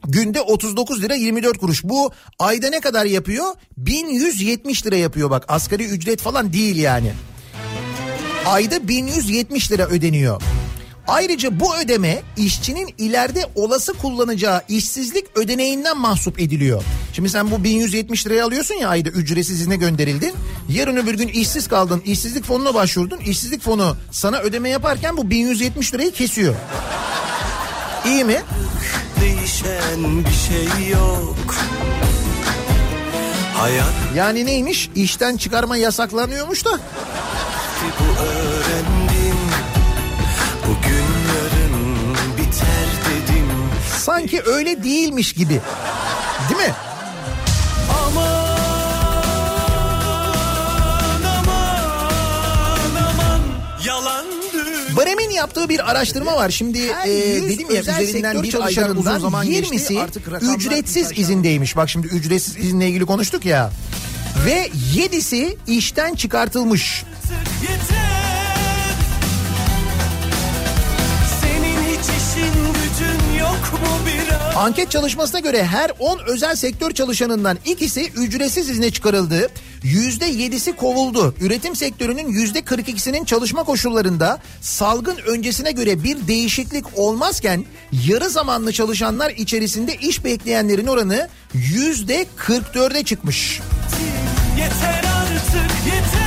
Günde 0.08 0.42
39 0.42 1.02
lira 1.02 1.16
24 1.16 1.58
kuruş. 1.58 1.84
Bu 1.84 2.12
ayda 2.40 2.70
ne 2.70 2.80
kadar 2.80 3.06
yapıyor? 3.06 3.46
1170 3.78 4.86
lira 4.86 4.96
yapıyor 4.96 5.30
bak. 5.30 5.46
Asgari 5.48 5.86
ücret 5.86 6.22
falan 6.22 6.54
değil 6.54 6.76
yani. 6.76 7.12
Ayda 8.46 8.88
1170 8.88 9.72
lira 9.72 9.86
ödeniyor. 9.86 10.42
Ayrıca 11.08 11.60
bu 11.60 11.78
ödeme 11.78 12.22
işçinin 12.38 12.94
ileride 12.98 13.46
olası 13.56 13.94
kullanacağı 13.94 14.62
işsizlik 14.68 15.38
ödeneğinden 15.38 15.98
mahsup 15.98 16.40
ediliyor. 16.40 16.84
Şimdi 17.14 17.30
sen 17.30 17.52
bu 17.52 17.64
1170 17.64 18.28
liraya 18.28 18.46
alıyorsun 18.46 18.76
ya 18.76 18.90
ayda 18.90 19.10
ücretsiz 19.10 19.62
izne 19.62 19.76
gönderildin. 19.76 20.34
Yarın 20.70 20.98
öbür 20.98 21.14
gün 21.14 21.28
işsiz 21.28 21.68
kaldın, 21.68 22.02
işsizlik 22.06 22.46
fonuna 22.46 22.74
başvurdun. 22.74 23.20
İşsizlik 23.20 23.62
fonu 23.62 23.98
sana 24.12 24.40
ödeme 24.40 24.70
yaparken 24.70 25.18
bu 25.18 25.30
1170 25.30 25.94
lirayı 25.94 26.12
kesiyor. 26.12 26.56
İyi 28.06 28.24
mi? 28.24 28.42
Değişen 29.22 30.26
bir 30.26 30.34
şey 30.50 30.90
yok 30.90 31.56
Hayat 33.60 33.94
Yani 34.16 34.46
neymiş? 34.46 34.90
İşten 34.96 35.38
çıkarma 35.38 35.78
yasaklanıyormuş 35.78 36.66
da. 36.66 36.70
bu 38.00 38.24
öğrendim 38.24 38.99
Sanki 44.00 44.42
öyle 44.46 44.84
değilmiş 44.84 45.34
gibi. 45.34 45.62
Değil 46.50 46.68
mi? 46.68 46.74
Barem'in 54.98 55.30
yaptığı 55.30 55.70
bir 55.70 55.92
araştırma 55.92 56.36
var. 56.36 56.50
Şimdi 56.50 56.80
e, 56.80 57.08
dedim 57.50 57.68
ya 57.76 57.82
üzerinden 57.82 58.44
bir 58.44 58.66
aydan 58.66 58.98
uzun 58.98 59.20
zaman 59.20 59.48
20'si 59.48 60.06
geçti. 60.06 60.22
ücretsiz 60.56 61.12
izindeymiş. 61.20 61.76
Bak 61.76 61.90
şimdi 61.90 62.08
ücretsiz 62.08 62.58
izinle 62.58 62.88
ilgili 62.88 63.06
konuştuk 63.06 63.46
ya. 63.46 63.72
Ve 64.46 64.70
yedisi 64.94 65.58
işten 65.68 66.16
çıkartılmış. 66.16 67.04
yeter 67.62 68.19
Anket 74.56 74.92
çalışmasına 74.92 75.40
göre 75.40 75.66
her 75.66 75.92
10 76.00 76.20
özel 76.28 76.56
sektör 76.56 76.92
çalışanından 76.92 77.58
ikisi 77.66 78.12
ücretsiz 78.12 78.70
izne 78.70 78.92
çıkarıldı. 78.92 79.50
Yüzde 79.84 80.26
yedisi 80.26 80.76
kovuldu. 80.76 81.36
Üretim 81.42 81.76
sektörünün 81.76 82.28
yüzde 82.28 82.60
42'sinin 82.60 83.26
çalışma 83.26 83.64
koşullarında 83.64 84.40
salgın 84.62 85.18
öncesine 85.18 85.72
göre 85.72 86.04
bir 86.04 86.28
değişiklik 86.28 86.86
olmazken 86.96 87.66
yarı 88.08 88.30
zamanlı 88.30 88.74
çalışanlar 88.74 89.30
içerisinde 89.32 89.96
iş 89.96 90.24
bekleyenlerin 90.24 90.88
oranı 90.88 91.28
yüzde 91.54 92.26
44'e 92.38 93.04
çıkmış. 93.04 93.60
Yeter 94.58 95.04
artık 95.04 95.86
yeter 95.86 96.19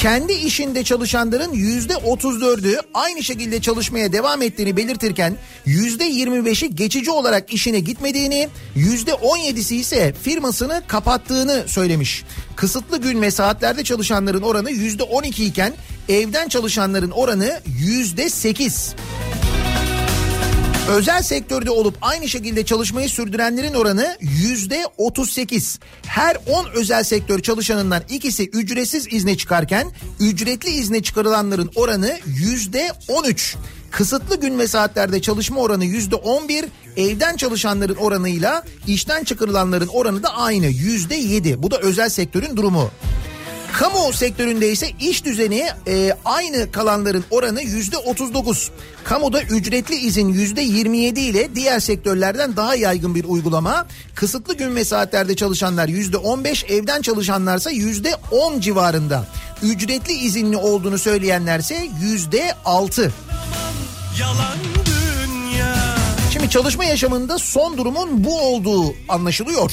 Kendi 0.00 0.32
işinde 0.32 0.84
çalışanların 0.84 1.52
yüzde 1.52 1.92
34'ü 1.92 2.80
aynı 2.94 3.22
şekilde 3.22 3.60
çalışmaya 3.60 4.12
devam 4.12 4.42
ettiğini 4.42 4.76
belirtirken 4.76 5.36
yüzde 5.66 6.10
25'i 6.10 6.74
geçici 6.74 7.10
olarak 7.10 7.52
işine 7.52 7.80
gitmediğini, 7.80 8.48
yüzde 8.74 9.10
17'si 9.10 9.74
ise 9.74 10.14
firmasını 10.22 10.82
kapattığını 10.86 11.64
söylemiş. 11.66 12.24
Kısıtlı 12.56 13.00
gün 13.00 13.22
ve 13.22 13.30
saatlerde 13.30 13.84
çalışanların 13.84 14.42
oranı 14.42 14.70
yüzde 14.70 15.02
12 15.02 15.44
iken 15.44 15.72
evden 16.08 16.48
çalışanların 16.48 17.10
oranı 17.10 17.60
yüzde 17.80 18.30
8. 18.30 18.94
Özel 20.90 21.22
sektörde 21.22 21.70
olup 21.70 21.96
aynı 22.02 22.28
şekilde 22.28 22.64
çalışmayı 22.64 23.08
sürdürenlerin 23.08 23.74
oranı 23.74 24.16
yüzde 24.20 24.86
38. 24.96 25.78
Her 26.06 26.36
10 26.46 26.66
özel 26.74 27.04
sektör 27.04 27.40
çalışanından 27.40 28.02
ikisi 28.08 28.48
ücretsiz 28.48 29.06
izne 29.12 29.36
çıkarken 29.36 29.90
ücretli 30.20 30.70
izne 30.70 31.02
çıkarılanların 31.02 31.70
oranı 31.74 32.18
yüzde 32.26 32.92
13. 33.08 33.56
Kısıtlı 33.90 34.40
gün 34.40 34.58
ve 34.58 34.66
saatlerde 34.66 35.22
çalışma 35.22 35.60
oranı 35.60 35.84
yüzde 35.84 36.14
on 36.14 36.48
bir. 36.48 36.64
Evden 36.96 37.36
çalışanların 37.36 37.96
oranıyla 37.96 38.64
işten 38.86 39.24
çıkarılanların 39.24 39.88
oranı 39.88 40.22
da 40.22 40.36
aynı 40.36 40.66
yüzde 40.66 41.14
yedi. 41.14 41.62
Bu 41.62 41.70
da 41.70 41.78
özel 41.78 42.08
sektörün 42.08 42.56
durumu. 42.56 42.90
Kamu 43.72 44.12
sektöründe 44.12 44.72
ise 44.72 44.90
iş 45.00 45.24
düzeni 45.24 45.66
e, 45.86 46.16
aynı 46.24 46.72
kalanların 46.72 47.24
oranı 47.30 47.62
yüzde 47.62 47.98
39. 47.98 48.70
Kamuda 49.04 49.42
ücretli 49.42 49.94
izin 49.94 50.28
yüzde 50.28 50.60
27 50.60 51.20
ile 51.20 51.54
diğer 51.54 51.80
sektörlerden 51.80 52.56
daha 52.56 52.74
yaygın 52.74 53.14
bir 53.14 53.24
uygulama. 53.24 53.86
Kısıtlı 54.14 54.56
gün 54.56 54.76
ve 54.76 54.84
saatlerde 54.84 55.36
çalışanlar 55.36 55.88
yüzde 55.88 56.16
15, 56.16 56.64
evden 56.64 57.02
çalışanlarsa 57.02 57.70
yüzde 57.70 58.16
10 58.30 58.60
civarında. 58.60 59.26
Ücretli 59.62 60.12
izinli 60.12 60.56
olduğunu 60.56 60.98
söyleyenlerse 60.98 61.88
yüzde 62.02 62.54
6. 62.64 63.12
Yalan 64.20 64.58
dünya 64.86 64.99
Şimdi 66.40 66.52
çalışma 66.52 66.84
yaşamında 66.84 67.38
son 67.38 67.78
durumun 67.78 68.24
bu 68.24 68.40
olduğu 68.40 68.94
anlaşılıyor. 69.08 69.72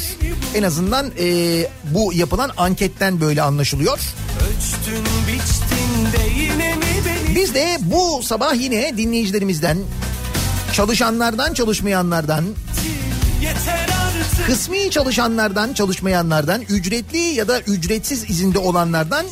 En 0.55 0.63
azından 0.63 1.11
e, 1.19 1.67
bu 1.83 2.13
yapılan 2.13 2.51
anketten 2.57 3.21
böyle 3.21 3.41
anlaşılıyor. 3.41 3.99
Biz 7.35 7.53
de 7.53 7.77
bu 7.81 8.23
sabah 8.23 8.55
yine 8.55 8.97
dinleyicilerimizden, 8.97 9.77
çalışanlardan, 10.73 11.53
çalışmayanlardan, 11.53 12.45
kısmi 14.45 14.91
çalışanlardan, 14.91 15.73
çalışmayanlardan, 15.73 16.61
ücretli 16.61 17.17
ya 17.17 17.47
da 17.47 17.59
ücretsiz 17.59 18.29
izinde 18.29 18.59
olanlardan 18.59 19.25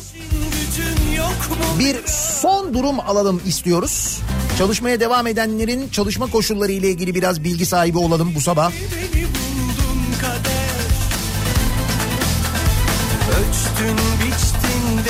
bir 1.78 1.96
son 2.06 2.74
durum 2.74 3.00
alalım 3.00 3.42
istiyoruz. 3.46 4.20
Çalışmaya 4.58 5.00
devam 5.00 5.26
edenlerin 5.26 5.88
çalışma 5.88 6.30
koşulları 6.30 6.72
ile 6.72 6.90
ilgili 6.90 7.14
biraz 7.14 7.44
bilgi 7.44 7.66
sahibi 7.66 7.98
olalım 7.98 8.32
bu 8.34 8.40
sabah. 8.40 8.72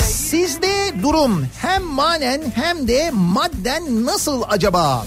Sizde 0.03 1.01
durum 1.03 1.45
hem 1.61 1.83
manen 1.83 2.41
hem 2.55 2.87
de 2.87 3.11
madden 3.13 4.05
nasıl 4.05 4.43
acaba? 4.47 5.05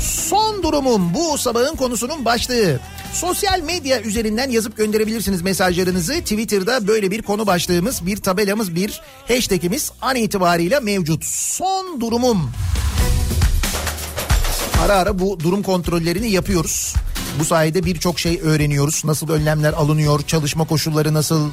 Son 0.00 0.62
durumum 0.62 1.14
bu 1.14 1.38
sabahın 1.38 1.76
konusunun 1.76 2.24
başlığı. 2.24 2.80
Sosyal 3.12 3.60
medya 3.60 4.00
üzerinden 4.00 4.50
yazıp 4.50 4.76
gönderebilirsiniz 4.76 5.42
mesajlarınızı. 5.42 6.12
Twitter'da 6.12 6.88
böyle 6.88 7.10
bir 7.10 7.22
konu 7.22 7.46
başlığımız, 7.46 8.06
bir 8.06 8.16
tabelamız, 8.16 8.74
bir 8.74 9.00
hashtagimiz 9.28 9.92
an 10.02 10.16
itibariyle 10.16 10.80
mevcut. 10.80 11.24
Son 11.24 12.00
durumum. 12.00 12.50
Ara 14.82 14.94
ara 14.94 15.18
bu 15.18 15.40
durum 15.40 15.62
kontrollerini 15.62 16.30
yapıyoruz. 16.30 16.94
Bu 17.38 17.44
sayede 17.44 17.84
birçok 17.84 18.18
şey 18.18 18.40
öğreniyoruz. 18.42 19.02
Nasıl 19.04 19.28
önlemler 19.28 19.72
alınıyor, 19.72 20.22
çalışma 20.22 20.64
koşulları 20.64 21.14
nasıl, 21.14 21.50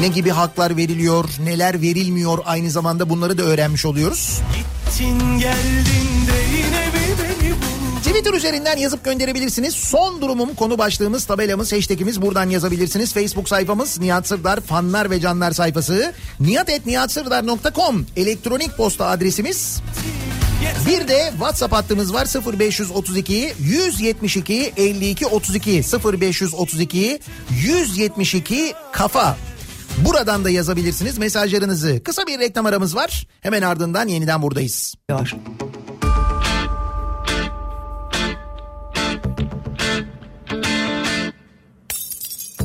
ne 0.00 0.08
gibi 0.08 0.30
haklar 0.30 0.76
veriliyor, 0.76 1.24
neler 1.44 1.82
verilmiyor 1.82 2.38
aynı 2.44 2.70
zamanda 2.70 3.10
bunları 3.10 3.38
da 3.38 3.42
öğrenmiş 3.42 3.86
oluyoruz. 3.86 4.40
Gittin 4.56 5.38
geldin 5.38 6.26
de 6.28 6.56
yine 6.56 6.86
mi 6.86 7.16
beni 7.22 7.50
buldun 7.52 7.78
Twitter 8.04 8.34
üzerinden 8.34 8.76
yazıp 8.76 9.04
gönderebilirsiniz. 9.04 9.74
Son 9.74 10.20
durumum 10.20 10.54
konu 10.54 10.78
başlığımız, 10.78 11.24
tabelamız, 11.24 11.72
hashtagimiz 11.72 12.22
buradan 12.22 12.50
yazabilirsiniz. 12.50 13.12
Facebook 13.14 13.48
sayfamız 13.48 14.00
Nihat 14.00 14.28
Sırdar 14.28 14.60
fanlar 14.60 15.10
ve 15.10 15.20
canlar 15.20 15.52
sayfası. 15.52 16.12
niyatetniyatsırdar.com 16.40 18.06
elektronik 18.16 18.76
posta 18.76 19.06
adresimiz. 19.06 19.80
Bir 20.86 21.08
de 21.08 21.28
WhatsApp 21.30 21.72
hattımız 21.72 22.14
var 22.14 22.26
0532 22.54 23.54
172 23.60 24.72
52 24.76 25.26
32 25.26 25.82
0532 26.22 27.20
172 27.50 28.72
kafa. 28.92 29.36
Buradan 29.98 30.44
da 30.44 30.50
yazabilirsiniz 30.50 31.18
mesajlarınızı. 31.18 32.02
Kısa 32.04 32.26
bir 32.26 32.38
reklam 32.38 32.66
aramız 32.66 32.96
var. 32.96 33.26
Hemen 33.40 33.62
ardından 33.62 34.08
yeniden 34.08 34.42
buradayız. 34.42 34.94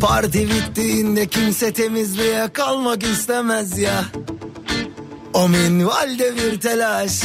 Parti 0.01 0.49
bittiğinde 0.49 1.27
kimse 1.27 1.73
temizliğe 1.73 2.47
kalmak 2.53 3.03
istemez 3.03 3.77
ya. 3.77 4.03
O 5.33 5.49
minvalde 5.49 6.35
bir 6.35 6.59
telaş. 6.59 7.23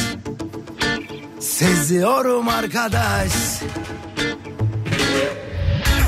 Seziyorum 1.39 2.47
arkadaş. 2.47 3.31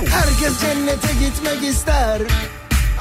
Herkes 0.09 0.61
cennete 0.61 1.13
gitmek 1.19 1.63
ister. 1.63 2.21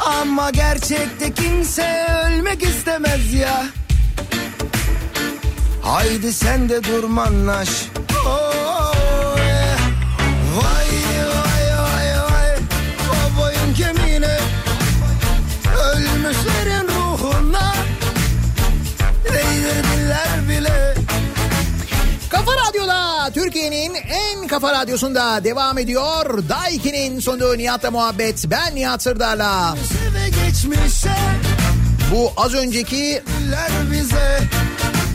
Ama 0.06 0.50
gerçekte 0.50 1.34
kimse 1.34 2.06
ölmek 2.26 2.62
istemez 2.62 3.34
ya. 3.34 3.64
Haydi 5.82 6.32
sen 6.32 6.68
de 6.68 6.84
durmanlaş. 6.84 7.68
Oh, 8.26 8.54
yeah. 8.54 8.99
Kafa 22.40 22.52
Radyo'da 22.68 23.30
Türkiye'nin 23.34 23.94
en 23.94 24.46
kafa 24.46 24.72
radyosunda 24.72 25.44
devam 25.44 25.78
ediyor. 25.78 26.48
Daiki'nin 26.48 27.20
sunduğu 27.20 27.58
Nihat'la 27.58 27.90
muhabbet. 27.90 28.50
Ben 28.50 28.74
Nihat 28.74 29.02
Sırdar'la. 29.02 29.76
Bu 32.12 32.32
az 32.36 32.54
önceki 32.54 33.22
diller 33.26 33.70
bize. 33.92 34.40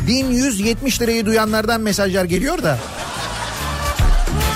1170 0.07 1.01
lirayı 1.01 1.25
duyanlardan 1.25 1.81
mesajlar 1.81 2.25
geliyor 2.25 2.63
da. 2.63 2.79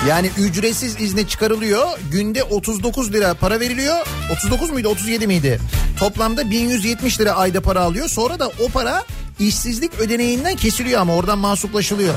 Yani 0.08 0.30
ücretsiz 0.38 1.00
izne 1.00 1.26
çıkarılıyor. 1.26 1.86
Günde 2.12 2.42
39 2.42 3.12
lira 3.12 3.34
para 3.34 3.60
veriliyor. 3.60 4.06
39 4.32 4.70
muydu 4.70 4.88
37 4.88 5.26
miydi? 5.26 5.60
Toplamda 5.98 6.50
1170 6.50 7.20
lira 7.20 7.32
ayda 7.32 7.60
para 7.60 7.80
alıyor. 7.80 8.08
Sonra 8.08 8.38
da 8.38 8.48
o 8.48 8.68
para 8.68 9.04
işsizlik 9.40 9.94
ödeneğinden 9.98 10.56
kesiliyor 10.56 11.00
ama 11.00 11.14
oradan 11.14 11.38
mahsuplaşılıyor. 11.38 12.14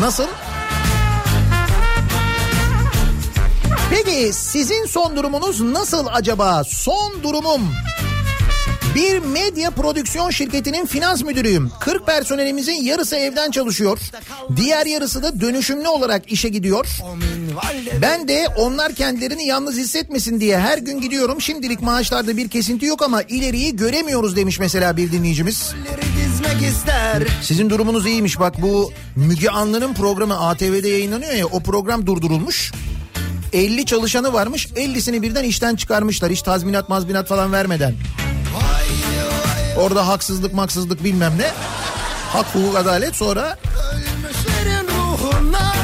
Nasıl? 0.00 0.26
Peki 3.90 4.32
sizin 4.32 4.86
son 4.86 5.16
durumunuz 5.16 5.60
nasıl 5.60 6.06
acaba? 6.10 6.64
Son 6.64 7.22
durumum. 7.22 7.60
Bir 8.94 9.18
medya 9.18 9.70
prodüksiyon 9.70 10.30
şirketinin 10.30 10.86
finans 10.86 11.22
müdürüyüm. 11.22 11.70
40 11.80 12.06
personelimizin 12.06 12.72
yarısı 12.72 13.16
evden 13.16 13.50
çalışıyor. 13.50 13.98
Diğer 14.56 14.86
yarısı 14.86 15.22
da 15.22 15.40
dönüşümlü 15.40 15.88
olarak 15.88 16.32
işe 16.32 16.48
gidiyor. 16.48 16.86
Ben 18.02 18.28
de 18.28 18.46
onlar 18.56 18.94
kendilerini 18.94 19.46
yalnız 19.46 19.76
hissetmesin 19.76 20.40
diye 20.40 20.58
her 20.58 20.78
gün 20.78 21.00
gidiyorum. 21.00 21.40
Şimdilik 21.40 21.82
maaşlarda 21.82 22.36
bir 22.36 22.48
kesinti 22.48 22.86
yok 22.86 23.02
ama 23.02 23.22
ileriyi 23.22 23.76
göremiyoruz 23.76 24.36
demiş 24.36 24.58
mesela 24.58 24.96
bir 24.96 25.12
dinleyicimiz. 25.12 25.74
Dizmek 26.44 26.62
ister. 26.72 27.22
Sizin 27.42 27.70
durumunuz 27.70 28.06
iyiymiş 28.06 28.38
bak 28.40 28.62
bu 28.62 28.92
Müge 29.16 29.50
Anlı'nın 29.50 29.94
programı 29.94 30.40
ATV'de 30.48 30.88
yayınlanıyor 30.88 31.32
ya 31.32 31.46
o 31.46 31.60
program 31.60 32.06
durdurulmuş. 32.06 32.72
50 33.52 33.86
çalışanı 33.86 34.32
varmış 34.32 34.66
50'sini 34.66 35.22
birden 35.22 35.44
işten 35.44 35.76
çıkarmışlar 35.76 36.32
hiç 36.32 36.42
tazminat 36.42 36.88
mazminat 36.88 37.28
falan 37.28 37.52
vermeden. 37.52 37.94
Orada 39.78 40.08
haksızlık 40.08 40.54
maksızlık 40.54 41.04
bilmem 41.04 41.32
ne. 41.38 41.50
Hak 42.32 42.46
hukuk 42.54 42.76
adalet 42.76 43.14
sonra 43.16 43.58
Ölmüşlerin 43.92 44.86
ruhuna. 44.88 45.74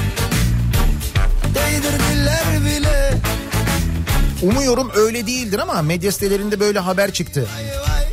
Değdirdiler 1.55 2.65
bile. 2.65 3.13
umuyorum 4.43 4.91
öyle 4.97 5.27
değildir 5.27 5.59
ama 5.59 5.83
medya 5.83 6.13
sitelerinde 6.13 6.61
böyle 6.61 6.79
haber 6.79 7.13
çıktı. 7.13 7.49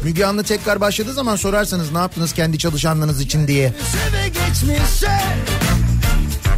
Müge 0.04 0.26
Anlı 0.26 0.44
tekrar 0.44 0.82
başladığı 0.82 1.14
zaman 1.14 1.36
sorarsanız 1.36 1.92
ne 1.92 1.98
yaptınız 1.98 2.34
kendi 2.34 2.58
çalışanlarınız 2.58 3.22
için 3.22 3.48
diye. 3.48 3.74
Geçmişe. 4.26 5.12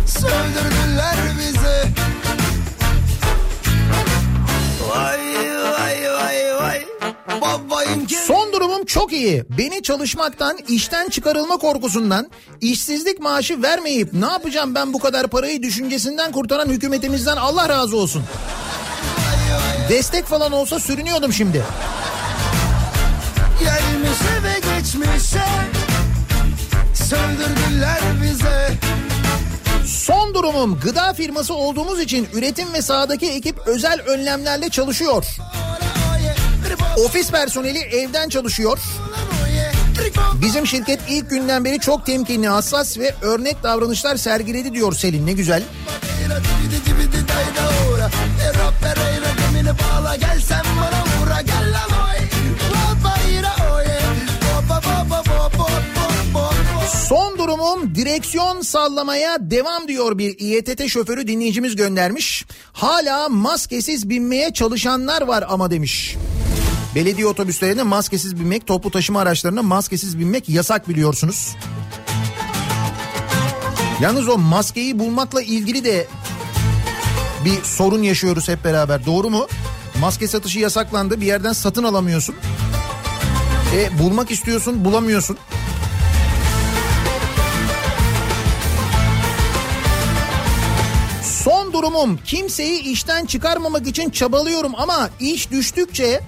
Sövdürdüler 0.06 1.16
bizi. 1.40 1.94
Vay 4.90 5.20
vay 5.64 6.14
vay 6.14 6.56
vay. 6.62 6.86
Babayın 7.42 8.06
kemiği. 8.06 8.26
Son 8.28 8.54
durumum 8.54 8.86
çok 8.86 9.14
iyi. 9.14 9.44
Beni 9.58 9.84
çalışmaktan, 9.84 10.58
işten 10.68 11.10
çıkarılma 11.10 11.58
korkusundan, 11.58 12.32
işsizlik 12.62 13.20
maaşı 13.20 13.62
vermeyip 13.62 14.14
ne 14.14 14.26
yapacağım 14.26 14.76
ben 14.76 14.94
bu 14.94 15.00
kadar 15.00 15.28
parayı 15.28 15.64
düşüncesinden 15.64 16.32
kurtaran 16.32 16.70
hükümetimizden 16.70 17.38
Allah 17.38 17.70
razı 17.70 17.98
olsun. 17.98 18.24
Destek 19.90 20.26
falan 20.26 20.52
olsa 20.52 20.80
sürünüyordum 20.80 21.34
şimdi. 21.34 21.64
Geçmişe 24.80 25.44
Söndürdüler 26.94 28.00
bize 28.24 28.72
Son 29.86 30.34
durumum 30.34 30.80
gıda 30.80 31.14
firması 31.14 31.54
olduğumuz 31.54 32.00
için 32.00 32.28
üretim 32.34 32.74
ve 32.74 32.82
sahadaki 32.82 33.32
ekip 33.32 33.68
özel 33.68 34.02
önlemlerle 34.02 34.70
çalışıyor. 34.70 35.26
Ofis 37.06 37.32
personeli 37.32 37.80
evden 37.80 38.30
çalışıyor. 38.30 38.80
Bizim 40.42 40.68
şirket 40.68 41.00
ilk 41.10 41.30
günden 41.30 41.66
beri 41.66 41.80
çok 41.80 42.06
temkinli, 42.06 42.48
hassas 42.48 42.98
ve 42.98 43.16
örnek 43.22 43.64
davranışlar 43.64 44.16
sergiledi 44.16 44.74
diyor 44.74 44.94
Selin. 44.94 45.28
Ne 45.28 45.34
güzel. 45.34 45.64
Gel 50.20 50.40
sen 50.40 50.64
bana 50.82 50.99
Durumum 57.60 57.96
direksiyon 57.96 58.62
sallamaya 58.62 59.38
devam 59.40 59.88
diyor 59.88 60.18
bir 60.18 60.40
İETT 60.40 60.88
şoförü 60.88 61.28
dinleyicimiz 61.28 61.76
göndermiş. 61.76 62.46
Hala 62.74 63.30
maskesiz 63.30 64.10
binmeye 64.10 64.54
çalışanlar 64.54 65.22
var 65.22 65.46
ama 65.50 65.72
demiş. 65.72 66.16
Belediye 66.96 67.28
otobüslerine 67.28 67.84
maskesiz 67.84 68.40
binmek, 68.40 68.68
toplu 68.68 68.92
taşıma 68.92 69.20
araçlarına 69.20 69.64
maskesiz 69.64 70.20
binmek 70.20 70.50
yasak 70.50 70.90
biliyorsunuz. 70.90 71.56
Yalnız 74.02 74.28
o 74.28 74.38
maskeyi 74.38 75.00
bulmakla 75.00 75.42
ilgili 75.42 75.84
de 75.84 76.08
bir 77.46 77.64
sorun 77.64 78.04
yaşıyoruz 78.04 78.48
hep 78.48 78.64
beraber. 78.64 79.06
Doğru 79.06 79.30
mu? 79.30 79.48
Maske 80.02 80.28
satışı 80.28 80.60
yasaklandı. 80.60 81.22
Bir 81.22 81.26
yerden 81.26 81.54
satın 81.54 81.84
alamıyorsun. 81.84 82.36
E 83.76 84.00
bulmak 84.00 84.32
istiyorsun, 84.32 84.86
bulamıyorsun. 84.86 85.38
Durumum 91.80 92.20
kimseyi 92.26 92.82
işten 92.82 93.26
çıkarmamak 93.26 93.88
için 93.88 94.10
çabalıyorum 94.10 94.72
ama 94.78 95.10
iş 95.20 95.52
düştükçe 95.52 96.22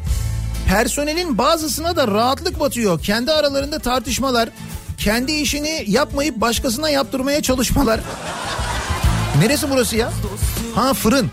personelin 0.67 1.37
bazısına 1.37 1.95
da 1.95 2.07
rahatlık 2.07 2.59
batıyor. 2.59 3.01
Kendi 3.01 3.31
aralarında 3.31 3.79
tartışmalar, 3.79 4.49
kendi 4.97 5.31
işini 5.31 5.83
yapmayıp 5.87 6.35
başkasına 6.35 6.89
yaptırmaya 6.89 7.41
çalışmalar. 7.41 7.99
Neresi 9.39 9.69
burası 9.69 9.97
ya? 9.97 10.11
Ha 10.75 10.93
fırın. 10.93 11.31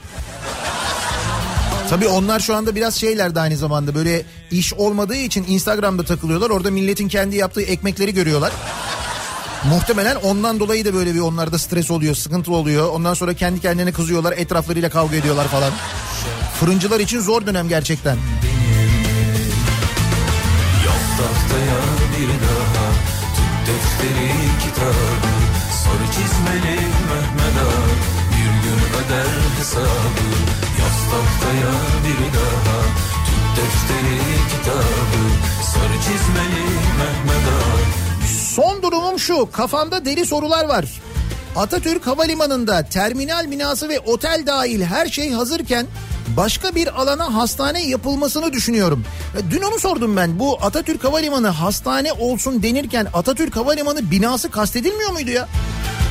Tabii 1.90 2.08
onlar 2.08 2.40
şu 2.40 2.54
anda 2.54 2.74
biraz 2.74 2.94
şeyler 2.94 3.34
de 3.34 3.40
aynı 3.40 3.56
zamanda 3.56 3.94
böyle 3.94 4.22
iş 4.50 4.74
olmadığı 4.74 5.16
için 5.16 5.44
Instagram'da 5.48 6.02
takılıyorlar. 6.02 6.50
Orada 6.50 6.70
milletin 6.70 7.08
kendi 7.08 7.36
yaptığı 7.36 7.62
ekmekleri 7.62 8.14
görüyorlar. 8.14 8.52
Muhtemelen 9.64 10.16
ondan 10.16 10.60
dolayı 10.60 10.84
da 10.84 10.94
böyle 10.94 11.14
bir 11.14 11.20
onlarda 11.20 11.58
stres 11.58 11.90
oluyor, 11.90 12.14
sıkıntı 12.14 12.52
oluyor. 12.52 12.88
Ondan 12.88 13.14
sonra 13.14 13.34
kendi 13.34 13.60
kendine 13.60 13.92
kızıyorlar, 13.92 14.32
etraflarıyla 14.32 14.90
kavga 14.90 15.16
ediyorlar 15.16 15.48
falan. 15.48 15.72
Fırıncılar 16.60 17.00
için 17.00 17.20
zor 17.20 17.46
dönem 17.46 17.68
gerçekten. 17.68 18.16
Defteri 23.68 24.30
kitabı 24.62 25.30
Sarı 25.82 26.06
çizmeli 26.12 26.76
Mehmet 26.80 27.58
Ağa 27.62 27.86
Bir 28.32 28.62
gün 28.62 28.80
öder 28.98 29.58
hesabı 29.58 30.28
Yaz 30.80 30.98
tahtaya 31.10 31.72
bir 32.04 32.34
daha 32.34 32.80
Tut 33.26 33.56
defteri 33.56 34.18
kitabı 34.50 35.22
Sarı 35.62 35.98
çizmeli 36.02 36.64
Mehmet 36.98 37.48
Ağa 37.48 38.07
Son 38.58 38.82
durumum 38.82 39.18
şu 39.18 39.50
kafamda 39.52 40.04
deli 40.04 40.26
sorular 40.26 40.64
var. 40.64 40.84
Atatürk 41.56 42.06
Havalimanı'nda 42.06 42.82
terminal 42.82 43.50
binası 43.50 43.88
ve 43.88 44.00
otel 44.00 44.42
dahil 44.46 44.82
her 44.82 45.06
şey 45.06 45.30
hazırken 45.30 45.86
başka 46.36 46.74
bir 46.74 47.00
alana 47.00 47.34
hastane 47.34 47.86
yapılmasını 47.86 48.52
düşünüyorum. 48.52 49.04
E, 49.36 49.50
Dün 49.50 49.62
onu 49.62 49.78
sordum 49.78 50.16
ben. 50.16 50.38
Bu 50.38 50.58
Atatürk 50.62 51.04
Havalimanı 51.04 51.48
hastane 51.48 52.12
olsun 52.12 52.62
denirken 52.62 53.06
Atatürk 53.14 53.56
Havalimanı 53.56 54.10
binası 54.10 54.50
kastedilmiyor 54.50 55.10
muydu 55.12 55.30
ya? 55.30 55.48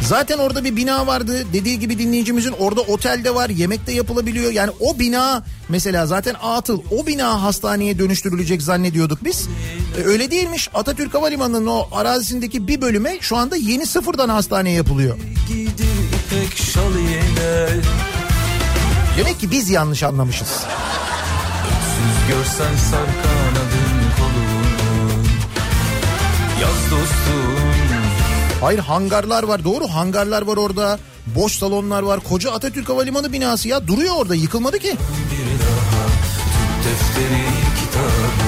Zaten 0.04 0.38
orada 0.38 0.64
bir 0.64 0.76
bina 0.76 1.08
vardı. 1.08 1.46
Dediği 1.54 1.80
gibi 1.80 2.00
dinleyicimizin 2.00 2.52
orada 2.60 2.82
otel 2.82 3.24
de 3.24 3.36
var, 3.36 3.50
yemek 3.50 3.88
de 3.88 3.92
yapılabiliyor. 3.92 4.52
Yani 4.52 4.72
o 4.80 5.00
bina 5.00 5.44
mesela 5.70 6.06
zaten 6.06 6.36
atıl. 6.42 6.82
O 6.92 7.08
bina 7.08 7.44
hastaneye 7.44 8.00
dönüştürülecek 8.00 8.62
zannediyorduk 8.62 9.26
biz. 9.26 9.48
E, 9.98 10.04
öyle 10.04 10.32
değilmiş. 10.32 10.70
Atatürk 10.74 11.14
Havalimanı'nın 11.14 11.68
o 11.68 11.88
arazisindeki 11.92 12.68
bir 12.68 12.82
bölüme 12.82 13.18
şu 13.22 13.38
anda 13.38 13.56
yeni 13.56 13.86
sıfırdan 13.86 14.30
hastane 14.30 14.72
yapılıyor. 14.72 15.18
Yine 17.10 17.68
Demek 19.18 19.40
ki 19.40 19.52
biz 19.52 19.70
yanlış 19.70 20.04
anlamışız. 20.04 20.48
Öksüz 21.68 22.28
görsen 22.30 22.76
sar 22.92 23.06
kanadın 23.24 23.98
kolunu 24.18 25.24
Yaz 26.62 26.92
dostum 26.92 27.68
Hayır 28.62 28.80
hangarlar 28.80 29.44
var 29.44 29.64
doğru 29.64 29.88
hangarlar 29.88 30.42
var 30.42 30.58
orada. 30.58 31.00
Boş 31.36 31.52
salonlar 31.52 32.04
var. 32.04 32.20
Koca 32.20 32.52
Atatürk 32.52 32.90
Havalimanı 32.90 33.34
binası 33.34 33.68
ya 33.68 33.88
duruyor 33.88 34.16
orada 34.18 34.36
yıkılmadı 34.36 34.80
ki. 34.80 34.88
bir 35.32 35.60
daha 35.66 36.04
Tut 36.08 36.86
defteri 36.86 37.44
kitabı 37.80 38.48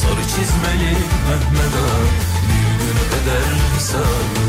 Sarı 0.00 0.22
çizmeli 0.22 0.92
Mehmet 1.28 1.74
Ağa 1.74 2.02
Bir 2.48 2.68
gün 2.78 2.96
öder 3.16 3.52
hesabı 3.74 4.46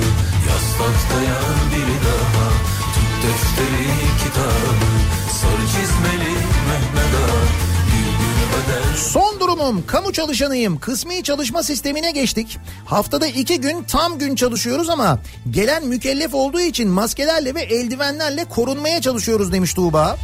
Yaz 0.50 0.78
tahtaya 0.78 1.40
bir 1.72 1.88
daha 2.06 2.29
defteri 3.30 3.88
kitabı 4.24 4.72
Sarı 5.32 5.68
çizmeli 5.68 6.34
Mehmet 6.68 7.16
Ağa 7.16 7.60
Son 8.98 9.40
durumum 9.40 9.84
kamu 9.88 10.14
çalışanıyım. 10.14 10.80
Kısmi 10.80 11.24
çalışma 11.24 11.64
sistemine 11.64 12.12
geçtik. 12.12 12.58
Haftada 12.86 13.28
iki 13.28 13.62
gün 13.62 13.84
tam 13.84 14.20
gün 14.20 14.36
çalışıyoruz 14.36 14.90
ama 14.90 15.20
gelen 15.52 15.86
mükellef 15.86 16.34
olduğu 16.34 16.62
için 16.62 16.90
maskelerle 16.90 17.56
ve 17.56 17.62
eldivenlerle 17.62 18.46
korunmaya 18.46 19.02
çalışıyoruz 19.02 19.54
demiş 19.54 19.74
Tuğba. 19.74 20.18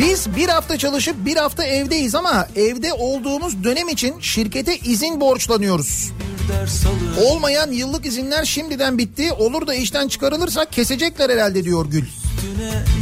Biz 0.00 0.36
bir 0.36 0.48
hafta 0.48 0.78
çalışıp 0.78 1.26
bir 1.26 1.36
hafta 1.36 1.64
evdeyiz 1.64 2.14
ama 2.14 2.48
evde 2.56 2.92
olduğumuz 2.92 3.64
dönem 3.64 3.88
için 3.88 4.20
şirkete 4.20 4.78
izin 4.78 5.20
borçlanıyoruz. 5.20 6.12
Olmayan 7.24 7.70
yıllık 7.72 8.06
izinler 8.06 8.44
şimdiden 8.44 8.98
bitti. 8.98 9.32
Olur 9.32 9.66
da 9.66 9.74
işten 9.74 10.08
çıkarılırsak 10.08 10.72
kesecekler 10.72 11.30
herhalde 11.30 11.64
diyor 11.64 11.86
Gül. 11.86 12.04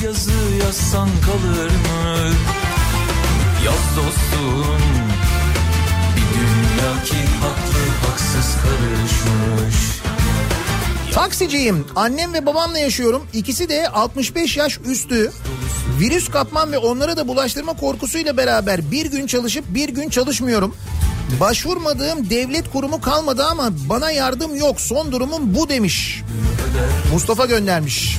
Yazı 0.04 0.30
yazsan 0.64 1.08
kalır 1.26 1.70
mı? 1.70 2.32
Yaz 3.64 3.96
dostum 3.96 4.78
Bir 6.16 6.38
dünya 6.38 7.04
ki 7.04 7.16
haklı 7.40 8.08
haksız 8.08 8.56
karışmış 8.62 9.97
Taksiciyim. 11.18 11.86
Annem 11.96 12.34
ve 12.34 12.46
babamla 12.46 12.78
yaşıyorum. 12.78 13.26
İkisi 13.32 13.68
de 13.68 13.88
65 13.88 14.56
yaş 14.56 14.78
üstü. 14.84 15.32
Virüs 16.00 16.28
kapmam 16.28 16.72
ve 16.72 16.78
onlara 16.78 17.16
da 17.16 17.28
bulaştırma 17.28 17.76
korkusuyla 17.76 18.36
beraber 18.36 18.90
bir 18.90 19.06
gün 19.06 19.26
çalışıp 19.26 19.64
bir 19.68 19.88
gün 19.88 20.08
çalışmıyorum. 20.08 20.74
Başvurmadığım 21.40 22.30
devlet 22.30 22.70
kurumu 22.70 23.00
kalmadı 23.00 23.44
ama 23.44 23.70
bana 23.88 24.10
yardım 24.10 24.56
yok. 24.56 24.80
Son 24.80 25.12
durumum 25.12 25.54
bu 25.54 25.68
demiş. 25.68 26.22
Mustafa 27.12 27.46
göndermiş. 27.46 28.16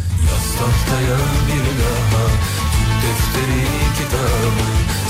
Defteri 3.03 3.65
kitabı 3.97 4.65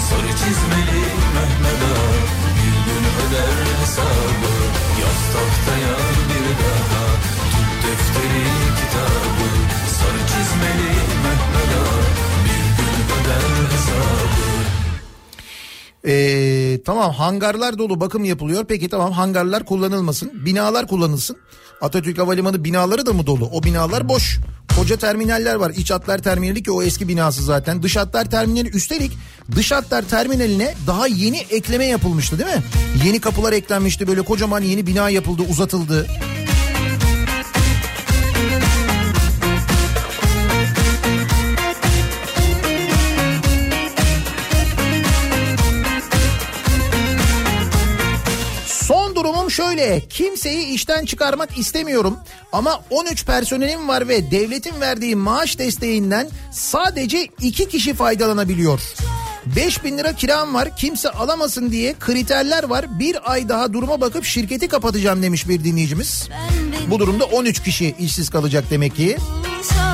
Sarı 0.10 0.32
çizmeli 0.38 1.02
Mehmet 1.36 1.82
Ağa 1.84 2.12
Bir 2.56 2.76
gün 2.86 3.04
öder 3.28 3.82
hesabı 3.82 4.52
Yaz 5.02 6.09
Ee, 16.08 16.80
tamam 16.86 17.12
hangarlar 17.12 17.78
dolu 17.78 18.00
bakım 18.00 18.26
yapılıyor. 18.26 18.66
Peki 18.68 18.90
tamam 18.90 19.12
hangarlar 19.12 19.66
kullanılmasın. 19.66 20.46
Binalar 20.46 20.88
kullanılsın. 20.88 21.38
Atatürk 21.82 22.18
Havalimanı 22.18 22.64
binaları 22.64 23.06
da 23.06 23.14
mı 23.14 23.28
dolu? 23.28 23.50
O 23.54 23.64
binalar 23.64 24.10
boş. 24.10 24.40
Koca 24.80 24.98
terminaller 24.98 25.56
var. 25.56 25.72
İç 25.78 25.92
hatlar 25.92 26.18
terminali 26.18 26.64
ki 26.64 26.72
o 26.72 26.84
eski 26.84 27.08
binası 27.08 27.44
zaten. 27.44 27.84
Dış 27.84 27.96
hatlar 27.96 28.32
terminali 28.32 28.70
üstelik 28.70 29.12
dış 29.56 29.72
hatlar 29.72 30.02
terminaline 30.02 30.74
daha 30.88 31.08
yeni 31.08 31.38
ekleme 31.38 31.86
yapılmıştı 31.86 32.40
değil 32.40 32.50
mi? 32.50 32.64
Yeni 33.06 33.20
kapılar 33.20 33.54
eklenmişti 33.54 34.08
böyle 34.08 34.22
kocaman 34.22 34.62
yeni 34.62 34.88
bina 34.88 35.10
yapıldı 35.10 35.42
uzatıldı. 35.52 36.08
Şöyle 49.50 50.00
kimseyi 50.10 50.66
işten 50.66 51.06
çıkarmak 51.06 51.58
istemiyorum 51.58 52.18
ama 52.52 52.82
13 52.90 53.26
personelim 53.26 53.88
var 53.88 54.08
ve 54.08 54.32
devletin 54.32 54.82
verdiği 54.82 55.16
maaş 55.16 55.60
desteğinden 55.60 56.30
sadece 56.52 57.28
2 57.42 57.70
kişi 57.70 57.94
faydalanabiliyor. 57.94 58.82
5 59.56 59.84
bin 59.84 59.98
lira 59.98 60.14
kiram 60.14 60.54
var 60.54 60.76
kimse 60.78 61.10
alamasın 61.10 61.72
diye 61.72 61.96
kriterler 62.00 62.64
var 62.64 63.00
bir 63.00 63.32
ay 63.32 63.50
daha 63.50 63.74
duruma 63.74 64.02
bakıp 64.02 64.26
şirketi 64.26 64.68
kapatacağım 64.68 65.24
demiş 65.24 65.48
bir 65.50 65.64
dinleyicimiz. 65.64 66.30
Bu 66.88 67.00
durumda 67.00 67.26
13 67.26 67.64
kişi 67.64 67.96
işsiz 68.00 68.30
kalacak 68.30 68.64
demek 68.70 68.96
ki. 68.96 69.18
Bulsam 69.58 69.89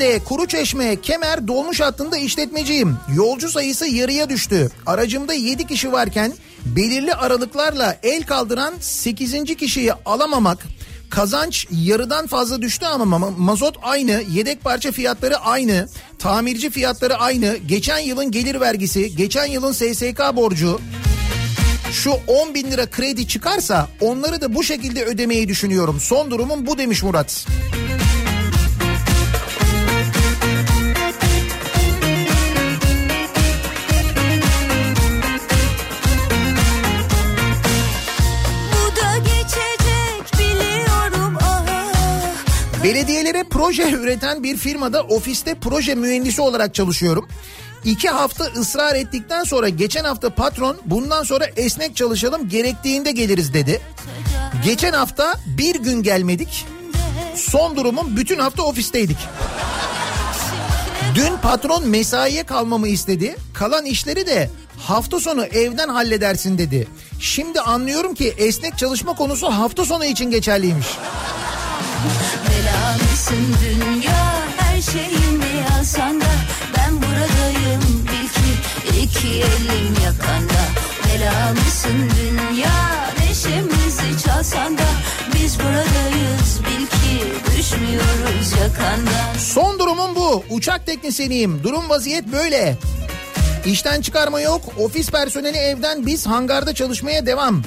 İzmir'de 0.00 0.24
Kuruçeşme 0.24 1.00
Kemer 1.00 1.48
dolmuş 1.48 1.80
hattında 1.80 2.16
işletmeciyim. 2.16 2.96
Yolcu 3.14 3.48
sayısı 3.48 3.86
yarıya 3.86 4.28
düştü. 4.28 4.70
Aracımda 4.86 5.34
7 5.34 5.66
kişi 5.66 5.92
varken 5.92 6.32
belirli 6.64 7.14
aralıklarla 7.14 7.98
el 8.02 8.22
kaldıran 8.22 8.74
8. 8.80 9.44
kişiyi 9.44 9.92
alamamak 9.92 10.66
Kazanç 11.10 11.66
yarıdan 11.70 12.26
fazla 12.26 12.62
düştü 12.62 12.86
ama 12.86 13.16
ma- 13.16 13.36
mazot 13.36 13.76
aynı, 13.82 14.22
yedek 14.32 14.64
parça 14.64 14.92
fiyatları 14.92 15.36
aynı, 15.36 15.88
tamirci 16.18 16.70
fiyatları 16.70 17.16
aynı, 17.16 17.56
geçen 17.56 17.98
yılın 17.98 18.30
gelir 18.30 18.60
vergisi, 18.60 19.16
geçen 19.16 19.46
yılın 19.46 19.72
SSK 19.72 20.36
borcu, 20.36 20.80
şu 21.92 22.12
10 22.26 22.54
bin 22.54 22.70
lira 22.70 22.90
kredi 22.90 23.28
çıkarsa 23.28 23.88
onları 24.00 24.40
da 24.40 24.54
bu 24.54 24.64
şekilde 24.64 25.04
ödemeyi 25.04 25.48
düşünüyorum. 25.48 26.00
Son 26.00 26.30
durumum 26.30 26.66
bu 26.66 26.78
demiş 26.78 27.02
Murat. 27.02 27.46
bu 27.48 27.89
Belediyelere 42.84 43.44
proje 43.44 43.90
üreten 43.90 44.42
bir 44.42 44.56
firmada 44.56 45.02
ofiste 45.02 45.54
proje 45.54 45.94
mühendisi 45.94 46.40
olarak 46.40 46.74
çalışıyorum. 46.74 47.28
İki 47.84 48.08
hafta 48.08 48.44
ısrar 48.44 48.94
ettikten 48.94 49.44
sonra 49.44 49.68
geçen 49.68 50.04
hafta 50.04 50.34
patron 50.34 50.76
bundan 50.86 51.22
sonra 51.22 51.44
esnek 51.56 51.96
çalışalım 51.96 52.48
gerektiğinde 52.48 53.12
geliriz 53.12 53.54
dedi. 53.54 53.80
Geçen 54.64 54.92
hafta 54.92 55.34
bir 55.46 55.74
gün 55.74 56.02
gelmedik. 56.02 56.66
Son 57.34 57.76
durumum 57.76 58.16
bütün 58.16 58.38
hafta 58.38 58.62
ofisteydik. 58.62 59.18
Dün 61.14 61.36
patron 61.42 61.88
mesaiye 61.88 62.44
kalmamı 62.44 62.88
istedi. 62.88 63.36
Kalan 63.54 63.84
işleri 63.84 64.26
de 64.26 64.50
hafta 64.78 65.20
sonu 65.20 65.44
evden 65.44 65.88
halledersin 65.88 66.58
dedi. 66.58 66.88
Şimdi 67.20 67.60
anlıyorum 67.60 68.14
ki 68.14 68.34
esnek 68.38 68.78
çalışma 68.78 69.14
konusu 69.14 69.46
hafta 69.46 69.84
sonu 69.84 70.04
için 70.04 70.30
geçerliymiş. 70.30 70.86
Belamısın 72.50 73.56
dünya 73.64 74.42
her 74.58 74.82
şeyimi 74.82 75.66
alsan 75.78 76.20
da 76.20 76.32
ben 76.76 76.96
buradayım 76.96 77.82
bil 78.04 78.28
ki 78.28 78.50
iki 79.02 79.28
elim 79.28 79.94
yakanda 80.04 80.62
Belamısın 81.04 82.10
dünya 82.20 82.70
neşemizi 83.18 84.24
çalsan 84.26 84.78
da 84.78 84.86
biz 85.34 85.58
buradayız 85.58 86.60
bil 86.60 86.86
ki 86.86 87.24
düşmüyoruz 87.58 88.52
yakandan 88.60 89.38
Son 89.38 89.78
durumum 89.78 90.14
bu. 90.16 90.44
Uçak 90.50 90.86
teknisyeniyim. 90.86 91.62
Durum 91.62 91.88
vaziyet 91.90 92.26
böyle. 92.32 92.76
İşten 93.66 94.00
çıkarma 94.02 94.40
yok. 94.40 94.62
Ofis 94.78 95.10
personeli 95.10 95.56
evden 95.56 96.06
biz 96.06 96.26
hangarda 96.26 96.74
çalışmaya 96.74 97.26
devam. 97.26 97.62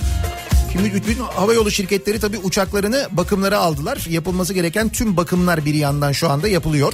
Şimdi 0.74 0.94
bütün 0.94 1.16
havayolu 1.24 1.72
şirketleri 1.72 2.20
tabii 2.20 2.38
uçaklarını 2.38 3.08
bakımlara 3.12 3.58
aldılar. 3.58 4.06
Yapılması 4.10 4.54
gereken 4.54 4.90
tüm 4.90 5.18
bakımlar 5.18 5.66
bir 5.66 5.74
yandan 5.74 6.12
şu 6.12 6.30
anda 6.30 6.48
yapılıyor. 6.48 6.94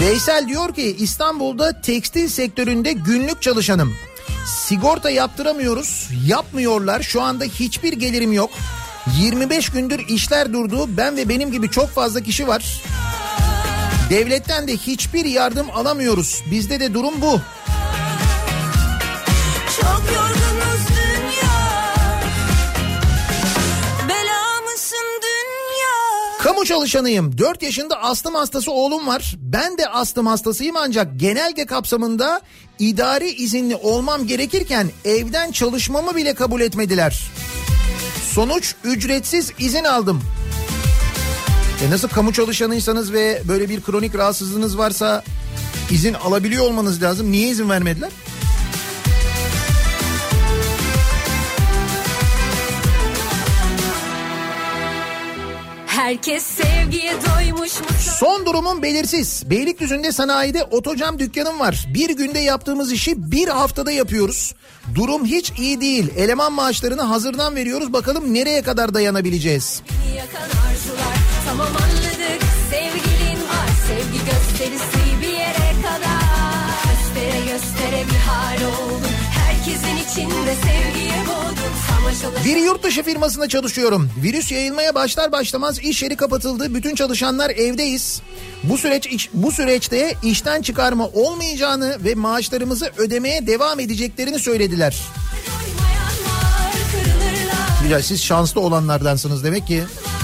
Veysel 0.00 0.48
diyor 0.48 0.74
ki 0.74 0.96
İstanbul'da 0.98 1.80
tekstil 1.80 2.28
sektöründe 2.28 2.92
günlük 2.92 3.42
çalışanım. 3.42 3.94
Sigorta 4.46 5.10
yaptıramıyoruz, 5.10 6.08
yapmıyorlar. 6.26 7.02
Şu 7.02 7.22
anda 7.22 7.44
hiçbir 7.44 7.92
gelirim 7.92 8.32
yok. 8.32 8.50
25 9.20 9.70
gündür 9.70 10.08
işler 10.08 10.52
durdu. 10.52 10.86
Ben 10.88 11.16
ve 11.16 11.28
benim 11.28 11.52
gibi 11.52 11.70
çok 11.70 11.88
fazla 11.88 12.20
kişi 12.20 12.48
var. 12.48 12.82
Devletten 14.10 14.68
de 14.68 14.76
hiçbir 14.76 15.24
yardım 15.24 15.66
alamıyoruz. 15.74 16.42
Bizde 16.50 16.80
de 16.80 16.94
durum 16.94 17.14
bu. 17.20 17.40
Çok 19.80 20.02
yorgunuz 20.14 20.88
dünya 20.88 21.56
Belamısın 24.08 25.20
dünya 25.22 26.38
Kamu 26.38 26.64
çalışanıyım. 26.64 27.38
4 27.38 27.62
yaşında 27.62 28.02
astım 28.02 28.34
hastası 28.34 28.72
oğlum 28.72 29.06
var. 29.06 29.34
Ben 29.40 29.78
de 29.78 29.88
astım 29.88 30.26
hastasıyım 30.26 30.76
ancak 30.76 31.20
genelge 31.20 31.66
kapsamında 31.66 32.40
idari 32.78 33.28
izinli 33.30 33.76
olmam 33.76 34.26
gerekirken 34.26 34.90
evden 35.04 35.52
çalışmamı 35.52 36.16
bile 36.16 36.34
kabul 36.34 36.60
etmediler. 36.60 37.20
Sonuç 38.36 38.74
ücretsiz 38.84 39.52
izin 39.58 39.84
aldım. 39.84 40.22
E 41.86 41.90
nasıl 41.90 42.08
kamu 42.08 42.32
çalışanıysanız 42.32 43.12
ve 43.12 43.42
böyle 43.48 43.68
bir 43.68 43.80
kronik 43.80 44.14
rahatsızlığınız 44.14 44.78
varsa 44.78 45.24
izin 45.90 46.14
alabiliyor 46.14 46.64
olmanız 46.64 47.02
lazım. 47.02 47.32
Niye 47.32 47.48
izin 47.48 47.70
vermediler? 47.70 48.10
Herkes 55.96 56.42
sevgiye 56.42 57.12
doymuş 57.12 57.80
mu? 57.80 57.86
Son 58.18 58.46
durumum 58.46 58.82
belirsiz. 58.82 59.50
Beylikdüzü'nde 59.50 60.12
sanayide 60.12 60.64
otocam 60.64 61.18
dükkanım 61.18 61.60
var. 61.60 61.86
Bir 61.94 62.10
günde 62.10 62.38
yaptığımız 62.38 62.92
işi 62.92 63.30
bir 63.32 63.48
haftada 63.48 63.92
yapıyoruz. 63.92 64.54
Durum 64.94 65.24
hiç 65.24 65.52
iyi 65.58 65.80
değil. 65.80 66.08
Eleman 66.16 66.52
maaşlarını 66.52 67.02
hazırdan 67.02 67.56
veriyoruz. 67.56 67.92
Bakalım 67.92 68.34
nereye 68.34 68.62
kadar 68.62 68.94
dayanabileceğiz. 68.94 69.82
Arzular 70.70 71.16
tamam 71.46 71.66
anladık 71.66 72.42
Sevgilin 72.70 73.40
var 73.48 73.68
sevgi 73.86 74.18
gösterisi 74.18 75.20
bir 75.22 75.32
yere 75.32 75.72
kadar 75.82 76.26
Göstere 76.84 77.40
göstere 77.52 78.04
bir 78.10 78.18
hal 78.18 78.56
oldun 78.56 79.02
Herkesin 79.30 79.96
içinde 79.96 80.34
alışveriş 80.34 81.05
Bir 82.44 82.56
yurt 82.56 82.82
dışı 82.82 83.02
firmasında 83.02 83.48
çalışıyorum. 83.48 84.10
Virüs 84.22 84.52
yayılmaya 84.52 84.94
başlar 84.94 85.32
başlamaz 85.32 85.78
iş 85.78 86.02
yeri 86.02 86.16
kapatıldı. 86.16 86.74
Bütün 86.74 86.94
çalışanlar 86.94 87.50
evdeyiz. 87.50 88.22
Bu 88.62 88.78
süreç 88.78 89.28
bu 89.32 89.52
süreçte 89.52 90.14
işten 90.22 90.62
çıkarma 90.62 91.06
olmayacağını 91.06 92.04
ve 92.04 92.14
maaşlarımızı 92.14 92.90
ödemeye 92.96 93.46
devam 93.46 93.80
edeceklerini 93.80 94.38
söylediler. 94.38 95.02
Güzel 97.82 98.02
siz 98.02 98.22
şanslı 98.22 98.60
olanlardansınız 98.60 99.44
demek 99.44 99.66
ki. 99.66 99.82
Var 99.82 100.15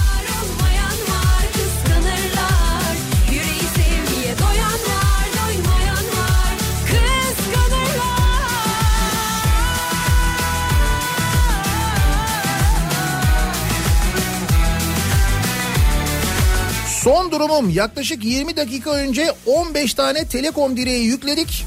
Durumum 17.53 17.70
yaklaşık 17.70 18.24
20 18.24 18.57
dakika 18.57 18.91
önce 18.91 19.33
15 19.47 19.95
tane 19.95 20.27
telekom 20.29 20.77
direği 20.77 21.05
yükledik. 21.05 21.65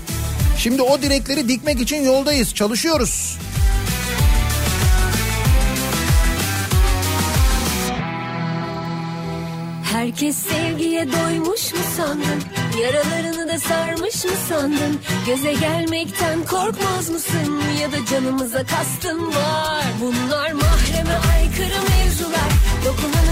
Şimdi 0.58 0.82
o 0.82 1.02
direkleri 1.02 1.48
dikmek 1.48 1.82
için 1.82 2.04
yoldayız, 2.04 2.56
çalışıyoruz. 2.56 3.38
Herkes 9.84 10.36
sevgiye 10.38 11.08
doymuş 11.12 11.74
mu 11.74 11.80
sandın? 11.98 12.42
Yaralarını 12.82 13.48
da 13.48 13.60
sarmış 13.60 14.26
mı 14.26 14.32
sandın? 14.50 15.00
Göze 15.26 15.54
gelmekten 15.54 16.46
korkmaz 16.46 17.10
mısın? 17.10 17.62
Ya 17.82 17.92
da 17.92 18.06
canımıza 18.12 18.64
kastın 18.66 19.28
var? 19.28 19.84
Bunlar 20.02 20.52
mahreme 20.52 21.18
aykırı 21.34 21.80
mevzular. 21.90 22.52
Dokunanın 22.86 23.25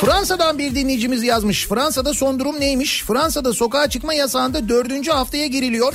Fransa'dan 0.00 0.58
bir 0.58 0.74
dinleyicimiz 0.74 1.22
yazmış. 1.22 1.66
Fransa'da 1.66 2.14
son 2.14 2.38
durum 2.38 2.60
neymiş? 2.60 3.02
Fransa'da 3.02 3.52
sokağa 3.52 3.88
çıkma 3.88 4.14
yasağında 4.14 4.68
dördüncü 4.68 5.10
haftaya 5.10 5.46
giriliyor. 5.46 5.94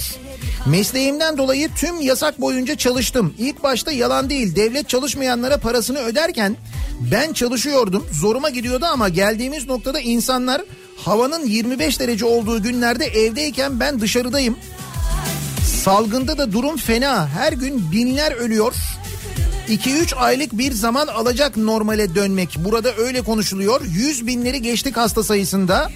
Mesleğimden 0.65 1.37
dolayı 1.37 1.69
tüm 1.75 2.01
yasak 2.01 2.41
boyunca 2.41 2.75
çalıştım. 2.75 3.33
İlk 3.37 3.63
başta 3.63 3.91
yalan 3.91 4.29
değil 4.29 4.55
devlet 4.55 4.89
çalışmayanlara 4.89 5.57
parasını 5.57 5.99
öderken 5.99 6.55
ben 7.11 7.33
çalışıyordum. 7.33 8.05
Zoruma 8.11 8.49
gidiyordu 8.49 8.85
ama 8.85 9.09
geldiğimiz 9.09 9.67
noktada 9.67 9.99
insanlar 9.99 10.61
havanın 10.97 11.45
25 11.45 11.99
derece 11.99 12.25
olduğu 12.25 12.63
günlerde 12.63 13.05
evdeyken 13.05 13.79
ben 13.79 14.01
dışarıdayım. 14.01 14.57
Salgında 15.83 16.37
da 16.37 16.51
durum 16.51 16.77
fena. 16.77 17.27
Her 17.27 17.53
gün 17.53 17.91
binler 17.91 18.31
ölüyor. 18.31 18.73
2-3 19.69 20.15
aylık 20.15 20.57
bir 20.57 20.71
zaman 20.71 21.07
alacak 21.07 21.57
normale 21.57 22.15
dönmek. 22.15 22.55
Burada 22.59 22.95
öyle 22.95 23.21
konuşuluyor. 23.21 23.81
100 23.85 24.27
binleri 24.27 24.61
geçtik 24.61 24.97
hasta 24.97 25.23
sayısında. 25.23 25.89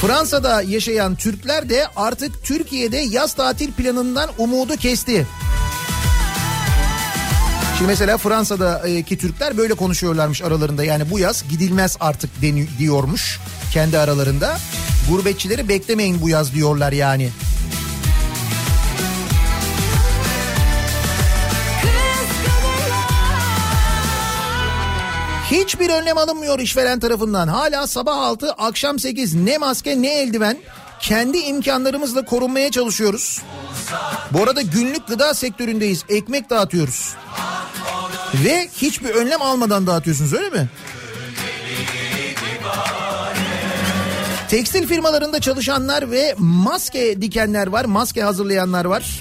Fransa'da 0.00 0.62
yaşayan 0.62 1.14
Türkler 1.16 1.68
de 1.68 1.86
artık 1.96 2.44
Türkiye'de 2.44 2.96
yaz 2.96 3.34
tatil 3.34 3.72
planından 3.72 4.30
umudu 4.38 4.76
kesti. 4.76 5.26
Şimdi 7.78 7.88
mesela 7.90 8.18
Fransa'daki 8.18 9.18
Türkler 9.18 9.56
böyle 9.56 9.74
konuşuyorlarmış 9.74 10.42
aralarında. 10.42 10.84
Yani 10.84 11.10
bu 11.10 11.18
yaz 11.18 11.44
gidilmez 11.50 11.96
artık 12.00 12.30
deni- 12.42 12.78
diyormuş 12.78 13.38
kendi 13.72 13.98
aralarında. 13.98 14.58
Gurbetçileri 15.10 15.68
beklemeyin 15.68 16.22
bu 16.22 16.28
yaz 16.28 16.54
diyorlar 16.54 16.92
yani. 16.92 17.30
Hiçbir 25.74 25.90
önlem 25.90 26.18
alınmıyor 26.18 26.58
işveren 26.58 27.00
tarafından. 27.00 27.48
Hala 27.48 27.86
sabah 27.86 28.16
6, 28.16 28.52
akşam 28.52 28.98
8 28.98 29.34
ne 29.34 29.58
maske 29.58 30.02
ne 30.02 30.20
eldiven. 30.20 30.56
Kendi 31.00 31.38
imkanlarımızla 31.38 32.24
korunmaya 32.24 32.70
çalışıyoruz. 32.70 33.42
Bu 34.30 34.42
arada 34.42 34.62
günlük 34.62 35.06
gıda 35.06 35.34
sektöründeyiz. 35.34 36.04
Ekmek 36.08 36.50
dağıtıyoruz. 36.50 37.14
Ve 38.34 38.68
hiçbir 38.76 39.10
önlem 39.10 39.42
almadan 39.42 39.86
dağıtıyorsunuz 39.86 40.32
öyle 40.32 40.50
mi? 40.50 40.68
Tekstil 44.54 44.86
firmalarında 44.86 45.40
çalışanlar 45.40 46.10
ve 46.10 46.34
maske 46.38 47.22
dikenler 47.22 47.66
var, 47.66 47.84
maske 47.84 48.22
hazırlayanlar 48.22 48.84
var. 48.84 49.20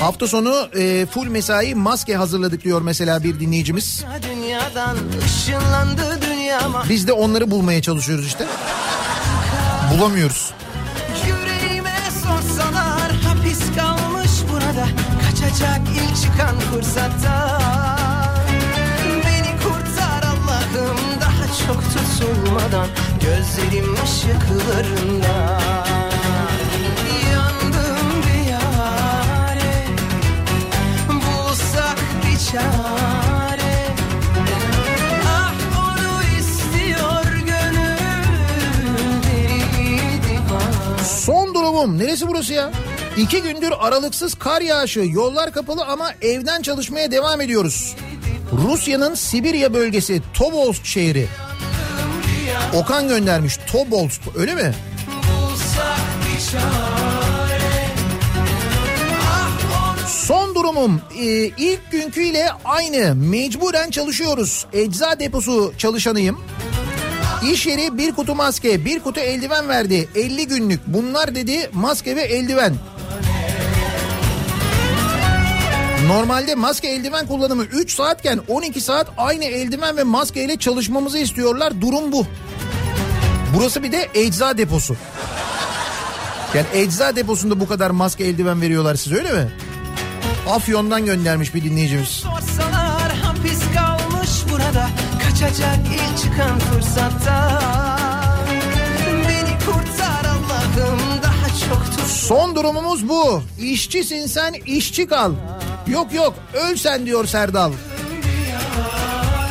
Hafta 0.00 0.28
sonu 0.28 0.68
e, 0.78 1.06
full 1.06 1.26
mesai 1.26 1.74
maske 1.74 2.16
hazırladık 2.16 2.64
diyor 2.64 2.82
mesela 2.82 3.24
bir 3.24 3.40
dinleyicimiz. 3.40 4.04
Biz 6.88 7.08
de 7.08 7.12
onları 7.12 7.50
bulmaya 7.50 7.82
çalışıyoruz 7.82 8.26
işte. 8.26 8.46
Bulamıyoruz. 9.94 10.50
Yüreğime 11.26 11.98
sorsalar 12.22 13.12
hapis 13.12 13.60
kalmış 13.76 14.30
burada 14.52 14.88
Kaçacak 15.26 15.80
ilk 15.88 16.16
çıkan 16.22 16.58
fırsatta 16.60 17.60
Beni 19.06 19.56
kurtar 19.62 20.22
Allah'ım 20.22 20.98
daha 21.20 21.46
çok 21.46 21.82
tutulmadan 22.20 22.86
Gözlerim 23.20 23.94
ışıklarında 23.94 25.60
Yandım 27.32 28.22
bir 28.26 28.50
yare 28.50 29.86
Bulsak 31.08 31.98
bir 32.26 32.52
çare 32.52 33.86
Ah 35.26 35.54
Son 41.04 41.54
durumum 41.54 41.98
neresi 41.98 42.28
burası 42.28 42.52
ya? 42.52 42.72
İki 43.16 43.42
gündür 43.42 43.72
aralıksız 43.80 44.34
kar 44.34 44.60
yağışı 44.60 45.00
yollar 45.00 45.52
kapalı 45.52 45.84
ama 45.84 46.12
evden 46.22 46.62
çalışmaya 46.62 47.10
devam 47.10 47.40
ediyoruz. 47.40 47.96
Rusya'nın 48.52 49.14
Sibirya 49.14 49.74
bölgesi 49.74 50.22
Tobolsk 50.34 50.86
şehri. 50.86 51.28
Okan 52.74 53.08
göndermiş 53.08 53.56
Tobolsk 53.72 54.20
öyle 54.36 54.54
mi? 54.54 54.72
Son 60.06 60.54
durumum 60.54 61.00
e, 61.18 61.24
ilk 61.46 61.90
günküyle 61.90 62.48
aynı 62.64 63.14
mecburen 63.14 63.90
çalışıyoruz. 63.90 64.66
Ecza 64.72 65.20
deposu 65.20 65.72
çalışanıyım. 65.78 66.40
İş 67.52 67.66
yeri 67.66 67.98
bir 67.98 68.12
kutu 68.12 68.34
maske, 68.34 68.84
bir 68.84 69.00
kutu 69.00 69.20
eldiven 69.20 69.68
verdi. 69.68 70.08
50 70.14 70.46
günlük. 70.46 70.80
Bunlar 70.86 71.34
dedi 71.34 71.70
maske 71.72 72.16
ve 72.16 72.22
eldiven. 72.22 72.74
Normalde 76.06 76.54
maske 76.54 76.88
eldiven 76.88 77.26
kullanımı 77.26 77.64
3 77.64 77.94
saatken 77.94 78.40
12 78.48 78.80
saat 78.80 79.06
aynı 79.16 79.44
eldiven 79.44 79.96
ve 79.96 80.02
maskeyle 80.02 80.56
çalışmamızı 80.56 81.18
istiyorlar. 81.18 81.80
Durum 81.80 82.12
bu. 82.12 82.26
Burası 83.54 83.82
bir 83.82 83.92
de 83.92 84.08
ecza 84.14 84.58
deposu. 84.58 84.96
Yani 86.54 86.66
ecza 86.74 87.16
deposunda 87.16 87.60
bu 87.60 87.68
kadar 87.68 87.90
maske 87.90 88.24
eldiven 88.24 88.60
veriyorlar 88.60 88.94
size 88.94 89.16
öyle 89.16 89.32
mi? 89.32 89.48
Afyon'dan 90.50 91.04
göndermiş 91.06 91.54
bir 91.54 91.64
dinleyicimiz. 91.64 92.08
sorsalar 92.08 93.12
hapis 93.22 93.60
kalmış 93.74 94.30
burada 94.52 94.88
Kaçacak 95.24 95.78
ilk 95.94 96.18
çıkan 96.18 96.58
fırsatta 96.58 97.60
Beni 99.28 99.58
kurtar 99.58 100.24
Allah'ım 100.24 101.00
daha 101.22 101.46
çok 101.68 101.96
tut 101.96 102.06
Son 102.06 102.56
durumumuz 102.56 103.08
bu. 103.08 103.42
İşçisin 103.60 104.26
sen 104.26 104.52
işçi 104.66 105.06
kal. 105.06 105.32
Yok 105.86 106.14
yok 106.14 106.34
öl 106.54 106.76
sen 106.76 107.06
diyor 107.06 107.26
Serdal. 107.26 107.72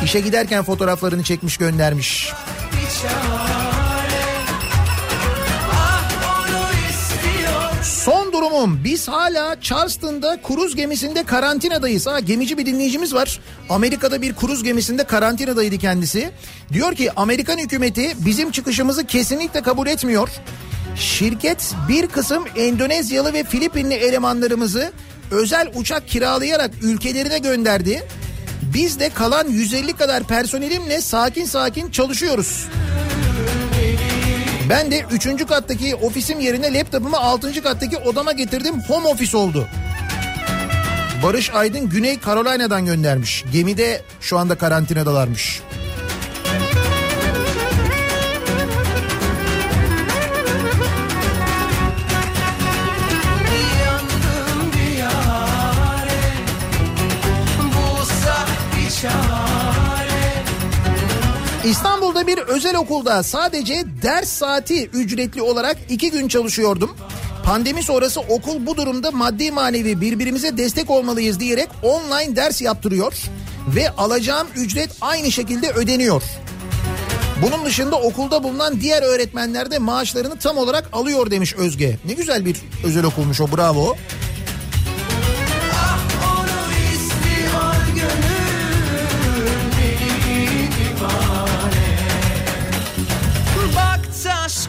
İşe 0.04 0.20
giderken 0.20 0.64
fotoğraflarını 0.64 1.22
çekmiş 1.22 1.56
göndermiş. 1.56 2.32
bir 2.72 3.49
durumum 8.50 8.84
biz 8.84 9.08
hala 9.08 9.60
Charleston'da 9.60 10.38
kruz 10.42 10.76
gemisinde 10.76 11.22
karantinadayız. 11.22 12.06
Ha 12.06 12.20
gemici 12.20 12.58
bir 12.58 12.66
dinleyicimiz 12.66 13.14
var. 13.14 13.40
Amerika'da 13.68 14.22
bir 14.22 14.34
kruz 14.34 14.62
gemisinde 14.62 15.04
karantinadaydı 15.04 15.78
kendisi. 15.78 16.30
Diyor 16.72 16.94
ki 16.94 17.12
Amerikan 17.12 17.58
hükümeti 17.58 18.12
bizim 18.26 18.50
çıkışımızı 18.50 19.06
kesinlikle 19.06 19.62
kabul 19.62 19.86
etmiyor. 19.86 20.28
Şirket 20.96 21.74
bir 21.88 22.06
kısım 22.06 22.44
Endonezyalı 22.56 23.32
ve 23.32 23.44
Filipinli 23.44 23.94
elemanlarımızı 23.94 24.92
özel 25.30 25.70
uçak 25.74 26.08
kiralayarak 26.08 26.70
ülkelerine 26.82 27.38
gönderdi. 27.38 28.02
Biz 28.74 29.00
de 29.00 29.08
kalan 29.08 29.48
150 29.48 29.92
kadar 29.92 30.22
personelimle 30.24 31.00
sakin 31.00 31.44
sakin 31.44 31.90
çalışıyoruz. 31.90 32.66
Ben 34.70 34.90
de 34.90 35.04
3. 35.10 35.46
kattaki 35.46 35.94
ofisim 35.94 36.40
yerine 36.40 36.74
laptopumu 36.74 37.16
6. 37.16 37.62
kattaki 37.62 37.96
odama 37.96 38.32
getirdim. 38.32 38.80
Home 38.88 39.08
office 39.08 39.36
oldu. 39.36 39.68
Barış 41.22 41.50
Aydın 41.50 41.88
Güney 41.88 42.20
Carolina'dan 42.20 42.86
göndermiş. 42.86 43.44
Gemide 43.52 44.02
şu 44.20 44.38
anda 44.38 44.54
karantinadalarmış. 44.54 45.60
İstanbul'da 61.70 62.26
bir 62.26 62.38
özel 62.38 62.76
okulda 62.76 63.22
sadece 63.22 63.84
ders 64.02 64.28
saati 64.28 64.86
ücretli 64.86 65.42
olarak 65.42 65.76
iki 65.88 66.10
gün 66.10 66.28
çalışıyordum. 66.28 66.96
Pandemi 67.44 67.82
sonrası 67.82 68.20
okul 68.20 68.66
bu 68.66 68.76
durumda 68.76 69.10
maddi 69.10 69.50
manevi 69.50 70.00
birbirimize 70.00 70.56
destek 70.56 70.90
olmalıyız 70.90 71.40
diyerek 71.40 71.68
online 71.82 72.36
ders 72.36 72.62
yaptırıyor 72.62 73.14
ve 73.76 73.90
alacağım 73.90 74.48
ücret 74.56 74.90
aynı 75.00 75.32
şekilde 75.32 75.70
ödeniyor. 75.70 76.22
Bunun 77.42 77.64
dışında 77.64 77.96
okulda 77.96 78.42
bulunan 78.42 78.80
diğer 78.80 79.02
öğretmenler 79.02 79.70
de 79.70 79.78
maaşlarını 79.78 80.38
tam 80.38 80.58
olarak 80.58 80.88
alıyor 80.92 81.30
demiş 81.30 81.54
Özge. 81.54 81.98
Ne 82.04 82.12
güzel 82.12 82.44
bir 82.44 82.56
özel 82.84 83.04
okulmuş 83.04 83.40
o 83.40 83.56
bravo. 83.56 83.86
Onu 83.90 83.96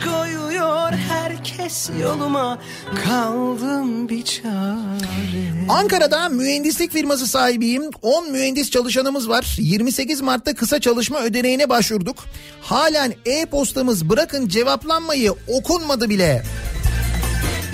koyuyor 0.03 0.91
herkes 0.91 1.32
kes 1.72 1.90
yoluma 2.02 2.60
kaldım 3.06 4.10
bir 4.10 4.26
çare. 4.26 5.65
Ankara'da 5.69 6.30
mühendislik 6.30 6.91
firması 6.91 7.28
sahibiyim. 7.28 7.84
10 8.02 8.32
mühendis 8.32 8.72
çalışanımız 8.72 9.30
var. 9.30 9.56
28 9.60 10.22
Mart'ta 10.22 10.53
kısa 10.53 10.80
çalışma 10.80 11.19
ödeneğine 11.19 11.69
başvurduk. 11.69 12.15
Halen 12.61 13.14
e-postamız 13.26 14.10
bırakın 14.10 14.48
cevaplanmayı 14.48 15.34
okunmadı 15.48 16.10
bile. 16.10 16.44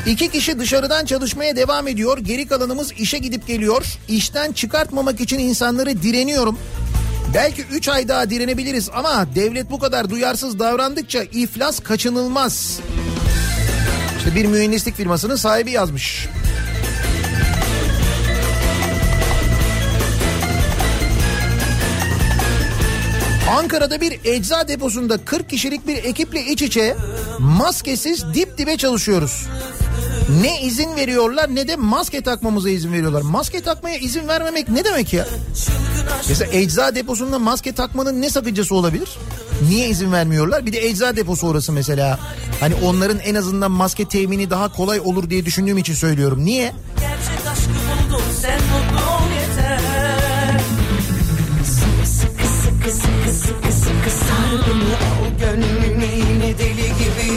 İki 0.08 0.32
kişi 0.32 0.60
dışarıdan 0.60 1.06
çalışmaya 1.06 1.56
devam 1.56 1.88
ediyor. 1.88 2.18
Geri 2.18 2.48
kalanımız 2.48 2.92
işe 2.92 3.18
gidip 3.18 3.48
geliyor. 3.48 3.86
İşten 4.08 4.52
çıkartmamak 4.52 5.22
için 5.22 5.40
insanları 5.40 6.04
direniyorum. 6.04 6.60
Belki 7.34 7.62
3 7.62 7.88
ay 7.88 8.08
daha 8.08 8.30
direnebiliriz 8.30 8.90
ama 8.94 9.36
devlet 9.36 9.72
bu 9.72 9.80
kadar 9.80 10.10
duyarsız 10.10 10.60
davrandıkça 10.60 11.24
iflas 11.24 11.80
kaçınılmaz. 11.80 12.80
İşte 14.18 14.36
bir 14.36 14.46
mühendislik 14.46 14.96
firmasının 14.96 15.36
sahibi 15.36 15.72
yazmış. 15.72 16.28
Ankara'da 23.50 24.02
bir 24.02 24.20
ecza 24.26 24.68
deposunda 24.68 25.18
40 25.26 25.50
kişilik 25.50 25.88
bir 25.88 26.04
ekiple 26.04 26.46
iç 26.46 26.62
içe 26.62 26.96
maskesiz 27.40 28.34
dip 28.34 28.58
dibe 28.58 28.78
çalışıyoruz. 28.78 29.48
Ne 30.30 30.62
izin 30.62 30.96
veriyorlar 30.96 31.56
ne 31.56 31.68
de 31.68 31.76
maske 31.76 32.22
takmamıza 32.22 32.70
izin 32.70 32.94
veriyorlar. 32.94 33.22
Maske 33.22 33.62
takmaya 33.62 33.98
izin 33.98 34.28
vermemek 34.28 34.70
ne 34.70 34.84
demek 34.84 35.14
ya? 35.14 35.28
Mesela 36.30 36.52
ecza 36.54 36.96
deposunda 36.96 37.40
maske 37.40 37.72
takmanın 37.72 38.22
ne 38.22 38.30
sakıncası 38.30 38.76
olabilir? 38.76 39.10
Niye 39.70 39.90
izin 39.90 40.12
vermiyorlar? 40.12 40.66
Bir 40.66 40.74
de 40.74 40.88
ecza 40.88 41.16
deposu 41.16 41.48
orası 41.48 41.72
mesela. 41.72 42.20
Hani 42.60 42.76
onların 42.76 43.20
en 43.20 43.36
azından 43.36 43.72
maske 43.72 44.06
temini 44.06 44.50
daha 44.50 44.74
kolay 44.74 45.00
olur 45.00 45.30
diye 45.30 45.46
düşündüğüm 45.46 45.78
için 45.78 45.94
söylüyorum. 45.94 46.46
Niye? 46.46 46.74
Gerçek 47.00 47.48
aşkı 47.52 47.70
buldum 47.70 48.24
sen 48.42 48.60
mutlu 48.62 49.12
ol 49.12 49.32
yeter 49.40 49.80
Sıkı 51.66 52.08
sıkı 52.08 52.48
sıkı 52.48 52.92
sıkı 53.32 53.72
sıkı 53.72 54.10
sar 54.10 54.68
beni 54.68 54.96
al 54.96 55.28
yine 56.18 56.58
deli 56.58 56.77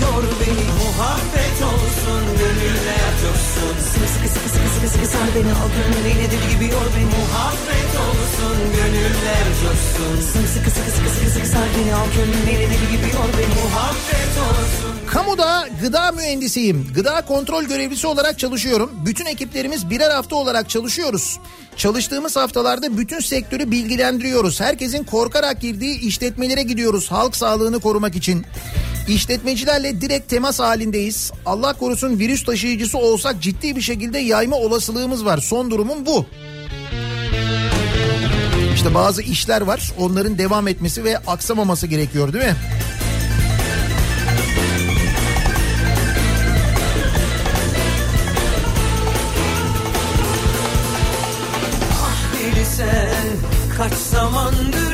gibi 0.00 0.06
yor 0.06 0.24
beni 0.40 0.64
Muhabbet 0.80 1.58
olsun 1.70 2.24
gönüller 2.38 3.10
coşsun 3.22 3.74
Sıkı 3.92 4.08
sıkı 4.08 4.28
sıkı 4.28 4.48
sıkı 4.48 4.68
sıkı 4.74 4.88
sıkı 4.88 5.06
sar 5.06 5.28
beni 5.34 5.52
al 5.52 5.68
gönlüne 5.76 6.30
deli 6.30 6.54
gibi 6.54 6.64
yor 6.64 6.88
beni 6.96 7.04
Muhabbet 7.04 7.92
olsun 8.04 8.56
gönüller 8.76 9.46
coşsun 9.62 10.16
Sıkı 10.32 10.48
sıkı 10.48 10.70
sıkı 10.70 10.90
sıkı 10.90 11.10
sıkı 11.10 11.30
sıkı 11.30 11.46
sar 11.46 11.68
beni 11.78 11.94
al 11.94 12.06
gönlüne 12.16 12.60
deli 12.60 12.86
gibi 12.92 13.08
yor 13.16 13.30
beni 13.38 13.54
Muhabbet 13.62 14.34
olsun 14.48 14.90
Kamuda 15.06 15.68
gıda 15.82 16.12
mühendisiyim. 16.12 16.86
Gıda 16.94 17.20
kontrol 17.20 17.64
görevlisi 17.64 18.06
olarak 18.06 18.38
çalışıyorum. 18.38 18.90
Bütün 19.06 19.26
ekiplerimiz 19.26 19.90
birer 19.90 20.10
hafta 20.10 20.36
olarak 20.36 20.68
çalışıyoruz. 20.68 21.38
Çalıştığımız 21.76 22.36
haftalarda 22.36 22.98
bütün 22.98 23.20
sektörü 23.20 23.70
bilgilendiriyoruz. 23.70 24.60
Herkesin 24.60 25.04
korkarak 25.04 25.60
girdiği 25.60 26.00
işletmelere 26.00 26.62
gidiyoruz 26.62 27.10
halk 27.10 27.36
sağlığını 27.36 27.80
korumak 27.80 28.16
için. 28.16 28.46
İşletmecilerle 29.08 30.00
direkt 30.00 30.28
temas 30.28 30.60
halindeyiz. 30.60 31.32
Allah 31.46 31.72
korusun 31.72 32.18
virüs 32.18 32.44
taşıyıcısı 32.44 32.98
olsak 32.98 33.42
ciddi 33.42 33.76
bir 33.76 33.80
şekilde 33.80 34.18
yayma 34.18 34.56
olasılığımız 34.56 35.24
var. 35.24 35.38
Son 35.38 35.70
durumum 35.70 36.06
bu. 36.06 36.26
İşte 38.74 38.94
bazı 38.94 39.22
işler 39.22 39.60
var. 39.60 39.92
Onların 39.98 40.38
devam 40.38 40.68
etmesi 40.68 41.04
ve 41.04 41.18
aksamaması 41.18 41.86
gerekiyor 41.86 42.32
değil 42.32 42.44
mi? 42.44 42.56
Sen 52.76 53.26
kaç 53.76 53.92
zamandır 53.92 54.89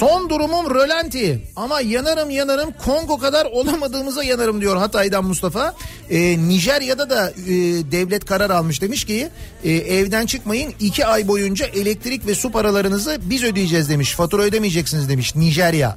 Son 0.00 0.30
durumum 0.30 0.74
rölanti 0.74 1.42
ama 1.56 1.80
yanarım 1.80 2.30
yanarım 2.30 2.70
Kongo 2.84 3.18
kadar 3.18 3.46
olamadığımıza 3.46 4.24
yanarım 4.24 4.60
diyor 4.60 4.76
Hatay'dan 4.76 5.24
Mustafa. 5.24 5.74
Ee, 6.10 6.38
Nijerya'da 6.38 7.10
da 7.10 7.30
e, 7.30 7.52
devlet 7.92 8.24
karar 8.24 8.50
almış 8.50 8.82
demiş 8.82 9.04
ki 9.04 9.28
e, 9.64 9.72
evden 9.72 10.26
çıkmayın 10.26 10.74
iki 10.80 11.06
ay 11.06 11.28
boyunca 11.28 11.66
elektrik 11.66 12.26
ve 12.26 12.34
su 12.34 12.50
paralarınızı 12.50 13.18
biz 13.22 13.44
ödeyeceğiz 13.44 13.88
demiş. 13.88 14.14
Fatura 14.14 14.42
ödemeyeceksiniz 14.42 15.08
demiş 15.08 15.36
Nijerya. 15.36 15.96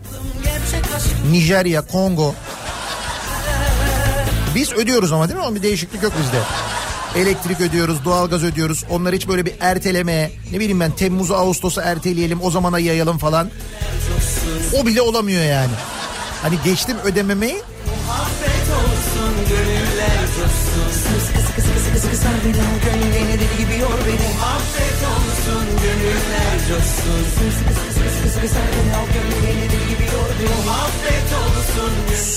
Nijerya, 1.31 1.81
Kongo. 1.81 2.35
Biz 4.55 4.73
ödüyoruz 4.73 5.11
ama 5.11 5.29
değil 5.29 5.39
mi? 5.39 5.45
Onun 5.45 5.55
bir 5.55 5.63
değişiklik 5.63 6.03
yok 6.03 6.13
bizde. 6.23 6.37
Elektrik 7.17 7.61
ödüyoruz, 7.61 8.05
doğalgaz 8.05 8.43
ödüyoruz. 8.43 8.83
Onlar 8.89 9.15
hiç 9.15 9.27
böyle 9.27 9.45
bir 9.45 9.53
erteleme, 9.59 10.31
ne 10.51 10.59
bileyim 10.59 10.79
ben 10.79 10.91
Temmuz'u 10.91 11.35
Ağustos'a 11.35 11.81
erteleyelim, 11.81 12.39
o 12.41 12.51
zamana 12.51 12.79
yayalım 12.79 13.17
falan. 13.17 13.49
O 14.73 14.85
bile 14.85 15.01
olamıyor 15.01 15.43
yani. 15.43 15.71
Hani 16.41 16.55
geçtim 16.65 16.97
ödememeyi 17.03 17.61
Muhabbet 18.07 18.67
olsun 18.79 19.33
gönüller 19.49 20.19
coşsun 20.35 20.89
Sıkı 21.25 21.41
sıkı 21.47 21.61
sıkı 21.61 21.99
sıkı 21.99 22.17
sar 22.17 22.33
beni 22.45 22.61
al 22.61 22.77
gönlüne 22.85 23.27
deli 23.27 23.57
gibi 23.57 23.79
yor 23.81 23.99
beni 24.07 24.27
Muhabbet 24.33 24.99
olsun 25.13 25.65
gönüller 25.83 26.57
coşsun 26.69 27.21
Sıkı 27.35 27.51
sıkı 27.57 27.73
sıkı 27.79 28.09
sıkı 28.15 28.29
sıkı 28.33 28.47
sar 28.47 28.67
beni 28.73 28.95
al 28.95 29.05
gönlüne 29.15 29.72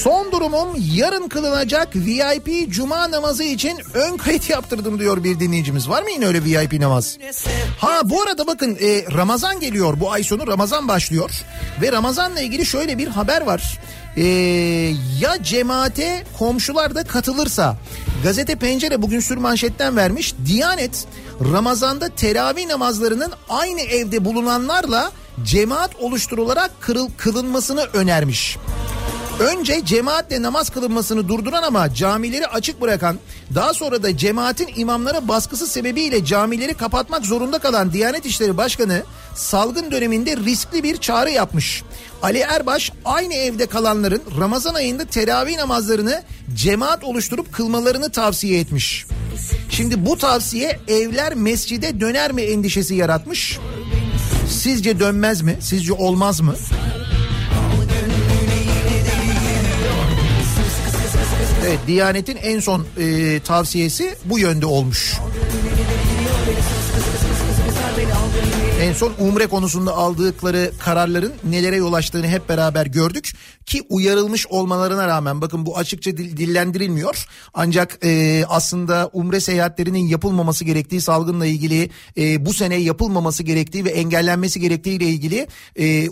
Son 0.03 0.33
durumum 0.33 0.69
yarın 0.95 1.29
kılınacak 1.29 1.97
VIP 1.97 2.71
cuma 2.71 3.11
namazı 3.11 3.45
için 3.45 3.79
ön 3.95 4.17
kayıt 4.17 4.51
yaptırdım 4.51 4.99
diyor 4.99 5.25
bir 5.25 5.41
dinleyicimiz. 5.41 5.89
Var 5.89 6.03
mı 6.03 6.11
yine 6.11 6.27
öyle 6.27 6.45
VIP 6.45 6.73
namaz? 6.73 7.19
Ha 7.79 8.01
bu 8.05 8.23
arada 8.23 8.47
bakın 8.47 8.79
e, 8.81 9.05
Ramazan 9.13 9.61
geliyor 9.61 10.01
bu 10.01 10.13
ay 10.13 10.23
sonu 10.23 10.47
Ramazan 10.47 10.89
başlıyor. 10.89 11.31
Ve 11.83 11.93
Ramazan'la 11.93 12.41
ilgili 12.41 12.67
şöyle 12.67 12.99
bir 12.99 13.09
haber 13.09 13.41
var. 13.41 13.79
E, 14.17 14.25
ya 15.21 15.43
cemaate 15.43 16.25
komşular 16.39 16.95
da 16.95 17.05
katılırsa 17.05 17.77
gazete 18.23 18.57
pencere 18.57 19.03
bugün 19.03 19.21
sür 19.21 19.37
manşetten 19.37 19.97
vermiş. 19.97 20.35
Diyanet 20.47 21.07
Ramazan'da 21.53 22.09
teravih 22.09 22.67
namazlarının 22.67 23.33
aynı 23.49 23.81
evde 23.81 24.25
bulunanlarla 24.25 25.13
cemaat 25.45 25.97
oluşturularak 26.01 26.71
kırıl, 26.81 27.09
kılınmasını 27.17 27.83
önermiş. 27.93 28.59
Önce 29.41 29.85
cemaatle 29.85 30.43
namaz 30.43 30.71
kılınmasını 30.71 31.29
durduran 31.29 31.63
ama 31.63 31.95
camileri 31.95 32.47
açık 32.47 32.81
bırakan, 32.81 33.19
daha 33.55 33.75
sonra 33.75 34.03
da 34.03 34.17
cemaatin 34.17 34.69
imamlara 34.77 35.29
baskısı 35.29 35.67
sebebiyle 35.67 36.25
camileri 36.25 36.75
kapatmak 36.75 37.27
zorunda 37.27 37.59
kalan 37.59 37.93
Diyanet 37.93 38.27
İşleri 38.27 38.57
Başkanı 38.57 39.03
salgın 39.35 39.91
döneminde 39.91 40.37
riskli 40.37 40.83
bir 40.83 40.97
çağrı 40.97 41.31
yapmış. 41.31 41.83
Ali 42.23 42.39
Erbaş 42.39 42.93
aynı 43.05 43.35
evde 43.35 43.67
kalanların 43.67 44.23
Ramazan 44.41 44.75
ayında 44.75 45.05
teravih 45.05 45.57
namazlarını 45.57 46.23
cemaat 46.55 47.05
oluşturup 47.05 47.53
kılmalarını 47.53 48.11
tavsiye 48.11 48.61
etmiş. 48.61 49.07
Şimdi 49.71 50.07
bu 50.07 50.19
tavsiye 50.19 50.81
evler 50.89 51.35
mescide 51.35 52.01
döner 52.01 52.33
mi 52.33 52.43
endişesi 52.43 52.95
yaratmış. 52.95 53.59
Sizce 54.49 55.01
dönmez 55.01 55.43
mi? 55.43 55.57
Sizce 55.61 55.93
olmaz 55.93 56.41
mı? 56.41 56.55
Evet 61.67 61.79
Diyanet'in 61.87 62.37
en 62.37 62.61
son 62.61 62.87
e, 62.99 63.41
tavsiyesi 63.41 64.17
bu 64.25 64.39
yönde 64.39 64.67
olmuş. 64.67 65.15
En 68.87 68.93
son 68.93 69.13
umre 69.19 69.47
konusunda 69.47 69.97
aldıkları 69.97 70.73
kararların 70.79 71.33
nelere 71.45 71.77
yol 71.77 71.93
açtığını 71.93 72.29
hep 72.29 72.49
beraber 72.49 72.87
gördük. 72.87 73.33
Ki 73.67 73.83
uyarılmış 73.89 74.47
olmalarına 74.47 75.09
rağmen 75.09 75.41
bakın 75.41 75.67
bu 75.67 75.79
açıkça 75.79 76.11
dil- 76.11 76.37
dillendirilmiyor. 76.37 77.27
Ancak 77.55 77.99
e, 78.05 78.45
aslında 78.49 79.11
umre 79.13 79.41
seyahatlerinin 79.41 80.07
yapılmaması 80.07 80.65
gerektiği 80.65 81.01
salgınla 81.01 81.47
ilgili 81.47 81.91
e, 82.19 82.47
bu 82.47 82.53
sene 82.53 82.77
yapılmaması 82.77 83.43
gerektiği 83.43 83.85
ve 83.85 83.91
engellenmesi 83.91 84.61
gerektiği 84.61 84.97
ile 84.97 85.05
ilgili 85.05 85.47
e, 85.77 86.07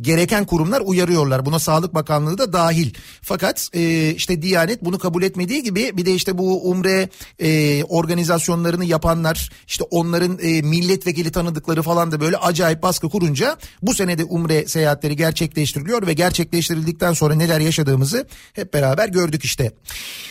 gereken 0.00 0.44
kurumlar 0.44 0.82
uyarıyorlar. 0.84 1.46
Buna 1.46 1.58
Sağlık 1.58 1.94
Bakanlığı 1.94 2.38
da 2.38 2.52
dahil. 2.52 2.94
Fakat 3.22 3.70
e, 3.74 4.10
işte 4.10 4.42
Diyanet 4.42 4.84
bunu 4.84 4.98
kabul 4.98 5.22
etmediği 5.22 5.62
gibi 5.62 5.96
bir 5.96 6.06
de 6.06 6.14
işte 6.14 6.38
bu 6.38 6.70
umre 6.70 7.08
e, 7.38 7.84
organizasyonlarını 7.84 8.84
yapanlar 8.84 9.50
işte 9.66 9.84
onların 9.90 10.38
e, 10.42 10.62
milletvekili 10.62 11.32
tanıdıkları 11.32 11.82
falan 11.82 12.06
falan 12.06 12.15
da 12.16 12.20
böyle 12.20 12.36
acayip 12.36 12.82
baskı 12.82 13.08
kurunca 13.08 13.56
bu 13.82 13.94
sene 13.94 14.18
de 14.18 14.24
umre 14.24 14.66
seyahatleri 14.66 15.16
gerçekleştiriliyor 15.16 16.06
ve 16.06 16.12
gerçekleştirildikten 16.12 17.12
sonra 17.12 17.34
neler 17.34 17.60
yaşadığımızı 17.60 18.26
hep 18.52 18.74
beraber 18.74 19.08
gördük 19.08 19.44
işte. 19.44 19.72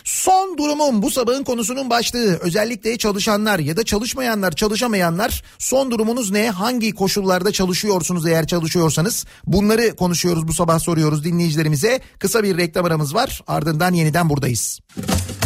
Son 0.04 0.58
durumum 0.58 1.02
bu 1.02 1.12
sabahın 1.12 1.44
konusunun 1.44 1.90
başlığı 1.90 2.40
özellikle 2.42 2.98
çalışanlar 2.98 3.60
ya 3.60 3.78
da 3.78 3.84
çalışmayanlar 3.84 4.52
çalışamayanlar 4.52 5.44
son 5.60 5.92
durumunuz 5.92 6.32
ne 6.32 6.50
hangi 6.50 6.92
koşullarda 6.92 7.52
çalışıyorsunuz 7.52 8.28
eğer 8.28 8.48
çalışıyorsanız 8.48 9.26
bunları 9.48 9.96
konuşuyoruz 9.96 10.48
bu 10.48 10.54
sabah 10.54 10.80
soruyoruz 10.80 11.24
dinleyicilerimize 11.24 12.00
kısa 12.20 12.44
bir 12.44 12.58
reklam 12.58 12.86
aramız 12.86 13.16
var 13.16 13.42
ardından 13.48 13.94
yeniden 13.94 14.30
buradayız. 14.30 14.80
Kafa 14.96 15.45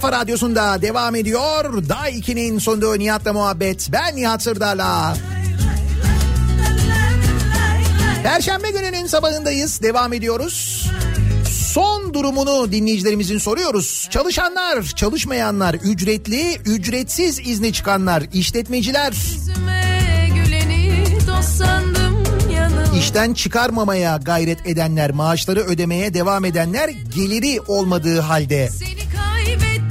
kafa 0.00 0.12
radyosunda 0.12 0.82
devam 0.82 1.14
ediyor. 1.16 1.88
Daha 1.88 2.10
2'nin 2.10 2.58
sonunda 2.58 2.94
Nihat'la 2.94 3.32
muhabbet. 3.32 3.88
Ben 3.92 4.16
Nihat 4.16 4.42
Sırdar'la. 4.42 5.16
Perşembe 8.22 8.70
gününün 8.70 9.06
sabahındayız. 9.06 9.82
Devam 9.82 10.12
ediyoruz. 10.12 10.86
Son 11.72 12.14
durumunu 12.14 12.72
dinleyicilerimizin 12.72 13.38
soruyoruz. 13.38 14.08
Çalışanlar, 14.10 14.82
çalışmayanlar, 14.82 15.74
ücretli, 15.74 16.56
ücretsiz 16.64 17.38
izni 17.38 17.72
çıkanlar, 17.72 18.22
işletmeciler, 18.32 19.12
işten 22.98 23.34
çıkarmamaya 23.34 24.16
gayret 24.16 24.66
edenler, 24.66 25.10
maaşları 25.10 25.60
ödemeye 25.60 26.14
devam 26.14 26.44
edenler 26.44 26.88
geliri 26.88 27.60
olmadığı 27.60 28.20
halde 28.20 28.68
Seni 28.68 28.98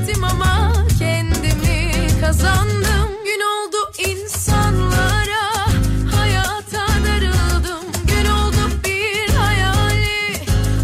kaybettim 0.07 0.23
ama 0.23 0.73
kendimi 0.99 1.91
kazandım. 2.21 3.09
Gün 3.25 3.41
oldu 3.41 3.77
insanlara 4.07 5.67
hayata 6.15 6.88
darıldım. 7.05 7.84
Gün 8.07 8.29
oldu 8.29 8.71
bir 8.85 9.29
hayali 9.34 10.34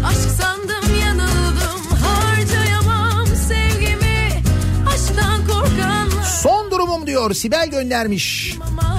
aşk 0.06 0.30
sandım 0.40 1.00
yanıldım. 1.00 1.80
Harcayamam 2.04 3.26
sevgimi 3.26 4.42
aşktan 4.94 5.46
korkanlar 5.46 6.24
son 6.42 6.70
durumum 6.70 7.06
diyor 7.06 7.34
Sibel 7.34 7.68
göndermiş. 7.70 8.56
ama 8.68 8.93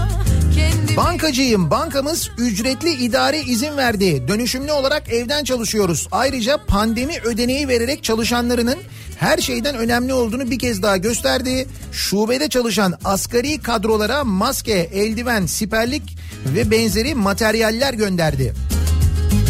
Bankacıyım. 0.98 1.72
Bankamız 1.72 2.30
ücretli 2.38 2.92
idari 2.92 3.38
izin 3.40 3.78
verdi. 3.78 4.28
Dönüşümlü 4.28 4.72
olarak 4.72 5.10
evden 5.10 5.44
çalışıyoruz. 5.44 6.08
Ayrıca 6.12 6.58
pandemi 6.68 7.20
ödeneği 7.24 7.68
vererek 7.68 8.04
çalışanlarının 8.04 8.78
her 9.20 9.38
şeyden 9.38 9.76
önemli 9.76 10.14
olduğunu 10.14 10.52
bir 10.52 10.60
kez 10.60 10.84
daha 10.84 10.98
gösterdi. 10.98 11.68
Şubede 11.92 12.50
çalışan 12.50 12.94
asgari 13.04 13.62
kadrolara 13.62 14.24
maske, 14.24 14.90
eldiven, 14.94 15.46
siperlik 15.46 16.18
ve 16.46 16.72
benzeri 16.72 17.16
materyaller 17.16 17.94
gönderdi. 17.94 18.54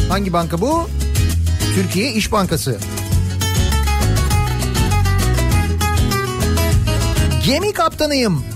Hangi 0.09 0.33
banka 0.33 0.61
bu? 0.61 0.89
Türkiye 1.75 2.13
İş 2.13 2.31
Bankası. 2.31 2.79
Gemi 7.45 7.73
kaptanıyım. 7.73 8.54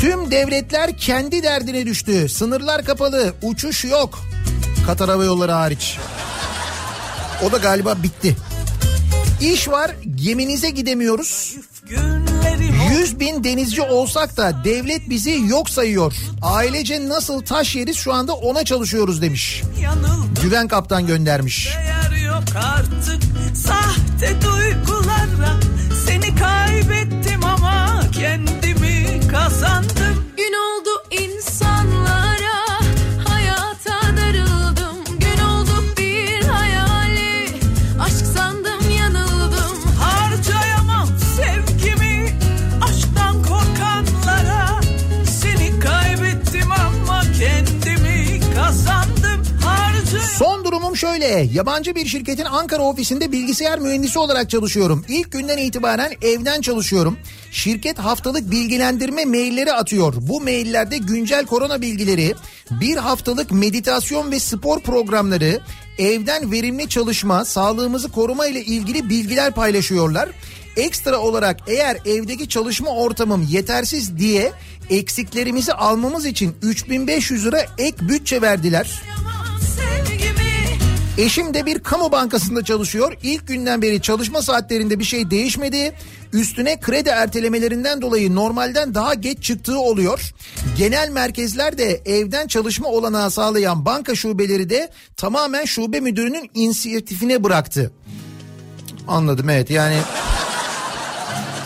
Tüm 0.00 0.30
devletler 0.30 0.96
kendi 0.96 1.42
derdine 1.42 1.86
düştü. 1.86 2.28
Sınırlar 2.28 2.84
kapalı, 2.84 3.34
uçuş 3.42 3.84
yok. 3.84 4.18
Katar 4.86 5.10
Hava 5.10 5.24
Yolları 5.24 5.52
hariç. 5.52 5.98
O 7.48 7.52
da 7.52 7.56
galiba 7.58 8.02
bitti. 8.02 8.36
İş 9.40 9.68
var, 9.68 9.90
geminize 10.14 10.70
gidemiyoruz. 10.70 11.54
Günlerim 11.88 12.74
100 12.90 13.20
bin 13.20 13.44
denizci 13.44 13.82
olsak 13.82 14.36
da 14.36 14.64
devlet 14.64 15.10
bizi 15.10 15.40
yok 15.46 15.70
sayıyor. 15.70 16.14
Ailece 16.42 17.08
nasıl 17.08 17.42
taş 17.42 17.76
yeriz 17.76 17.96
şu 17.96 18.12
anda 18.12 18.32
ona 18.34 18.64
çalışıyoruz 18.64 19.22
demiş. 19.22 19.62
Güven 20.42 20.68
kaptan 20.68 21.06
göndermiş. 21.06 21.68
Değer 21.76 22.24
yok 22.26 22.44
artık 22.56 23.22
sahte 23.56 24.40
Yabancı 51.30 51.94
bir 51.94 52.06
şirketin 52.06 52.44
Ankara 52.44 52.82
ofisinde 52.82 53.32
bilgisayar 53.32 53.78
mühendisi 53.78 54.18
olarak 54.18 54.50
çalışıyorum. 54.50 55.04
İlk 55.08 55.32
günden 55.32 55.58
itibaren 55.58 56.12
evden 56.22 56.60
çalışıyorum. 56.60 57.18
Şirket 57.50 57.98
haftalık 57.98 58.50
bilgilendirme 58.50 59.24
mailleri 59.24 59.72
atıyor. 59.72 60.14
Bu 60.20 60.40
maillerde 60.40 60.98
güncel 60.98 61.46
korona 61.46 61.82
bilgileri, 61.82 62.34
bir 62.70 62.96
haftalık 62.96 63.52
meditasyon 63.52 64.32
ve 64.32 64.40
spor 64.40 64.80
programları, 64.80 65.60
evden 65.98 66.52
verimli 66.52 66.88
çalışma, 66.88 67.44
sağlığımızı 67.44 68.12
koruma 68.12 68.46
ile 68.46 68.64
ilgili 68.64 69.10
bilgiler 69.10 69.54
paylaşıyorlar. 69.54 70.28
Ekstra 70.76 71.18
olarak 71.18 71.56
eğer 71.66 71.96
evdeki 72.06 72.48
çalışma 72.48 72.90
ortamım 72.90 73.46
yetersiz 73.50 74.18
diye 74.18 74.52
eksiklerimizi 74.90 75.72
almamız 75.72 76.26
için 76.26 76.56
3500 76.62 77.46
lira 77.46 77.60
ek 77.78 77.96
bütçe 78.08 78.42
verdiler. 78.42 78.86
sevgimi 78.86 79.39
Eşim 81.20 81.54
de 81.54 81.66
bir 81.66 81.78
kamu 81.78 82.12
bankasında 82.12 82.64
çalışıyor. 82.64 83.12
İlk 83.22 83.48
günden 83.48 83.82
beri 83.82 84.02
çalışma 84.02 84.42
saatlerinde 84.42 84.98
bir 84.98 85.04
şey 85.04 85.30
değişmedi. 85.30 85.94
Üstüne 86.32 86.80
kredi 86.80 87.08
ertelemelerinden 87.08 88.02
dolayı 88.02 88.34
normalden 88.34 88.94
daha 88.94 89.14
geç 89.14 89.42
çıktığı 89.42 89.78
oluyor. 89.78 90.32
Genel 90.78 91.10
merkezler 91.10 91.78
de 91.78 92.02
evden 92.04 92.46
çalışma 92.46 92.88
olanağı 92.88 93.30
sağlayan 93.30 93.84
banka 93.84 94.14
şubeleri 94.14 94.70
de 94.70 94.90
tamamen 95.16 95.64
şube 95.64 96.00
müdürünün 96.00 96.50
inisiyatifine 96.54 97.44
bıraktı. 97.44 97.92
Anladım 99.08 99.48
evet 99.48 99.70
yani 99.70 99.96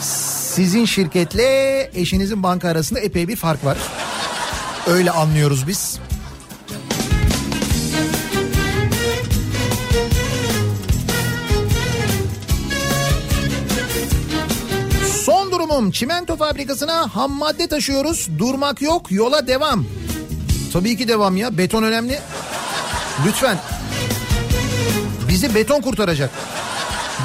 sizin 0.01 0.85
şirketle 0.85 1.91
eşinizin 1.93 2.43
banka 2.43 2.69
arasında 2.69 2.99
epey 2.99 3.27
bir 3.27 3.35
fark 3.35 3.65
var. 3.65 3.77
Öyle 4.87 5.11
anlıyoruz 5.11 5.67
biz. 5.67 5.99
Son 15.75 15.81
durumum 15.81 15.91
çimento 15.91 16.35
fabrikasına 16.35 17.15
ham 17.15 17.31
madde 17.31 17.67
taşıyoruz. 17.67 18.29
Durmak 18.37 18.81
yok 18.81 19.11
yola 19.11 19.47
devam. 19.47 19.85
Tabii 20.73 20.97
ki 20.97 21.07
devam 21.07 21.37
ya 21.37 21.57
beton 21.57 21.83
önemli. 21.83 22.19
Lütfen. 23.27 23.57
Bizi 25.29 25.55
beton 25.55 25.81
kurtaracak. 25.81 26.29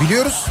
Biliyoruz. 0.01 0.45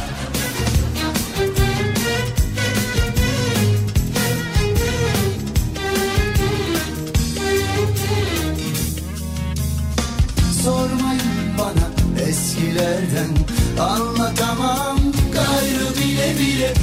Anlatamam 13.80 14.98
gayrı 15.32 15.96
bile 15.96 16.38
bile 16.38 16.74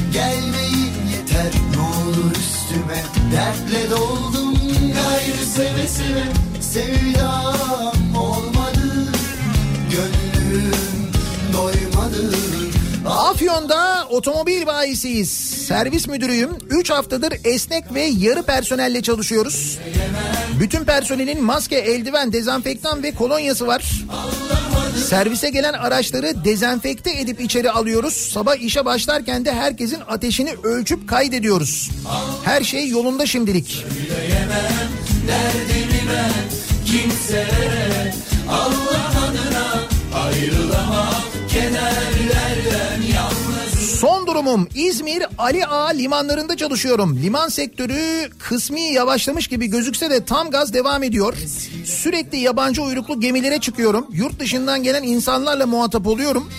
üstüme 2.78 3.04
Dertle 3.32 3.90
doldum 3.90 4.54
gayrı 4.94 5.46
seve 5.46 5.88
seve. 5.88 6.24
Sevdam 6.62 8.16
olmadı 8.16 9.12
Gönlüm 9.92 10.72
doymadı 11.54 11.87
Afyon'da 13.10 14.08
otomobil 14.10 14.66
bayisiyiz. 14.66 15.30
Servis 15.68 16.08
müdürüyüm. 16.08 16.50
3 16.70 16.90
haftadır 16.90 17.34
esnek 17.44 17.94
ve 17.94 18.02
yarı 18.02 18.44
personelle 18.44 19.02
çalışıyoruz. 19.02 19.80
Bütün 20.60 20.84
personelin 20.84 21.44
maske, 21.44 21.76
eldiven, 21.76 22.34
dezenfektan 22.34 23.04
ve 23.04 23.12
kolonyası 23.12 23.68
var. 23.68 23.92
Servise 25.10 25.50
gelen 25.50 25.74
araçları 25.74 26.46
dezenfekte 26.46 27.12
edip 27.12 27.42
içeri 27.42 27.72
alıyoruz. 27.72 28.14
Sabah 28.14 28.56
işe 28.56 28.86
başlarken 28.86 29.46
de 29.46 29.54
herkesin 29.54 30.00
ateşini 30.08 30.54
ölçüp 30.64 31.10
kaydediyoruz. 31.10 31.90
Her 32.44 32.64
şey 32.64 32.90
yolunda 32.90 33.26
şimdilik. 33.26 33.86
Söyleyemem 34.08 34.88
Allah 38.50 39.12
adına 39.28 39.88
ayrılamam 40.24 41.37
Son 44.00 44.28
durumum 44.28 44.68
İzmir 44.76 45.24
Ali 45.38 45.66
Ağa 45.66 45.88
limanlarında 45.88 46.58
çalışıyorum. 46.58 47.18
Liman 47.18 47.50
sektörü 47.50 48.30
kısmi 48.40 48.82
yavaşlamış 48.82 49.48
gibi 49.48 49.68
gözükse 49.68 50.10
de 50.10 50.26
tam 50.26 50.52
gaz 50.52 50.74
devam 50.74 51.04
ediyor. 51.04 51.34
Sürekli 51.86 52.38
yabancı 52.38 52.82
uyruklu 52.84 53.20
gemilere 53.20 53.60
çıkıyorum. 53.60 54.08
Yurt 54.12 54.40
dışından 54.40 54.84
gelen 54.84 55.04
insanlarla 55.04 55.68
muhatap 55.68 56.08
oluyorum. 56.08 56.50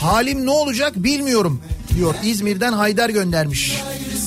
Halim 0.00 0.46
ne 0.46 0.50
olacak 0.50 0.92
bilmiyorum 0.96 1.62
diyor 1.96 2.14
İzmir'den 2.24 2.72
Haydar 2.72 3.10
göndermiş. 3.10 3.72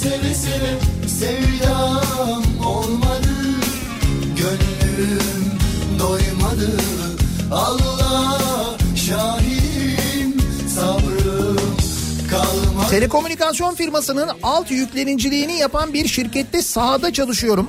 Seve 0.03 0.33
seve 0.33 0.79
sevdam 1.07 2.43
olmadı 2.65 3.27
Gönlüm 4.37 5.19
doymadı 5.99 6.77
Allah 7.51 8.77
şahidim 8.95 9.36
Telekomünikasyon 12.89 13.75
firmasının 13.75 14.29
alt 14.43 14.71
yükleniciliğini 14.71 15.57
yapan 15.59 15.93
bir 15.93 16.07
şirkette 16.07 16.61
sahada 16.61 17.13
çalışıyorum. 17.13 17.67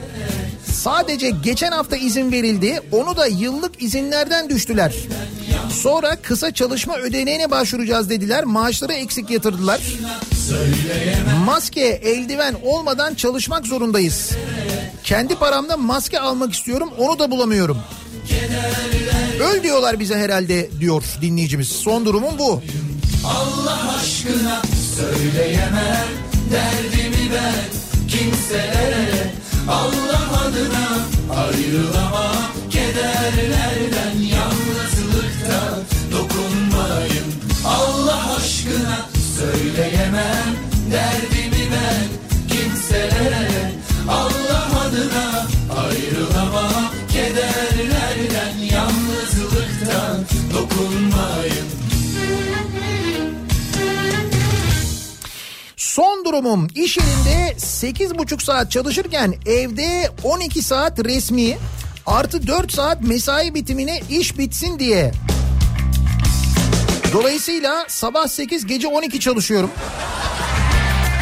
Sadece 0.73 1.31
geçen 1.31 1.73
hafta 1.73 1.97
izin 1.97 2.33
verildi. 2.33 2.81
Onu 2.93 3.17
da 3.17 3.27
yıllık 3.27 3.83
izinlerden 3.83 4.49
düştüler. 4.49 4.95
Sonra 5.71 6.17
kısa 6.17 6.55
çalışma 6.55 6.97
ödeneğine 6.97 7.51
başvuracağız 7.51 8.11
dediler. 8.11 8.45
Maaşları 8.45 8.93
eksik 8.93 9.31
yatırdılar. 9.31 9.81
Maske, 11.47 11.81
eldiven 11.81 12.57
olmadan 12.65 13.15
çalışmak 13.15 13.67
zorundayız. 13.67 14.31
Kendi 15.05 15.35
paramda 15.37 15.77
maske 15.77 16.21
almak 16.21 16.55
istiyorum. 16.55 16.91
Onu 16.99 17.19
da 17.19 17.31
bulamıyorum. 17.31 17.79
Öl 19.41 19.63
diyorlar 19.63 20.01
bize 20.01 20.19
herhalde 20.19 20.71
diyor 20.81 21.05
dinleyicimiz. 21.23 21.69
Son 21.69 22.07
durumum 22.07 22.39
bu. 22.39 22.63
Allah 23.27 23.97
aşkına 24.01 24.63
söyleyemem 24.99 26.09
derdimi 26.51 27.33
ben 27.35 27.65
kimselere 28.09 29.33
Allah 29.69 30.41
adına 30.45 30.89
ayrılamam 31.41 32.43
kederlerden 32.71 34.17
yalnızlıkta 34.37 35.79
dokunmayın 36.13 37.27
Allah 37.67 38.37
aşkına. 38.37 39.09
Söyleyemem 39.39 40.51
derdimi 40.91 41.65
ben 41.73 42.05
kimselere 42.49 43.73
Allah 44.09 44.69
adına 44.81 45.47
ayrılamam 45.85 46.93
kederlerden 47.13 47.68
Son 55.89 56.25
durumum 56.25 56.69
iş 56.75 56.97
yerinde 56.97 57.55
8,5 57.59 58.45
saat 58.45 58.71
çalışırken 58.71 59.35
evde 59.47 60.11
12 60.23 60.63
saat 60.63 61.05
resmi 61.05 61.59
artı 62.07 62.47
4 62.47 62.73
saat 62.73 63.03
mesai 63.03 63.55
bitimine 63.55 64.01
iş 64.11 64.39
bitsin 64.39 64.79
diye. 64.79 65.13
Dolayısıyla 67.13 67.85
sabah 67.89 68.27
8 68.27 68.67
gece 68.67 68.89
12 68.89 69.21
çalışıyorum. 69.21 69.71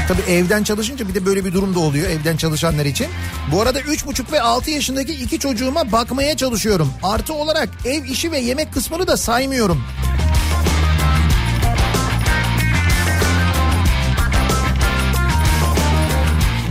Tabii 0.08 0.32
evden 0.32 0.64
çalışınca 0.64 1.08
bir 1.08 1.14
de 1.14 1.26
böyle 1.26 1.44
bir 1.44 1.52
durum 1.52 1.74
da 1.74 1.78
oluyor 1.78 2.10
evden 2.10 2.36
çalışanlar 2.36 2.84
için. 2.84 3.06
Bu 3.52 3.62
arada 3.62 3.80
3,5 3.80 4.32
ve 4.32 4.40
6 4.40 4.70
yaşındaki 4.70 5.12
iki 5.12 5.38
çocuğuma 5.38 5.92
bakmaya 5.92 6.36
çalışıyorum. 6.36 6.92
Artı 7.02 7.34
olarak 7.34 7.68
ev 7.84 8.04
işi 8.04 8.32
ve 8.32 8.38
yemek 8.38 8.74
kısmını 8.74 9.06
da 9.06 9.16
saymıyorum. 9.16 9.82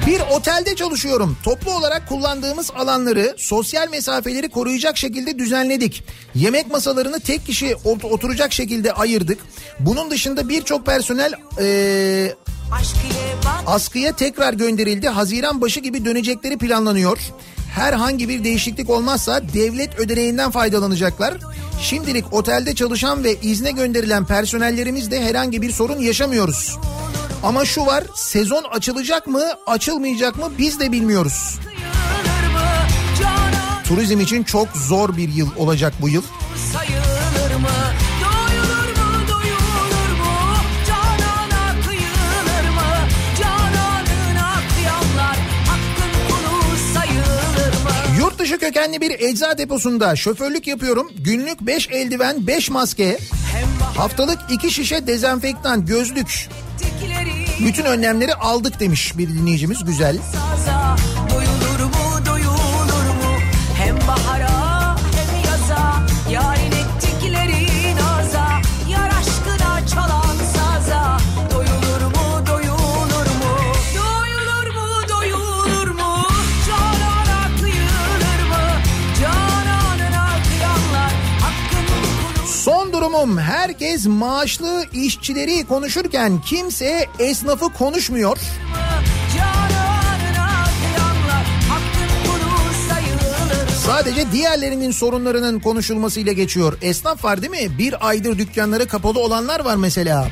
Bir 0.07 0.21
otelde 0.31 0.75
çalışıyorum. 0.75 1.37
Toplu 1.43 1.71
olarak 1.71 2.09
kullandığımız 2.09 2.71
alanları 2.75 3.35
sosyal 3.37 3.89
mesafeleri 3.89 4.49
koruyacak 4.49 4.97
şekilde 4.97 5.39
düzenledik. 5.39 6.03
Yemek 6.35 6.71
masalarını 6.71 7.19
tek 7.19 7.45
kişi 7.45 7.75
ot- 7.85 8.05
oturacak 8.05 8.53
şekilde 8.53 8.93
ayırdık. 8.93 9.39
Bunun 9.79 10.11
dışında 10.11 10.49
birçok 10.49 10.85
personel 10.85 11.33
eee, 11.59 12.35
askıya 13.67 14.15
tekrar 14.15 14.53
gönderildi. 14.53 15.07
Haziran 15.09 15.61
başı 15.61 15.79
gibi 15.79 16.05
dönecekleri 16.05 16.57
planlanıyor. 16.57 17.17
Herhangi 17.75 18.29
bir 18.29 18.43
değişiklik 18.43 18.89
olmazsa 18.89 19.41
devlet 19.53 19.99
ödeneğinden 19.99 20.51
faydalanacaklar. 20.51 21.33
Şimdilik 21.81 22.33
otelde 22.33 22.75
çalışan 22.75 23.23
ve 23.23 23.35
izne 23.41 23.71
gönderilen 23.71 24.25
personellerimizde 24.25 25.21
herhangi 25.23 25.61
bir 25.61 25.71
sorun 25.71 25.99
yaşamıyoruz. 25.99 26.77
Ama 27.45 27.65
şu 27.65 27.85
var 27.85 28.03
sezon 28.15 28.63
açılacak 28.63 29.27
mı 29.27 29.43
açılmayacak 29.67 30.37
mı 30.37 30.51
biz 30.57 30.79
de 30.79 30.91
bilmiyoruz. 30.91 31.59
Turizm 33.87 34.19
için 34.19 34.43
çok 34.43 34.67
zor 34.67 35.17
bir 35.17 35.29
yıl 35.29 35.49
olacak 35.57 35.93
bu 36.01 36.09
yıl. 36.09 36.23
sayılır 36.73 37.14
kökenli 48.65 49.01
bir 49.01 49.19
ecza 49.19 49.57
deposunda 49.57 50.15
şoförlük 50.15 50.67
yapıyorum. 50.67 51.11
Günlük 51.17 51.61
5 51.61 51.89
eldiven 51.91 52.47
5 52.47 52.69
maske. 52.69 53.17
Haftalık 53.97 54.39
2 54.51 54.71
şişe 54.71 55.07
dezenfektan 55.07 55.85
gözlük. 55.85 56.49
Bütün 57.65 57.85
önlemleri 57.85 58.33
aldık 58.33 58.79
demiş 58.79 59.17
bir 59.17 59.29
dinleyicimiz 59.29 59.85
güzel. 59.85 60.17
Durumum 83.15 83.37
herkes 83.37 84.05
maaşlı 84.05 84.85
işçileri 84.93 85.65
konuşurken 85.67 86.41
kimse 86.41 87.05
esnafı 87.19 87.73
konuşmuyor. 87.73 88.37
Sadece 93.85 94.31
diğerlerinin 94.31 94.91
sorunlarının 94.91 95.59
konuşulmasıyla 95.59 96.33
geçiyor. 96.33 96.77
Esnaf 96.81 97.23
var 97.23 97.41
değil 97.41 97.51
mi? 97.51 97.77
Bir 97.77 98.07
aydır 98.07 98.37
dükkanları 98.37 98.87
kapalı 98.87 99.19
olanlar 99.19 99.59
var 99.65 99.75
mesela. 99.75 100.27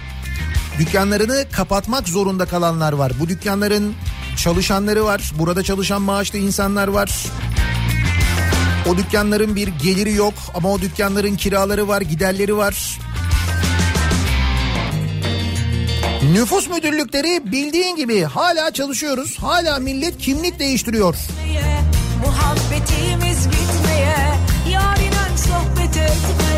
Dükkanlarını 0.79 1.45
kapatmak 1.51 2.07
zorunda 2.07 2.45
kalanlar 2.45 2.93
var. 2.93 3.11
Bu 3.19 3.29
dükkanların 3.29 3.93
çalışanları 4.37 5.05
var. 5.05 5.31
Burada 5.39 5.63
çalışan 5.63 6.01
maaşlı 6.01 6.39
insanlar 6.39 6.87
var. 6.87 7.25
O 8.89 8.97
dükkanların 8.97 9.55
bir 9.55 9.67
geliri 9.67 10.13
yok 10.13 10.33
ama 10.53 10.71
o 10.71 10.81
dükkanların 10.81 11.35
kiraları 11.35 11.87
var, 11.87 12.01
giderleri 12.01 12.57
var. 12.57 12.99
Nüfus 16.33 16.69
müdürlükleri 16.69 17.51
bildiğin 17.51 17.95
gibi 17.95 18.23
hala 18.23 18.73
çalışıyoruz. 18.73 19.37
Hala 19.39 19.79
millet 19.79 20.17
kimlik 20.17 20.59
değiştiriyor. 20.59 21.15
gitmeye, 21.15 21.81
muhabbetimiz 22.25 23.47
bitmeye, 23.47 24.17
yarinen 24.71 25.35
sohbet 25.35 25.97
etmeye, 25.97 26.52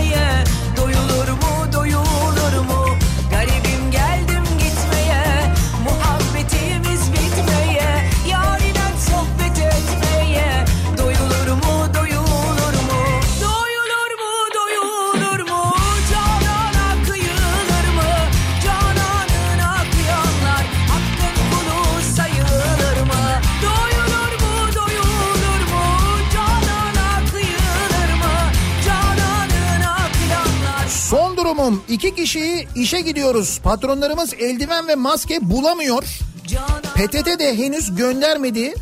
durumum 31.65 31.83
iki 31.89 32.15
kişiyi 32.15 32.67
işe 32.75 33.01
gidiyoruz. 33.01 33.59
Patronlarımız 33.63 34.33
eldiven 34.33 34.87
ve 34.87 34.95
maske 34.95 35.39
bulamıyor. 35.41 36.03
PTT 36.95 37.39
de 37.39 37.57
henüz 37.57 37.95
göndermedi. 37.95 38.73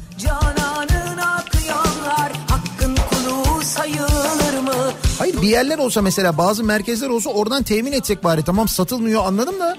Hayır 5.20 5.42
bir 5.42 5.48
yerler 5.48 5.78
olsa 5.78 6.02
mesela 6.02 6.38
bazı 6.38 6.64
merkezler 6.64 7.10
olsa 7.10 7.30
oradan 7.30 7.64
temin 7.64 7.92
etsek 7.92 8.24
bari. 8.24 8.44
Tamam 8.44 8.68
satılmıyor 8.68 9.26
anladım 9.26 9.60
da. 9.60 9.78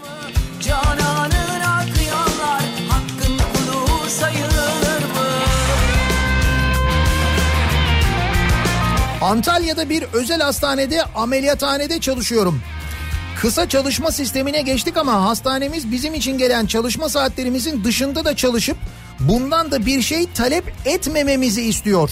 Cananına 0.60 1.84
kıyanlar 1.94 2.62
hakkın 2.88 3.38
kulu 3.38 4.10
sayılır 4.10 5.04
mı? 5.14 5.30
Antalya'da 9.22 9.88
bir 9.88 10.02
özel 10.12 10.40
hastanede 10.40 11.02
ameliyathanede 11.14 12.00
çalışıyorum. 12.00 12.62
Kısa 13.44 13.68
çalışma 13.68 14.10
sistemine 14.10 14.62
geçtik 14.62 14.96
ama 14.96 15.24
hastanemiz 15.24 15.92
bizim 15.92 16.14
için 16.14 16.38
gelen 16.38 16.66
çalışma 16.66 17.08
saatlerimizin 17.08 17.84
dışında 17.84 18.24
da 18.24 18.36
çalışıp 18.36 18.76
bundan 19.20 19.70
da 19.70 19.86
bir 19.86 20.02
şey 20.02 20.32
talep 20.32 20.64
etmememizi 20.84 21.62
istiyor. 21.62 22.10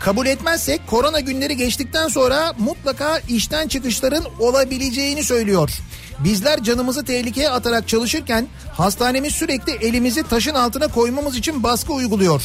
Kabul 0.00 0.26
etmezsek 0.26 0.86
korona 0.86 1.20
günleri 1.20 1.56
geçtikten 1.56 2.08
sonra 2.08 2.52
mutlaka 2.58 3.18
işten 3.28 3.68
çıkışların 3.68 4.24
olabileceğini 4.38 5.24
söylüyor. 5.24 5.70
Bizler 6.18 6.62
canımızı 6.62 7.04
tehlikeye 7.04 7.50
atarak 7.50 7.88
çalışırken 7.88 8.46
hastanemiz 8.72 9.34
sürekli 9.34 9.72
elimizi 9.72 10.22
taşın 10.22 10.54
altına 10.54 10.88
koymamız 10.88 11.36
için 11.36 11.62
baskı 11.62 11.92
uyguluyor. 11.92 12.42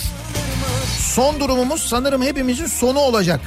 Son 1.00 1.40
durumumuz 1.40 1.82
sanırım 1.82 2.22
hepimizin 2.22 2.68
sonu 2.68 3.00
olacak. 3.00 3.42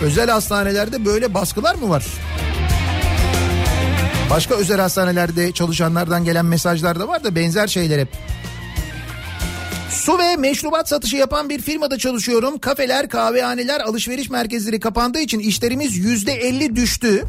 Özel 0.00 0.30
hastanelerde 0.30 1.04
böyle 1.04 1.34
baskılar 1.34 1.74
mı 1.74 1.88
var? 1.88 2.06
Başka 4.30 4.54
özel 4.54 4.80
hastanelerde 4.80 5.52
çalışanlardan 5.52 6.24
gelen 6.24 6.46
mesajlar 6.46 7.00
da 7.00 7.08
var 7.08 7.24
da 7.24 7.34
benzer 7.34 7.66
şeyler 7.66 7.98
hep. 7.98 8.08
Su 9.90 10.18
ve 10.18 10.36
meşrubat 10.36 10.88
satışı 10.88 11.16
yapan 11.16 11.48
bir 11.48 11.60
firmada 11.60 11.98
çalışıyorum. 11.98 12.58
Kafeler, 12.58 13.08
kahvehaneler, 13.08 13.80
alışveriş 13.80 14.30
merkezleri 14.30 14.80
kapandığı 14.80 15.20
için 15.20 15.38
işlerimiz 15.38 15.96
yüzde 15.96 16.32
elli 16.32 16.76
düştü. 16.76 17.24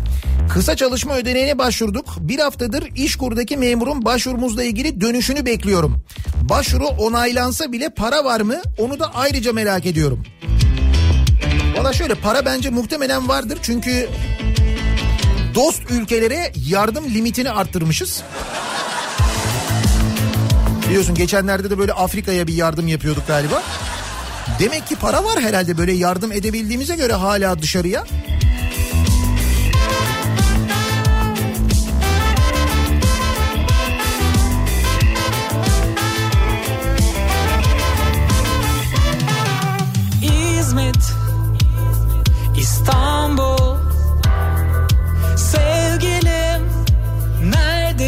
Kısa 0.53 0.75
çalışma 0.75 1.15
ödeneğine 1.15 1.57
başvurduk. 1.57 2.05
Bir 2.19 2.39
haftadır 2.39 2.83
İşkur'daki 2.95 3.57
memurun 3.57 4.05
başvurumuzla 4.05 4.63
ilgili 4.63 5.01
dönüşünü 5.01 5.45
bekliyorum. 5.45 6.03
Başvuru 6.41 6.87
onaylansa 6.87 7.71
bile 7.71 7.89
para 7.89 8.25
var 8.25 8.41
mı? 8.41 8.55
Onu 8.77 8.99
da 8.99 9.15
ayrıca 9.15 9.53
merak 9.53 9.85
ediyorum. 9.85 10.23
Valla 11.77 11.93
şöyle 11.93 12.15
para 12.15 12.45
bence 12.45 12.69
muhtemelen 12.69 13.27
vardır 13.27 13.59
çünkü 13.61 14.09
dost 15.55 15.81
ülkelere 15.91 16.51
yardım 16.67 17.05
limitini 17.05 17.51
arttırmışız. 17.51 18.23
Biliyorsun 20.89 21.15
geçenlerde 21.15 21.69
de 21.69 21.77
böyle 21.77 21.93
Afrika'ya 21.93 22.47
bir 22.47 22.53
yardım 22.53 22.87
yapıyorduk 22.87 23.27
galiba. 23.27 23.63
Demek 24.59 24.87
ki 24.87 24.95
para 24.95 25.23
var 25.23 25.41
herhalde 25.41 25.77
böyle 25.77 25.91
yardım 25.91 26.31
edebildiğimize 26.31 26.95
göre 26.95 27.13
hala 27.13 27.61
dışarıya. 27.61 28.05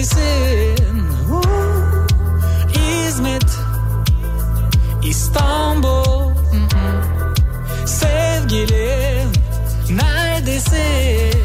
Neredesin? 0.02 1.07
Uh, 1.32 3.07
İzmit, 3.07 3.45
İstanbul, 5.03 6.32
sevgilim 7.86 9.32
neredesin? 9.90 11.41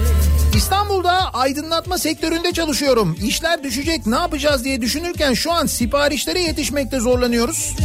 İstanbul'da 0.54 1.34
aydınlatma 1.34 1.98
sektöründe 1.98 2.52
çalışıyorum. 2.52 3.16
İşler 3.22 3.62
düşecek 3.62 4.06
ne 4.06 4.16
yapacağız 4.16 4.64
diye 4.64 4.80
düşünürken 4.80 5.34
şu 5.34 5.52
an 5.52 5.66
siparişlere 5.66 6.40
yetişmekte 6.40 7.00
zorlanıyoruz. 7.00 7.76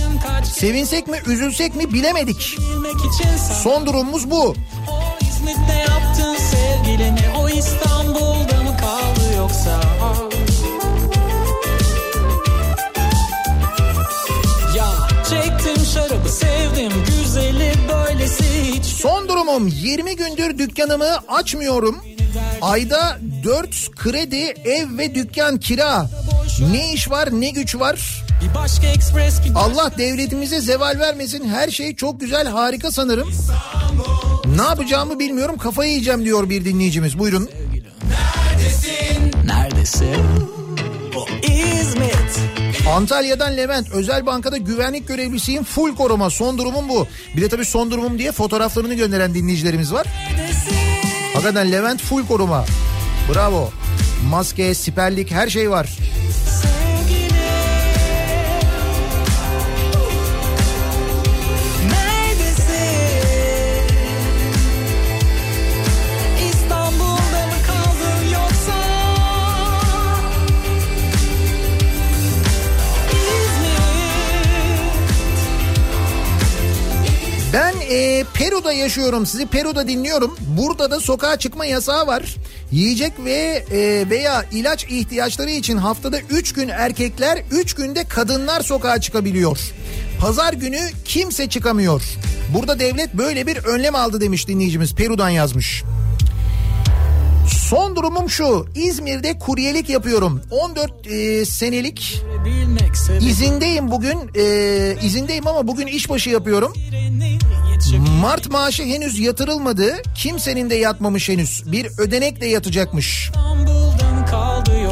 Sevinsek 0.55 1.07
mi 1.07 1.17
üzülsek 1.27 1.75
mi 1.75 1.93
bilemedik. 1.93 2.57
Son 3.63 3.85
durumumuz 3.85 4.31
bu. 4.31 4.55
o 4.89 5.17
İzmit'te 5.21 5.85
yaptın 5.89 6.35
sevgilini 6.35 7.21
o 7.39 7.49
İstanbul'da 7.49 8.50
sevdim 16.81 17.03
güzeli 17.05 17.73
böylesi 17.89 18.43
hiç 18.73 18.85
Son 18.85 19.27
durumum 19.27 19.67
20 19.67 20.15
gündür 20.15 20.57
dükkanımı 20.57 21.17
açmıyorum. 21.27 21.97
Ayda 22.61 23.19
4 23.43 23.95
kredi, 23.95 24.53
ev 24.65 24.97
ve 24.97 25.15
dükkan 25.15 25.57
kira. 25.57 26.09
Ne 26.71 26.93
iş 26.93 27.09
var 27.09 27.29
ne 27.31 27.49
güç 27.49 27.75
var. 27.75 28.23
Allah 29.55 29.91
devletimize 29.97 30.61
zeval 30.61 30.99
vermesin. 30.99 31.49
Her 31.49 31.69
şey 31.69 31.95
çok 31.95 32.19
güzel 32.19 32.47
harika 32.47 32.91
sanırım. 32.91 33.31
Ne 34.55 34.61
yapacağımı 34.61 35.19
bilmiyorum 35.19 35.57
kafayı 35.57 35.89
yiyeceğim 35.89 36.25
diyor 36.25 36.49
bir 36.49 36.65
dinleyicimiz. 36.65 37.19
Buyurun. 37.19 37.49
Neredesin? 39.45 40.15
O 41.15 41.27
İzmit. 41.47 41.70
Antalya'dan 42.89 43.57
Levent 43.57 43.91
özel 43.91 44.25
bankada 44.25 44.57
güvenlik 44.57 45.07
görevlisiyim 45.07 45.63
full 45.63 45.95
koruma 45.95 46.29
son 46.29 46.57
durumum 46.57 46.89
bu. 46.89 47.07
Bir 47.35 47.41
de 47.41 47.49
tabii 47.49 47.65
son 47.65 47.91
durumum 47.91 48.19
diye 48.19 48.31
fotoğraflarını 48.31 48.93
gönderen 48.93 49.33
dinleyicilerimiz 49.33 49.93
var. 49.93 50.07
Hakikaten 51.33 51.71
Levent 51.71 52.01
full 52.01 52.27
koruma. 52.27 52.65
Bravo. 53.33 53.69
Maske, 54.29 54.73
siperlik 54.73 55.31
her 55.31 55.49
şey 55.49 55.69
var. 55.69 55.89
E, 77.91 78.23
Peru'da 78.33 78.73
yaşıyorum. 78.73 79.25
Sizi 79.25 79.45
Peru'da 79.45 79.87
dinliyorum. 79.87 80.37
Burada 80.47 80.91
da 80.91 80.99
sokağa 80.99 81.37
çıkma 81.37 81.65
yasağı 81.65 82.07
var. 82.07 82.35
Yiyecek 82.71 83.13
ve 83.25 83.65
e, 83.71 84.09
veya 84.09 84.45
ilaç 84.51 84.85
ihtiyaçları 84.85 85.51
için 85.51 85.77
haftada 85.77 86.19
3 86.19 86.53
gün 86.53 86.69
erkekler, 86.69 87.43
3 87.51 87.73
günde 87.73 88.03
kadınlar 88.03 88.61
sokağa 88.61 89.01
çıkabiliyor. 89.01 89.59
Pazar 90.19 90.53
günü 90.53 90.79
kimse 91.05 91.49
çıkamıyor. 91.49 92.01
Burada 92.53 92.79
devlet 92.79 93.13
böyle 93.13 93.47
bir 93.47 93.57
önlem 93.57 93.95
aldı 93.95 94.21
demiş 94.21 94.47
dinleyicimiz. 94.47 94.95
Peru'dan 94.95 95.29
yazmış. 95.29 95.83
Son 97.69 97.95
durumum 97.95 98.29
şu. 98.29 98.65
İzmir'de 98.75 99.39
kuryelik 99.39 99.89
yapıyorum. 99.89 100.41
14 100.51 101.07
e, 101.07 101.45
senelik 101.45 102.21
izindeyim 103.21 103.91
bugün. 103.91 104.17
E, 104.35 104.95
izindeyim 105.03 105.47
ama 105.47 105.67
bugün 105.67 105.87
işbaşı 105.87 106.29
yapıyorum. 106.29 106.73
Mart 108.21 108.49
maaşı 108.51 108.83
henüz 108.83 109.19
yatırılmadı. 109.19 110.01
Kimsenin 110.15 110.69
de 110.69 110.75
yatmamış 110.75 111.29
henüz. 111.29 111.63
Bir 111.65 111.87
ödenek 111.97 112.41
de 112.41 112.45
yatacakmış. 112.45 113.31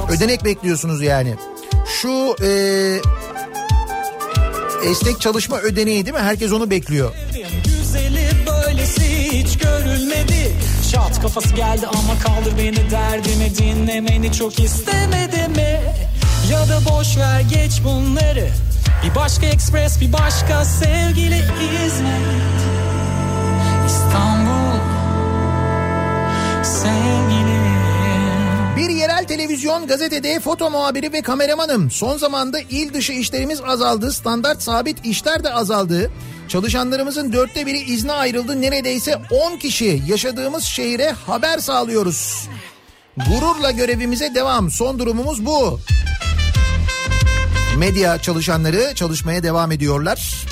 Ödenek 0.09 0.45
bekliyorsunuz 0.45 1.01
yani. 1.01 1.35
Şu 2.01 2.35
e, 2.43 2.49
esnek 4.89 5.21
çalışma 5.21 5.59
ödeneği 5.59 6.05
değil 6.05 6.15
mi? 6.15 6.21
Herkes 6.21 6.51
onu 6.51 6.69
bekliyor. 6.69 7.11
Güzeli 7.63 8.29
böylesi 8.47 9.31
hiç 9.31 9.57
görülmedi 9.57 10.55
Şat 10.91 11.21
kafası 11.21 11.55
geldi 11.55 11.87
ama 11.87 12.19
kaldır 12.19 12.57
beni 12.57 12.91
derdimi 12.91 13.57
dinlemeni 13.57 14.33
çok 14.33 14.59
istemedi 14.59 15.47
mi? 15.55 15.81
Ya 16.51 16.69
da 16.69 16.79
boş 16.89 17.17
ver 17.17 17.41
geç 17.41 17.81
bunları 17.83 18.49
Bir 19.03 19.15
başka 19.15 19.45
ekspres 19.45 20.01
bir 20.01 20.13
başka 20.13 20.65
sevgili 20.65 21.37
İzmir 21.85 22.29
İstanbul 23.87 24.79
sevgilim 26.63 27.69
Bir 28.77 28.89
yerel 28.89 29.25
televizyon 29.25 29.87
gazetede 29.87 30.39
foto 30.39 30.69
muhabiri 30.69 31.13
ve 31.13 31.21
kameramanım. 31.21 31.91
Son 31.91 32.17
zamanda 32.17 32.59
il 32.59 32.93
dışı 32.93 33.13
işlerimiz 33.13 33.61
azaldı. 33.61 34.13
Standart 34.13 34.61
sabit 34.61 35.05
işler 35.05 35.43
de 35.43 35.53
azaldı. 35.53 36.11
Çalışanlarımızın 36.47 37.33
dörtte 37.33 37.65
biri 37.65 37.79
izne 37.79 38.11
ayrıldı. 38.11 38.61
Neredeyse 38.61 39.21
10 39.31 39.57
kişi 39.57 40.01
yaşadığımız 40.07 40.63
şehire 40.63 41.11
haber 41.11 41.57
sağlıyoruz. 41.57 42.49
Gururla 43.17 43.71
görevimize 43.71 44.35
devam. 44.35 44.71
Son 44.71 44.99
durumumuz 44.99 45.45
bu. 45.45 45.79
Medya 47.79 48.17
çalışanları 48.17 48.95
çalışmaya 48.95 49.43
devam 49.43 49.71
ediyorlar. 49.71 50.45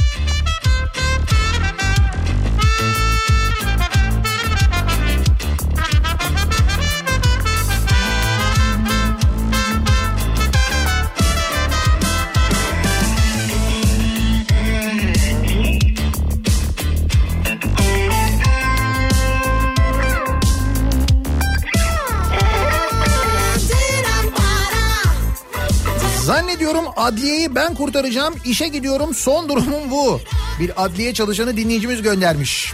Zannediyorum 26.27 26.85
adliyeyi 26.97 27.55
ben 27.55 27.75
kurtaracağım. 27.75 28.35
İşe 28.45 28.67
gidiyorum. 28.67 29.13
Son 29.13 29.49
durumum 29.49 29.91
bu. 29.91 30.19
Bir 30.59 30.85
adliye 30.85 31.13
çalışanı 31.13 31.57
dinleyicimiz 31.57 32.01
göndermiş. 32.01 32.73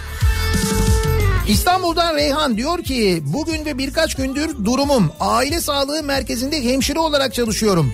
İstanbul'dan 1.48 2.16
Reyhan 2.16 2.58
diyor 2.58 2.84
ki 2.84 3.24
bugün 3.26 3.66
ve 3.66 3.78
birkaç 3.78 4.16
gündür 4.16 4.66
durumum 4.66 5.12
aile 5.20 5.62
sağlığı 5.62 6.04
merkezinde 6.04 6.64
hemşire 6.64 7.00
olarak 7.00 7.34
çalışıyorum. 7.34 7.94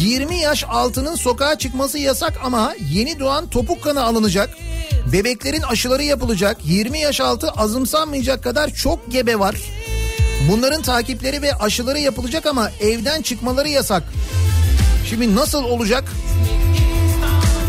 20 0.00 0.40
yaş 0.40 0.64
altının 0.68 1.14
sokağa 1.14 1.58
çıkması 1.58 1.98
yasak 1.98 2.40
ama 2.44 2.74
yeni 2.92 3.18
doğan 3.18 3.46
topuk 3.50 3.82
kanı 3.82 4.04
alınacak. 4.04 4.50
Bebeklerin 5.12 5.62
aşıları 5.62 6.02
yapılacak. 6.02 6.56
20 6.64 6.98
yaş 6.98 7.20
altı 7.20 7.50
azımsanmayacak 7.50 8.44
kadar 8.44 8.70
çok 8.70 9.12
gebe 9.12 9.38
var. 9.38 9.56
Bunların 10.50 10.82
takipleri 10.82 11.42
ve 11.42 11.54
aşıları 11.54 11.98
yapılacak 11.98 12.46
ama 12.46 12.70
evden 12.80 13.22
çıkmaları 13.22 13.68
yasak. 13.68 14.02
Şimdi 15.14 15.36
nasıl 15.36 15.64
olacak? 15.64 16.04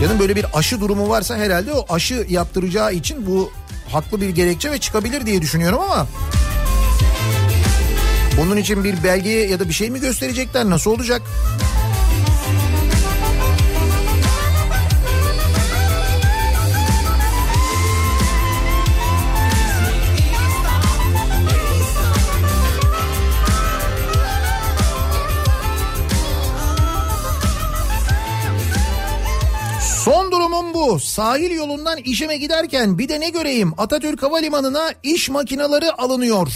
Canım 0.01 0.19
böyle 0.19 0.35
bir 0.35 0.45
aşı 0.53 0.81
durumu 0.81 1.09
varsa 1.09 1.37
herhalde 1.37 1.73
o 1.73 1.93
aşı 1.93 2.25
yaptıracağı 2.29 2.93
için 2.93 3.27
bu 3.27 3.51
haklı 3.91 4.21
bir 4.21 4.29
gerekçe 4.29 4.71
ve 4.71 4.77
çıkabilir 4.77 5.25
diye 5.25 5.41
düşünüyorum 5.41 5.79
ama 5.79 6.07
bunun 8.37 8.57
için 8.57 8.83
bir 8.83 9.03
belge 9.03 9.29
ya 9.29 9.59
da 9.59 9.69
bir 9.69 9.73
şey 9.73 9.89
mi 9.89 9.99
gösterecekler 9.99 10.69
nasıl 10.69 10.91
olacak? 10.91 11.21
Sahil 31.03 31.51
yolundan 31.51 31.97
işime 31.97 32.37
giderken 32.37 32.97
bir 32.97 33.09
de 33.09 33.19
ne 33.19 33.29
göreyim? 33.29 33.73
Atatürk 33.77 34.23
Havalimanı'na 34.23 34.93
iş 35.03 35.29
makineleri 35.29 35.91
alınıyor. 35.91 36.51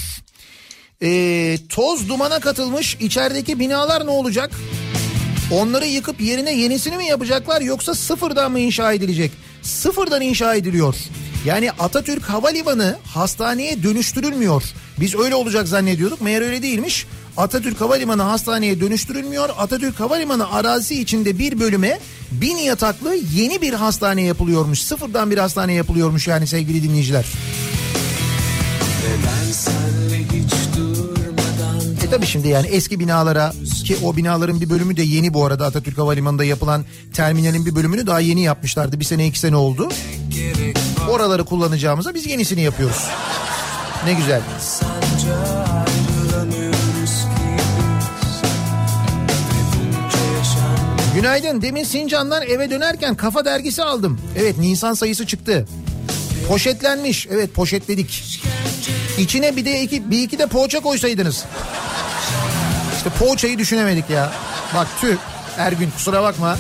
Ee, 1.04 1.58
toz 1.70 2.10
dumana 2.10 2.40
katılmış 2.40 2.96
içerideki 3.00 3.60
binalar 3.60 4.06
ne 4.06 4.10
olacak? 4.10 4.52
Onları 5.54 5.86
yıkıp 5.86 6.22
yerine 6.22 6.54
yenisini 6.54 6.98
mi 6.98 7.06
yapacaklar 7.06 7.62
yoksa 7.62 7.96
sıfırdan 7.96 8.52
mı 8.52 8.60
inşa 8.60 8.94
edilecek? 8.94 9.32
Sıfırdan 9.62 10.22
inşa 10.22 10.56
ediliyor. 10.56 10.96
Yani 11.46 11.72
Atatürk 11.72 12.24
Havalimanı 12.24 12.98
hastaneye 13.14 13.84
dönüştürülmüyor. 13.84 14.64
Biz 15.00 15.16
öyle 15.16 15.36
olacak 15.36 15.68
zannediyorduk. 15.68 16.22
Meğer 16.22 16.42
öyle 16.42 16.62
değilmiş. 16.62 17.08
Atatürk 17.40 17.82
Havalimanı 17.82 18.22
hastaneye 18.22 18.80
dönüştürülmüyor. 18.80 19.50
Atatürk 19.58 20.00
Havalimanı 20.00 20.52
arazisi 20.52 21.02
içinde 21.02 21.40
bir 21.40 21.60
bölüme 21.60 22.00
bin 22.32 22.58
yataklı 22.58 23.16
yeni 23.34 23.62
bir 23.62 23.74
hastane 23.74 24.22
yapılıyormuş. 24.22 24.82
Sıfırdan 24.82 25.32
bir 25.32 25.38
hastane 25.38 25.74
yapılıyormuş 25.74 26.28
yani 26.28 26.48
sevgili 26.48 26.84
dinleyiciler. 26.84 27.26
E 32.04 32.10
tabi 32.10 32.26
şimdi 32.26 32.48
yani 32.48 32.68
eski 32.68 33.00
binalara 33.00 33.54
ki 33.86 33.98
o 34.04 34.16
binaların 34.16 34.62
bir 34.62 34.70
bölümü 34.70 34.98
de 34.98 35.02
yeni 35.02 35.34
bu 35.34 35.46
arada 35.46 35.66
Atatürk 35.66 35.98
Havalimanı'nda 35.98 36.44
yapılan 36.44 36.86
terminalin 37.14 37.66
bir 37.66 37.76
bölümünü 37.76 38.08
daha 38.08 38.20
yeni 38.20 38.42
yapmışlardı. 38.42 39.00
Bir 39.00 39.06
sene 39.06 39.28
iki 39.28 39.40
sene 39.40 39.56
oldu. 39.56 39.90
Oraları 41.10 41.46
kullanacağımıza 41.46 42.14
biz 42.14 42.28
yenisini 42.28 42.62
yapıyoruz. 42.62 43.08
Ne 44.06 44.14
güzel. 44.14 44.42
Sence 44.60 45.79
Günaydın. 51.20 51.62
Demin 51.62 51.84
Sincan'dan 51.84 52.42
eve 52.42 52.70
dönerken 52.70 53.16
Kafa 53.16 53.46
dergisi 53.46 53.84
aldım. 53.84 54.20
Evet 54.38 54.58
Nisan 54.58 54.94
sayısı 54.94 55.28
çıktı. 55.28 55.68
Poşetlenmiş. 56.48 57.28
Evet 57.32 57.54
poşetledik. 57.54 58.42
İçine 59.18 59.56
bir 59.56 59.66
de 59.66 59.82
iki, 59.82 60.12
bir 60.12 60.24
iki 60.24 60.40
de 60.40 60.48
poğaça 60.48 60.80
koysaydınız. 60.80 61.46
İşte 62.98 63.10
poğaçayı 63.10 63.58
düşünemedik 63.58 64.10
ya. 64.10 64.32
Bak 64.76 64.88
tüh. 65.02 65.18
Ergün 65.58 65.90
kusura 65.92 66.24
bakma. 66.24 66.58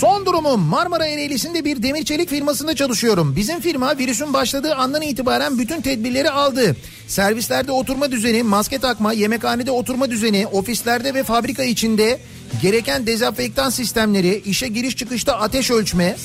Son 0.00 0.26
durumum 0.26 0.60
Marmara 0.60 1.06
Ereğlisi'nde 1.06 1.64
bir 1.64 1.82
demir 1.82 2.04
çelik 2.04 2.28
firmasında 2.30 2.76
çalışıyorum. 2.76 3.36
Bizim 3.36 3.60
firma 3.60 3.98
virüsün 3.98 4.32
başladığı 4.32 4.74
andan 4.74 5.02
itibaren 5.02 5.58
bütün 5.58 5.80
tedbirleri 5.80 6.30
aldı. 6.30 6.76
Servislerde 7.08 7.72
oturma 7.72 8.10
düzeni, 8.10 8.42
maske 8.42 8.78
takma, 8.78 9.12
yemekhanede 9.12 9.70
oturma 9.70 10.10
düzeni, 10.10 10.46
ofislerde 10.46 11.14
ve 11.14 11.22
fabrika 11.22 11.64
içinde 11.64 12.20
gereken 12.62 13.06
dezenfektan 13.06 13.70
sistemleri, 13.70 14.42
işe 14.46 14.68
giriş 14.68 14.96
çıkışta 14.96 15.38
ateş 15.38 15.70
ölçme, 15.70 16.16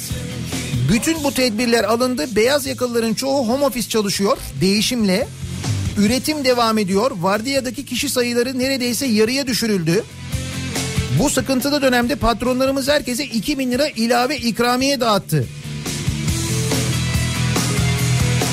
bütün 0.91 1.23
bu 1.23 1.33
tedbirler 1.33 1.83
alındı. 1.83 2.35
Beyaz 2.35 2.65
yakalıların 2.65 3.13
çoğu 3.13 3.47
home 3.47 3.65
office 3.65 3.89
çalışıyor 3.89 4.37
değişimle. 4.61 5.27
Üretim 5.97 6.45
devam 6.45 6.77
ediyor. 6.77 7.11
Vardiyadaki 7.21 7.85
kişi 7.85 8.09
sayıları 8.09 8.59
neredeyse 8.59 9.05
yarıya 9.05 9.47
düşürüldü. 9.47 10.03
Bu 11.19 11.29
sıkıntılı 11.29 11.81
dönemde 11.81 12.15
patronlarımız 12.15 12.87
herkese 12.89 13.23
2000 13.23 13.71
lira 13.71 13.87
ilave 13.87 14.37
ikramiye 14.37 15.01
dağıttı. 15.01 15.47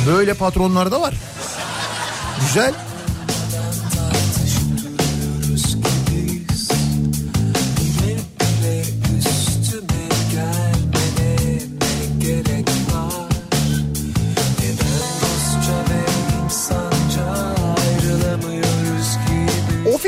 Böyle 0.07 0.35
patronlar 0.35 0.91
da 0.91 1.01
var. 1.01 1.15
Güzel. 2.41 2.75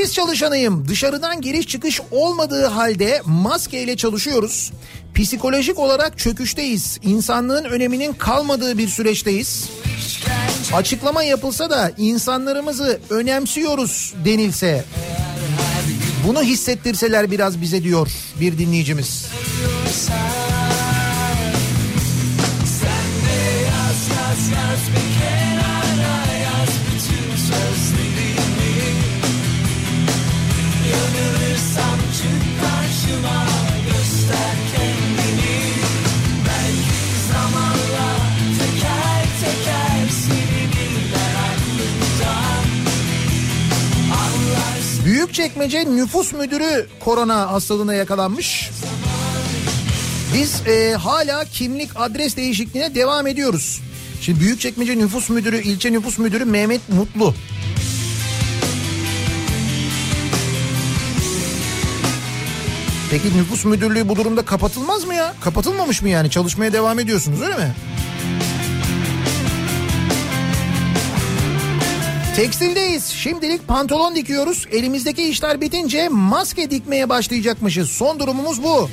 Ofis 0.01 0.13
çalışanıyım. 0.13 0.89
Dışarıdan 0.89 1.41
giriş 1.41 1.67
çıkış 1.67 2.01
olmadığı 2.11 2.67
halde 2.67 3.23
maskeyle 3.25 3.97
çalışıyoruz. 3.97 4.73
Psikolojik 5.15 5.79
olarak 5.79 6.19
çöküşteyiz. 6.19 6.99
İnsanlığın 7.03 7.65
öneminin 7.65 8.13
kalmadığı 8.13 8.79
bir 8.79 8.89
süreçteyiz. 8.89 9.69
Açıklama 10.73 11.23
yapılsa 11.23 11.71
da 11.71 11.93
insanlarımızı 11.99 13.01
önemsiyoruz 13.11 14.15
denilse. 14.25 14.85
Bunu 16.27 16.43
hissettirseler 16.43 17.31
biraz 17.31 17.61
bize 17.61 17.83
diyor 17.83 18.09
bir 18.41 18.59
dinleyicimiz. 18.59 19.27
Çekmece 45.61 45.97
nüfus 45.97 46.33
müdürü 46.33 46.87
korona 47.01 47.53
hastalığına 47.53 47.95
yakalanmış. 47.95 48.71
Biz 50.35 50.67
e, 50.67 50.95
hala 50.95 51.45
kimlik 51.45 51.91
adres 51.95 52.37
değişikliğine 52.37 52.95
devam 52.95 53.27
ediyoruz. 53.27 53.81
Şimdi 54.21 54.41
Büyükçekmece 54.41 54.99
Nüfus 54.99 55.31
Müdürü, 55.31 55.63
ilçe 55.63 55.93
nüfus 55.93 56.19
müdürü 56.19 56.45
Mehmet 56.45 56.89
Mutlu. 56.89 57.35
Peki 63.11 63.39
nüfus 63.39 63.65
müdürlüğü 63.65 64.09
bu 64.09 64.17
durumda 64.17 64.45
kapatılmaz 64.45 65.05
mı 65.05 65.15
ya? 65.15 65.35
Kapatılmamış 65.41 66.03
mı 66.03 66.09
yani? 66.09 66.31
Çalışmaya 66.31 66.73
devam 66.73 66.99
ediyorsunuz 66.99 67.43
öyle 67.43 67.57
mi? 67.57 67.75
Tekstildeyiz. 72.41 73.07
Şimdilik 73.07 73.69
pantolon 73.69 74.15
dikiyoruz. 74.15 74.67
Elimizdeki 74.73 75.23
işler 75.23 75.61
bitince 75.61 76.09
maske 76.09 76.71
dikmeye 76.71 77.09
başlayacakmışız. 77.09 77.91
Son 77.91 78.21
durumumuz 78.21 78.63
bu. 78.63 78.89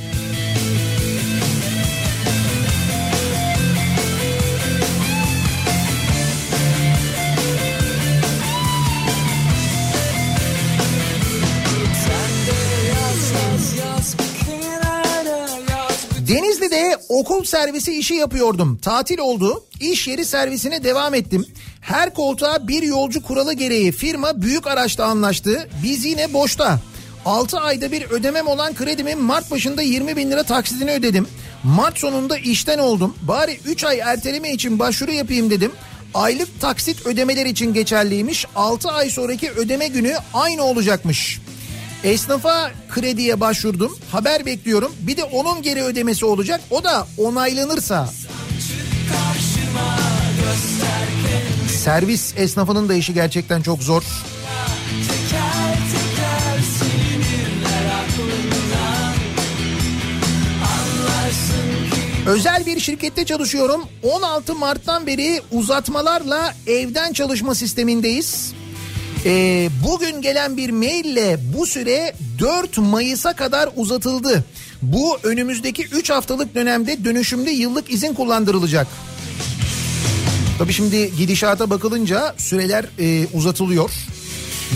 Okul 17.27 17.43
servisi 17.43 17.99
işi 17.99 18.13
yapıyordum. 18.13 18.77
Tatil 18.77 19.19
oldu. 19.19 19.63
İş 19.81 20.07
yeri 20.07 20.25
servisine 20.25 20.83
devam 20.83 21.13
ettim. 21.13 21.45
Her 21.81 22.13
koltuğa 22.13 22.67
bir 22.67 22.83
yolcu 22.83 23.23
kuralı 23.23 23.53
gereği 23.53 23.91
firma 23.91 24.41
büyük 24.41 24.67
araçla 24.67 25.05
anlaştı. 25.05 25.69
Biz 25.83 26.05
yine 26.05 26.33
boşta. 26.33 26.79
6 27.25 27.59
ayda 27.59 27.91
bir 27.91 28.01
ödemem 28.01 28.47
olan 28.47 28.75
kredimin 28.75 29.21
Mart 29.21 29.51
başında 29.51 29.81
20 29.81 30.17
bin 30.17 30.31
lira 30.31 30.43
taksidini 30.43 30.91
ödedim. 30.91 31.27
Mart 31.63 31.99
sonunda 31.99 32.37
işten 32.37 32.79
oldum. 32.79 33.15
Bari 33.21 33.59
3 33.65 33.83
ay 33.83 33.99
erteleme 33.99 34.53
için 34.53 34.79
başvuru 34.79 35.11
yapayım 35.11 35.49
dedim. 35.49 35.71
Aylık 36.13 36.61
taksit 36.61 37.05
ödemeler 37.05 37.45
için 37.45 37.73
geçerliymiş. 37.73 38.45
6 38.55 38.89
ay 38.89 39.09
sonraki 39.09 39.51
ödeme 39.51 39.87
günü 39.87 40.15
aynı 40.33 40.63
olacakmış. 40.63 41.39
Esnafa 42.03 42.72
krediye 42.90 43.40
başvurdum. 43.40 43.98
Haber 44.11 44.45
bekliyorum. 44.45 44.91
Bir 44.99 45.18
de 45.18 45.24
onun 45.24 45.61
geri 45.61 45.84
ödemesi 45.84 46.26
olacak. 46.26 46.61
O 46.69 46.84
da 46.84 47.07
onaylanırsa. 47.18 48.10
Servis 51.84 52.34
esnafının 52.38 52.90
da 52.90 52.94
işi 52.94 53.14
gerçekten 53.14 53.61
çok 53.61 53.84
zor. 53.84 54.03
Özel 62.28 62.65
bir 62.65 62.80
şirkette 62.80 63.26
çalışıyorum. 63.26 63.82
16 64.03 64.56
Mart'tan 64.56 65.07
beri 65.07 65.41
uzatmalarla 65.52 66.53
evden 66.68 67.14
çalışma 67.14 67.56
sistemindeyiz. 67.56 68.53
Ee, 69.29 69.69
bugün 69.83 70.21
gelen 70.21 70.57
bir 70.57 70.69
maille 70.69 71.39
bu 71.57 71.65
süre 71.65 72.13
4 72.39 72.77
Mayıs'a 72.77 73.33
kadar 73.33 73.69
uzatıldı. 73.75 74.45
Bu 74.81 75.17
önümüzdeki 75.23 75.83
3 75.83 76.09
haftalık 76.09 76.55
dönemde 76.55 77.05
dönüşümlü 77.05 77.49
yıllık 77.49 77.91
izin 77.93 78.13
kullandırılacak. 78.13 78.87
Tabii 80.59 80.73
şimdi 80.73 81.15
gidişata 81.17 81.69
bakılınca 81.69 82.35
süreler 82.37 82.85
e, 82.99 83.27
uzatılıyor. 83.33 83.91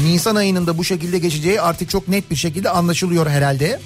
Nisan 0.05 0.35
ayının 0.35 0.67
da 0.67 0.77
bu 0.77 0.83
şekilde 0.83 1.19
geçeceği 1.19 1.61
artık 1.61 1.89
çok 1.89 2.07
net 2.07 2.31
bir 2.31 2.35
şekilde 2.35 2.69
anlaşılıyor 2.69 3.27
herhalde. 3.27 3.79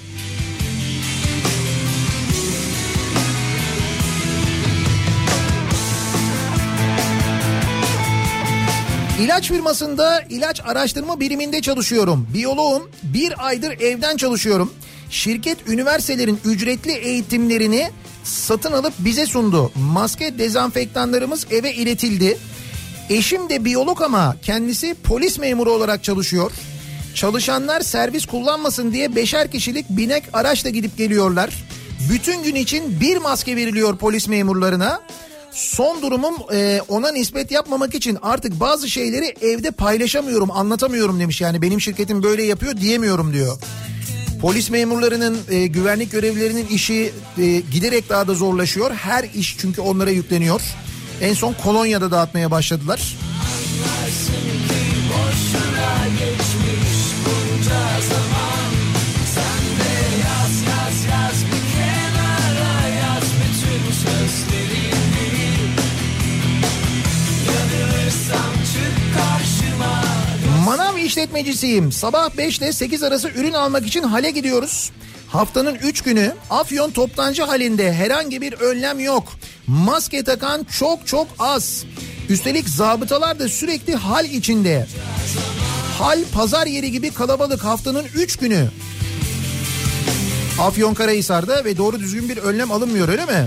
İlaç 9.20 9.48
firmasında 9.48 10.22
ilaç 10.30 10.60
araştırma 10.64 11.20
biriminde 11.20 11.60
çalışıyorum. 11.60 12.28
Biyoloğum 12.34 12.90
bir 13.02 13.46
aydır 13.46 13.80
evden 13.80 14.16
çalışıyorum. 14.16 14.72
Şirket 15.10 15.68
üniversitelerin 15.68 16.40
ücretli 16.44 16.92
eğitimlerini 16.92 17.90
satın 18.24 18.72
alıp 18.72 18.92
bize 18.98 19.26
sundu. 19.26 19.72
Maske 19.74 20.38
dezenfektanlarımız 20.38 21.46
eve 21.50 21.74
iletildi. 21.74 22.38
Eşim 23.10 23.48
de 23.48 23.64
biyolog 23.64 24.02
ama 24.02 24.36
kendisi 24.42 24.94
polis 25.04 25.38
memuru 25.38 25.72
olarak 25.72 26.04
çalışıyor. 26.04 26.52
Çalışanlar 27.14 27.80
servis 27.80 28.26
kullanmasın 28.26 28.92
diye 28.92 29.16
beşer 29.16 29.50
kişilik 29.50 29.90
binek 29.90 30.24
araçla 30.32 30.70
gidip 30.70 30.96
geliyorlar. 30.98 31.50
Bütün 32.10 32.42
gün 32.42 32.54
için 32.54 33.00
bir 33.00 33.16
maske 33.16 33.56
veriliyor 33.56 33.96
polis 33.96 34.28
memurlarına. 34.28 35.00
Son 35.56 36.02
durumum 36.02 36.34
e, 36.52 36.80
ona 36.88 37.12
nispet 37.12 37.50
yapmamak 37.50 37.94
için 37.94 38.18
artık 38.22 38.60
bazı 38.60 38.90
şeyleri 38.90 39.34
evde 39.42 39.70
paylaşamıyorum, 39.70 40.50
anlatamıyorum 40.50 41.20
demiş. 41.20 41.40
Yani 41.40 41.62
benim 41.62 41.80
şirketim 41.80 42.22
böyle 42.22 42.42
yapıyor 42.42 42.76
diyemiyorum 42.76 43.32
diyor. 43.32 43.58
Polis 44.40 44.70
memurlarının, 44.70 45.38
e, 45.50 45.66
güvenlik 45.66 46.12
görevlilerinin 46.12 46.66
işi 46.66 47.12
e, 47.38 47.60
giderek 47.72 48.08
daha 48.08 48.28
da 48.28 48.34
zorlaşıyor. 48.34 48.90
Her 48.94 49.24
iş 49.24 49.56
çünkü 49.58 49.80
onlara 49.80 50.10
yükleniyor. 50.10 50.60
En 51.20 51.34
son 51.34 51.54
kolonyada 51.64 52.10
dağıtmaya 52.10 52.50
başladılar. 52.50 53.16
İşletmecisiyim. 71.06 71.92
Sabah 71.92 72.36
5 72.36 72.58
ile 72.58 72.72
8 72.72 73.02
arası 73.02 73.28
ürün 73.28 73.52
almak 73.52 73.86
için 73.86 74.02
hale 74.02 74.30
gidiyoruz. 74.30 74.90
Haftanın 75.28 75.74
3 75.74 76.02
günü 76.02 76.32
Afyon 76.50 76.90
toptancı 76.90 77.42
halinde 77.42 77.92
herhangi 77.92 78.40
bir 78.40 78.52
önlem 78.52 79.00
yok. 79.00 79.32
Maske 79.66 80.24
takan 80.24 80.64
çok 80.64 81.06
çok 81.06 81.26
az. 81.38 81.84
Üstelik 82.28 82.68
zabıtalar 82.68 83.38
da 83.38 83.48
sürekli 83.48 83.94
hal 83.94 84.24
içinde. 84.24 84.86
Hal 85.98 86.18
pazar 86.32 86.66
yeri 86.66 86.90
gibi 86.90 87.10
kalabalık 87.10 87.64
haftanın 87.64 88.04
3 88.14 88.36
günü. 88.36 88.68
Afyon 90.60 90.94
Karahisar'da 90.94 91.64
ve 91.64 91.76
doğru 91.76 92.00
düzgün 92.00 92.28
bir 92.28 92.36
önlem 92.36 92.72
alınmıyor 92.72 93.08
öyle 93.08 93.24
mi? 93.24 93.46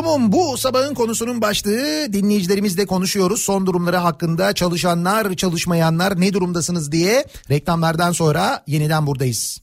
Durumum 0.00 0.32
bu 0.32 0.56
sabahın 0.56 0.94
konusunun 0.94 1.40
başlığı 1.40 2.12
dinleyicilerimizle 2.12 2.86
konuşuyoruz. 2.86 3.40
Son 3.40 3.66
durumları 3.66 3.96
hakkında 3.96 4.52
çalışanlar 4.52 5.34
çalışmayanlar 5.34 6.20
ne 6.20 6.32
durumdasınız 6.32 6.92
diye 6.92 7.24
reklamlardan 7.50 8.12
sonra 8.12 8.62
yeniden 8.66 9.06
buradayız. 9.06 9.60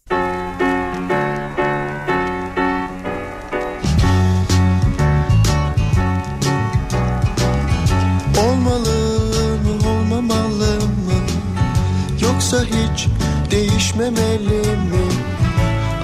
Olmalı 8.39 9.57
mı 9.63 9.89
olmamalı 9.89 10.75
mı 10.79 11.19
Yoksa 12.21 12.63
hiç 12.63 13.07
değişmemeli 13.51 14.61
mi 14.91 15.07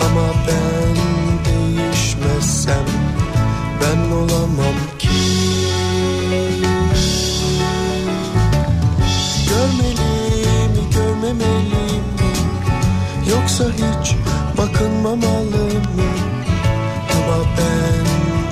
Ama 0.01 0.33
ben 0.47 0.95
değişmezsem 1.45 2.85
Yoksa 13.53 13.65
hiç 13.73 14.15
bakınmamalı 14.57 15.67
mı? 15.95 16.09
Ama 17.13 17.45
ben 17.57 18.05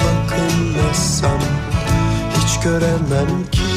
bakınmazsam 0.03 1.40
hiç 2.38 2.60
göremem 2.64 3.52
ki 3.52 3.70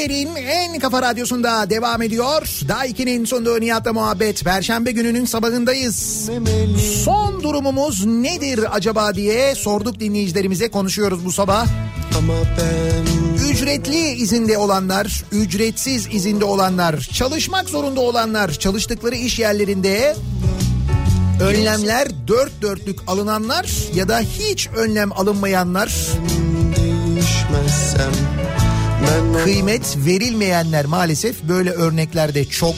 Türkiye'nin 0.00 0.36
en 0.36 0.78
kafa 0.78 1.02
radyosunda 1.02 1.70
devam 1.70 2.02
ediyor. 2.02 2.60
Daha 2.68 2.86
2'nin 2.86 3.24
sonunda 3.24 3.58
Nihat'la 3.58 3.92
muhabbet. 3.92 4.44
Perşembe 4.44 4.92
gününün 4.92 5.24
sabahındayız. 5.24 6.30
Son 7.04 7.42
durumumuz 7.42 8.06
nedir 8.06 8.76
acaba 8.76 9.14
diye 9.14 9.54
sorduk 9.54 10.00
dinleyicilerimize 10.00 10.70
konuşuyoruz 10.70 11.24
bu 11.24 11.32
sabah. 11.32 11.66
Ama 12.18 12.32
ben 12.58 13.50
Ücretli 13.50 14.10
izinde 14.10 14.58
olanlar, 14.58 15.24
ücretsiz 15.32 16.06
izinde 16.12 16.44
olanlar, 16.44 17.00
çalışmak 17.00 17.68
zorunda 17.68 18.00
olanlar, 18.00 18.50
çalıştıkları 18.50 19.14
iş 19.14 19.38
yerlerinde 19.38 20.16
önlemler 21.40 22.08
dört 22.28 22.62
dörtlük 22.62 22.98
alınanlar 23.06 23.66
ya 23.94 24.08
da 24.08 24.20
hiç 24.20 24.68
önlem 24.76 25.12
alınmayanlar, 25.12 25.92
değişmezsem 26.76 28.29
kıymet 29.44 29.96
verilmeyenler 30.06 30.86
maalesef 30.86 31.42
böyle 31.42 31.70
örneklerde 31.70 32.44
çok. 32.44 32.74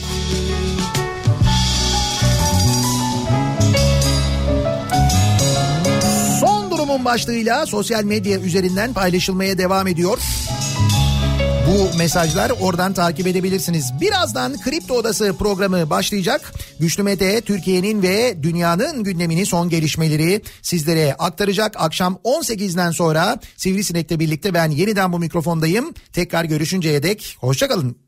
Son 6.39 6.71
durumun 6.71 7.05
başlığıyla 7.05 7.65
sosyal 7.65 8.03
medya 8.03 8.39
üzerinden 8.39 8.93
paylaşılmaya 8.93 9.57
devam 9.57 9.87
ediyor. 9.87 10.17
Bu 11.67 11.97
mesajlar 11.97 12.51
oradan 12.61 12.93
takip 12.93 13.27
edebilirsiniz. 13.27 13.91
Birazdan 14.01 14.61
Kripto 14.61 14.93
Odası 14.93 15.35
programı 15.39 15.89
başlayacak. 15.89 16.53
Güçlü 16.79 17.03
Mete 17.03 17.41
Türkiye'nin 17.41 18.01
ve 18.01 18.43
dünyanın 18.43 19.03
gündemini 19.03 19.45
son 19.45 19.69
gelişmeleri 19.69 20.41
sizlere 20.61 21.13
aktaracak. 21.13 21.75
Akşam 21.77 22.19
18'den 22.23 22.91
sonra 22.91 23.39
Sivrisinek'le 23.57 24.19
birlikte 24.19 24.53
ben 24.53 24.69
yeniden 24.69 25.13
bu 25.13 25.19
mikrofondayım. 25.19 25.93
Tekrar 26.13 26.43
görüşünceye 26.43 27.03
dek 27.03 27.37
hoşçakalın. 27.39 28.03